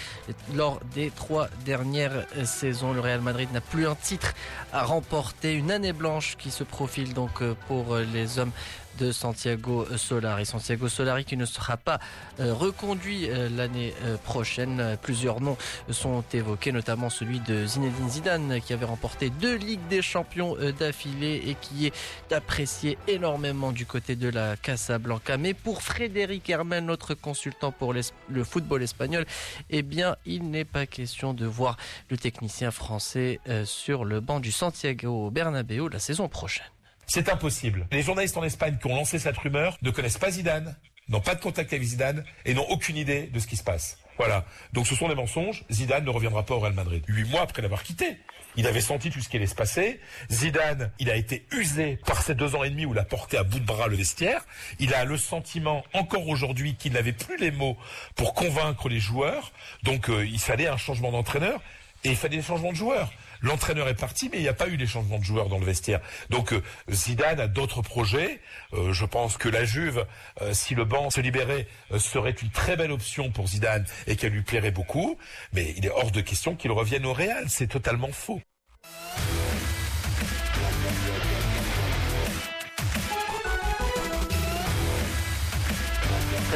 lors 0.54 0.80
des 0.94 1.10
trois 1.10 1.48
dernières 1.64 2.26
saisons. 2.44 2.92
Le 2.92 3.00
Real 3.00 3.20
Madrid 3.20 3.48
n'a 3.52 3.60
plus 3.60 3.86
un 3.88 3.94
titre 3.94 4.34
à 4.72 4.84
remporter, 4.84 5.54
une 5.54 5.70
année 5.70 5.92
blanche 5.92 6.36
qui 6.38 6.50
se 6.50 6.64
profile 6.64 7.14
donc 7.14 7.42
pour 7.68 7.96
les 7.96 8.38
hommes 8.38 8.52
de 8.97 9.11
Santiago 9.11 9.85
Solari. 9.95 10.45
Santiago 10.45 10.89
Solari 10.89 11.25
qui 11.25 11.37
ne 11.37 11.45
sera 11.45 11.77
pas 11.77 11.99
euh, 12.39 12.53
reconduit 12.53 13.29
euh, 13.29 13.49
l'année 13.49 13.93
euh, 14.03 14.17
prochaine. 14.17 14.97
Plusieurs 15.01 15.41
noms 15.41 15.57
sont 15.89 16.23
évoqués, 16.33 16.71
notamment 16.71 17.09
celui 17.09 17.39
de 17.39 17.65
Zinedine 17.65 18.09
Zidane 18.09 18.61
qui 18.61 18.73
avait 18.73 18.85
remporté 18.85 19.29
deux 19.29 19.55
Ligues 19.55 19.87
des 19.89 20.01
Champions 20.01 20.55
d'affilée 20.79 21.43
et 21.47 21.55
qui 21.59 21.87
est 21.87 22.33
apprécié 22.33 22.97
énormément 23.07 23.71
du 23.71 23.85
côté 23.85 24.15
de 24.15 24.29
la 24.29 24.55
Casablanca. 24.55 25.37
Mais 25.37 25.53
pour 25.53 25.81
Frédéric 25.81 26.49
Hermel, 26.49 26.85
notre 26.85 27.13
consultant 27.13 27.71
pour 27.71 27.93
le 27.93 28.43
football 28.43 28.83
espagnol, 28.83 29.25
eh 29.69 29.81
bien, 29.81 30.15
il 30.25 30.49
n'est 30.49 30.65
pas 30.65 30.85
question 30.85 31.33
de 31.33 31.45
voir 31.45 31.77
le 32.09 32.17
technicien 32.17 32.71
français 32.71 33.39
sur 33.65 34.05
le 34.05 34.19
banc 34.19 34.39
du 34.39 34.51
Santiago 34.51 35.31
Bernabéu 35.31 35.89
la 35.89 35.99
saison 35.99 36.27
prochaine. 36.27 36.76
C'est 37.07 37.29
impossible. 37.29 37.87
Les 37.91 38.01
journalistes 38.01 38.35
en 38.35 38.43
Espagne 38.43 38.77
qui 38.79 38.87
ont 38.87 38.95
lancé 38.95 39.17
cette 39.17 39.37
rumeur 39.37 39.77
ne 39.81 39.91
connaissent 39.91 40.17
pas 40.17 40.29
Zidane, 40.29 40.75
n'ont 41.07 41.21
pas 41.21 41.35
de 41.35 41.41
contact 41.41 41.71
avec 41.71 41.83
Zidane 41.83 42.25
et 42.45 42.53
n'ont 42.53 42.67
aucune 42.69 42.97
idée 42.97 43.27
de 43.27 43.39
ce 43.39 43.47
qui 43.47 43.55
se 43.55 43.63
passe. 43.63 43.97
Voilà. 44.17 44.45
Donc 44.73 44.87
ce 44.87 44.95
sont 44.95 45.07
des 45.07 45.15
mensonges. 45.15 45.63
Zidane 45.71 46.03
ne 46.03 46.09
reviendra 46.09 46.43
pas 46.43 46.55
au 46.55 46.59
Real 46.59 46.73
Madrid. 46.73 47.03
Huit 47.07 47.29
mois 47.29 47.41
après 47.41 47.61
l'avoir 47.61 47.83
quitté. 47.83 48.17
Il 48.57 48.67
avait 48.67 48.81
senti 48.81 49.09
tout 49.09 49.21
ce 49.21 49.29
qui 49.29 49.37
allait 49.37 49.47
se 49.47 49.55
passer. 49.55 50.01
Zidane, 50.31 50.91
il 50.99 51.09
a 51.09 51.15
été 51.15 51.45
usé 51.51 51.97
par 52.05 52.21
ces 52.23 52.35
deux 52.35 52.55
ans 52.55 52.63
et 52.63 52.71
demi 52.71 52.85
où 52.85 52.93
il 52.93 52.99
a 52.99 53.05
porté 53.05 53.37
à 53.37 53.43
bout 53.43 53.59
de 53.59 53.65
bras 53.65 53.87
le 53.87 53.95
vestiaire. 53.95 54.45
Il 54.79 54.93
a 54.93 55.05
le 55.05 55.17
sentiment, 55.17 55.85
encore 55.93 56.27
aujourd'hui, 56.27 56.75
qu'il 56.75 56.93
n'avait 56.93 57.13
plus 57.13 57.37
les 57.37 57.51
mots 57.51 57.77
pour 58.15 58.33
convaincre 58.33 58.89
les 58.89 58.99
joueurs. 58.99 59.53
Donc 59.83 60.09
euh, 60.09 60.25
il 60.25 60.39
fallait 60.39 60.67
un 60.67 60.77
changement 60.77 61.11
d'entraîneur 61.11 61.61
et 62.03 62.09
il 62.09 62.15
fallait 62.15 62.37
des 62.37 62.43
changements 62.43 62.71
de 62.71 62.77
joueurs. 62.77 63.11
L'entraîneur 63.41 63.87
est 63.87 63.95
parti, 63.95 64.29
mais 64.31 64.39
il 64.39 64.43
n'y 64.43 64.47
a 64.47 64.53
pas 64.53 64.67
eu 64.67 64.75
les 64.75 64.87
changements 64.87 65.19
de 65.19 65.23
joueurs 65.23 65.49
dans 65.49 65.59
le 65.59 65.65
vestiaire. 65.65 66.01
Donc 66.29 66.53
euh, 66.53 66.61
Zidane 66.89 67.39
a 67.39 67.47
d'autres 67.47 67.81
projets. 67.81 68.39
Euh, 68.73 68.93
je 68.93 69.05
pense 69.05 69.37
que 69.37 69.49
la 69.49 69.65
Juve, 69.65 70.05
euh, 70.41 70.53
si 70.53 70.75
le 70.75 70.85
banc 70.85 71.09
se 71.09 71.21
libérait, 71.21 71.67
serait 71.97 72.31
une 72.31 72.49
très 72.49 72.75
belle 72.75 72.91
option 72.91 73.31
pour 73.31 73.47
Zidane 73.47 73.85
et 74.07 74.15
qu'elle 74.15 74.33
lui 74.33 74.43
plairait 74.43 74.71
beaucoup. 74.71 75.17
Mais 75.53 75.73
il 75.77 75.85
est 75.85 75.91
hors 75.91 76.11
de 76.11 76.21
question 76.21 76.55
qu'il 76.55 76.71
revienne 76.71 77.05
au 77.05 77.13
Real. 77.13 77.45
C'est 77.49 77.67
totalement 77.67 78.11
faux. 78.11 78.41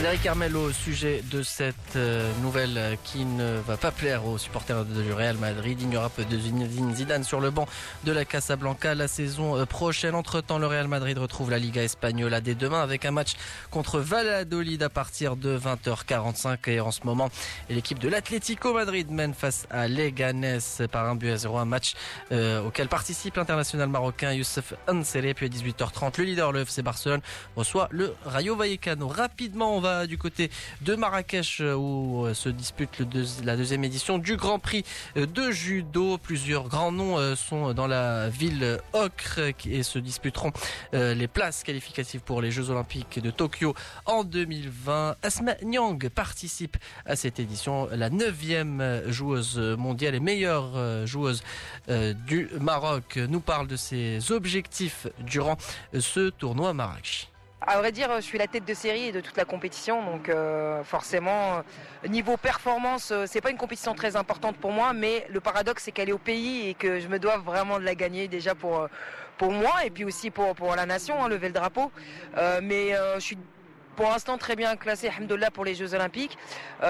Frédéric 0.01 0.25
Armel 0.25 0.57
au 0.57 0.71
sujet 0.71 1.23
de 1.29 1.43
cette 1.43 1.75
euh, 1.95 2.31
nouvelle 2.41 2.97
qui 3.03 3.23
ne 3.23 3.59
va 3.67 3.77
pas 3.77 3.91
plaire 3.91 4.25
aux 4.25 4.39
supporters 4.39 4.83
du 4.83 5.13
Real 5.13 5.37
Madrid. 5.37 5.77
Il 5.79 5.89
n'y 5.89 5.95
aura 5.95 6.09
pas 6.09 6.23
de 6.23 6.39
Zidane 6.39 7.23
sur 7.23 7.39
le 7.39 7.51
banc 7.51 7.67
de 8.03 8.11
la 8.11 8.25
Casablanca 8.25 8.95
la 8.95 9.07
saison 9.07 9.55
euh, 9.55 9.67
prochaine. 9.67 10.15
Entre-temps, 10.15 10.57
le 10.57 10.65
Real 10.65 10.87
Madrid 10.87 11.19
retrouve 11.19 11.51
la 11.51 11.59
Liga 11.59 11.83
espagnole 11.83 12.35
dès 12.41 12.55
demain 12.55 12.81
avec 12.81 13.05
un 13.05 13.11
match 13.11 13.33
contre 13.69 13.99
Valladolid 13.99 14.81
à 14.81 14.89
partir 14.89 15.35
de 15.35 15.55
20h45 15.55 16.67
et 16.71 16.79
en 16.79 16.89
ce 16.89 17.01
moment, 17.03 17.29
l'équipe 17.69 17.99
de 17.99 18.09
l'Atlético 18.09 18.73
Madrid 18.73 19.11
mène 19.11 19.35
face 19.35 19.67
à 19.69 19.87
Leganés 19.87 20.57
par 20.91 21.05
un 21.05 21.13
but 21.13 21.29
à 21.29 21.37
zéro, 21.37 21.59
un 21.59 21.65
match 21.65 21.93
euh, 22.31 22.63
auquel 22.63 22.87
participe 22.87 23.35
l'international 23.35 23.87
marocain 23.87 24.33
Youssef 24.33 24.73
Anseri. 24.87 25.35
Puis 25.35 25.45
à 25.45 25.49
18h30, 25.49 26.17
le 26.17 26.23
leader, 26.23 26.51
le 26.51 26.61
FC 26.61 26.81
Barcelone, 26.81 27.21
reçoit 27.55 27.87
le 27.91 28.15
Rayo 28.25 28.55
Vallecano. 28.55 29.07
Rapidement, 29.07 29.79
va 29.79 29.90
du 30.07 30.17
côté 30.17 30.49
de 30.81 30.95
Marrakech 30.95 31.61
euh, 31.61 31.75
où 31.75 32.25
euh, 32.25 32.33
se 32.33 32.49
dispute 32.49 33.01
la 33.43 33.55
deuxième 33.55 33.83
édition 33.83 34.17
du 34.17 34.35
Grand 34.35 34.59
Prix 34.59 34.83
euh, 35.17 35.25
de 35.25 35.51
judo. 35.51 36.17
Plusieurs 36.17 36.67
grands 36.67 36.91
noms 36.91 37.35
sont 37.35 37.73
dans 37.73 37.87
la 37.87 38.29
ville 38.29 38.79
ocre 38.93 39.39
et 39.65 39.83
se 39.83 39.99
disputeront 39.99 40.51
les 40.93 41.27
places 41.27 41.63
qualificatives 41.63 42.21
pour 42.21 42.41
les 42.41 42.51
Jeux 42.51 42.69
Olympiques 42.69 43.19
de 43.19 43.31
Tokyo 43.31 43.73
en 44.05 44.23
2020. 44.23 45.15
Asma 45.21 45.55
Nyang 45.63 46.09
participe 46.09 46.77
à 47.05 47.15
cette 47.15 47.39
édition, 47.39 47.87
la 47.91 48.09
neuvième 48.09 49.03
joueuse 49.07 49.57
mondiale 49.57 50.15
et 50.15 50.19
meilleure 50.19 51.05
joueuse 51.05 51.43
du 51.87 52.49
Maroc, 52.59 53.17
nous 53.17 53.41
parle 53.41 53.67
de 53.67 53.75
ses 53.75 54.31
objectifs 54.31 55.07
durant 55.19 55.57
ce 55.93 56.29
tournoi 56.29 56.73
Marrakech. 56.73 57.30
À 57.67 57.77
vrai 57.77 57.91
dire, 57.91 58.09
je 58.15 58.21
suis 58.21 58.39
la 58.39 58.47
tête 58.47 58.65
de 58.65 58.73
série 58.73 59.05
et 59.05 59.11
de 59.11 59.21
toute 59.21 59.37
la 59.37 59.45
compétition, 59.45 60.03
donc 60.03 60.29
euh, 60.29 60.83
forcément, 60.83 61.57
euh, 62.03 62.07
niveau 62.07 62.35
performance, 62.35 63.11
euh, 63.11 63.25
c'est 63.27 63.39
pas 63.39 63.51
une 63.51 63.57
compétition 63.57 63.93
très 63.93 64.15
importante 64.15 64.57
pour 64.57 64.71
moi, 64.71 64.93
mais 64.93 65.27
le 65.29 65.39
paradoxe 65.41 65.83
c'est 65.83 65.91
qu'elle 65.91 66.09
est 66.09 66.13
au 66.13 66.17
pays 66.17 66.69
et 66.69 66.73
que 66.73 66.99
je 66.99 67.07
me 67.07 67.19
dois 67.19 67.37
vraiment 67.37 67.77
de 67.77 67.83
la 67.83 67.93
gagner 67.93 68.27
déjà 68.27 68.55
pour 68.55 68.87
pour 69.37 69.51
moi 69.51 69.85
et 69.85 69.91
puis 69.91 70.05
aussi 70.05 70.31
pour 70.31 70.55
pour 70.55 70.75
la 70.75 70.87
nation, 70.87 71.23
hein, 71.23 71.29
lever 71.29 71.49
le 71.49 71.53
drapeau. 71.53 71.91
mais 72.63 72.93
je 73.15 73.19
suis 73.19 73.37
pour 73.95 74.09
l'instant 74.09 74.39
très 74.39 74.55
bien 74.55 74.75
classé, 74.75 75.09
alhamdoulilah, 75.09 75.51
pour 75.51 75.63
les 75.63 75.75
Jeux 75.75 75.93
Olympiques. 75.93 76.39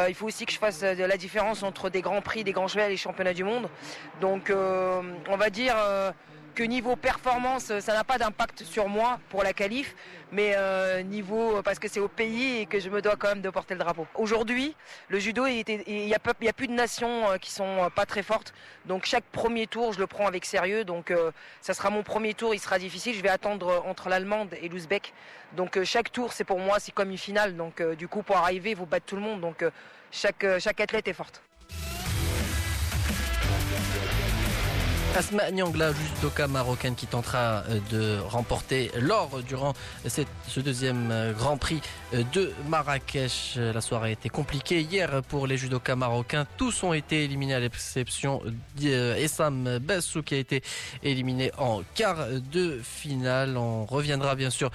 il 0.07 0.15
faut 0.15 0.27
aussi 0.27 0.45
que 0.45 0.53
je 0.53 0.57
fasse 0.57 0.81
la 0.83 1.17
différence 1.17 1.63
entre 1.63 1.89
des 1.89 2.01
grands 2.01 2.21
prix, 2.21 2.45
des 2.45 2.53
grands 2.53 2.69
chevals 2.69 2.87
et 2.87 2.91
les 2.91 2.97
championnats 2.97 3.33
du 3.33 3.43
monde. 3.43 3.67
Donc, 4.21 4.51
on 4.53 5.37
va 5.37 5.49
dire 5.49 5.75
que 6.53 6.63
niveau 6.63 6.95
performance, 6.95 7.79
ça 7.79 7.93
n'a 7.93 8.03
pas 8.03 8.17
d'impact 8.17 8.63
sur 8.63 8.87
moi 8.87 9.19
pour 9.29 9.43
la 9.43 9.53
qualif, 9.53 9.95
mais 10.31 10.53
euh, 10.55 11.01
niveau 11.01 11.61
parce 11.61 11.79
que 11.79 11.87
c'est 11.87 11.99
au 11.99 12.07
pays 12.07 12.59
et 12.59 12.65
que 12.65 12.79
je 12.79 12.89
me 12.89 13.01
dois 13.01 13.15
quand 13.15 13.29
même 13.29 13.41
de 13.41 13.49
porter 13.49 13.73
le 13.73 13.79
drapeau. 13.79 14.07
Aujourd'hui, 14.15 14.75
le 15.09 15.19
judo, 15.19 15.45
il 15.45 15.63
n'y 15.87 16.13
a, 16.13 16.53
plus 16.53 16.67
de 16.67 16.73
nations 16.73 17.29
euh, 17.29 17.37
qui 17.37 17.51
sont 17.51 17.83
euh, 17.83 17.89
pas 17.89 18.05
très 18.05 18.23
fortes, 18.23 18.53
donc 18.85 19.05
chaque 19.05 19.23
premier 19.25 19.67
tour, 19.67 19.93
je 19.93 19.99
le 19.99 20.07
prends 20.07 20.27
avec 20.27 20.45
sérieux. 20.45 20.83
Donc 20.83 21.13
ça 21.61 21.73
sera 21.73 21.89
mon 21.89 22.03
premier 22.03 22.33
tour, 22.33 22.53
il 22.53 22.59
sera 22.59 22.79
difficile. 22.79 23.15
Je 23.15 23.21
vais 23.21 23.29
attendre 23.29 23.83
entre 23.85 24.09
l'allemande 24.09 24.55
et 24.61 24.69
l'ouzbek. 24.69 25.13
Donc 25.53 25.83
chaque 25.83 26.11
tour, 26.11 26.33
c'est 26.33 26.43
pour 26.43 26.59
moi, 26.59 26.79
c'est 26.79 26.91
comme 26.91 27.11
une 27.11 27.17
finale. 27.17 27.55
Donc 27.55 27.81
du 27.81 28.07
coup, 28.07 28.23
pour 28.23 28.37
arriver, 28.37 28.71
il 28.71 28.77
faut 28.77 28.85
battre 28.85 29.05
tout 29.05 29.15
le 29.15 29.21
monde. 29.21 29.41
Donc 29.41 29.63
chaque 30.11 30.45
chaque 30.59 30.81
athlète 30.81 31.07
est 31.07 31.13
forte. 31.13 31.41
Asma 35.13 35.51
Nyangla, 35.51 35.91
judoka 35.91 36.47
marocaine 36.47 36.95
qui 36.95 37.05
tentera 37.05 37.63
euh, 37.69 37.79
de 37.91 38.19
remporter 38.21 38.91
l'or 38.97 39.41
durant 39.45 39.73
ce 40.07 40.59
deuxième 40.61 41.11
euh, 41.11 41.33
Grand 41.33 41.57
Prix 41.57 41.81
euh, 42.13 42.23
de 42.31 42.53
Marrakech. 42.69 43.57
La 43.57 43.81
soirée 43.81 44.09
a 44.09 44.11
été 44.13 44.29
compliquée 44.29 44.79
hier 44.81 45.21
pour 45.27 45.47
les 45.47 45.57
judokas 45.57 45.97
marocains. 45.97 46.47
Tous 46.55 46.83
ont 46.83 46.93
été 46.93 47.25
éliminés 47.25 47.55
à 47.55 47.59
l'exception 47.59 48.41
d'Essam 48.77 49.79
Bassou 49.79 50.23
qui 50.23 50.35
a 50.35 50.37
été 50.37 50.63
éliminé 51.03 51.51
en 51.57 51.81
quart 51.93 52.27
de 52.51 52.79
finale. 52.81 53.57
On 53.57 53.85
reviendra 53.85 54.35
bien 54.35 54.49
sûr 54.49 54.71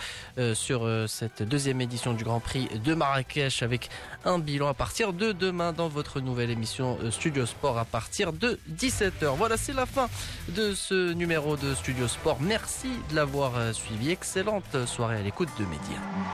sur 0.54 0.86
cette 1.08 1.42
deuxième 1.42 1.80
édition 1.80 2.12
du 2.12 2.24
Grand 2.24 2.40
Prix 2.40 2.68
de 2.84 2.94
Marrakech 2.94 3.62
avec 3.62 3.88
un 4.24 4.38
bilan 4.38 4.68
à 4.68 4.74
partir 4.74 5.12
de 5.12 5.32
demain 5.32 5.72
dans 5.72 5.88
votre 5.88 6.20
nouvelle 6.20 6.50
émission 6.50 6.98
Studio 7.10 7.46
Sport 7.46 7.78
à 7.78 7.84
partir 7.84 8.32
de 8.32 8.58
17h. 8.70 9.36
Voilà, 9.36 9.56
c'est 9.56 9.74
la 9.74 9.86
fin 9.86 10.08
de 10.48 10.74
ce 10.74 11.12
numéro 11.12 11.56
de 11.56 11.74
Studio 11.74 12.08
Sport. 12.08 12.38
Merci 12.40 12.88
de 13.10 13.16
l'avoir 13.16 13.56
euh, 13.56 13.72
suivi. 13.72 14.10
Excellente 14.10 14.86
soirée 14.86 15.18
à 15.18 15.22
l'écoute 15.22 15.48
de 15.58 15.64
Média. 15.64 16.00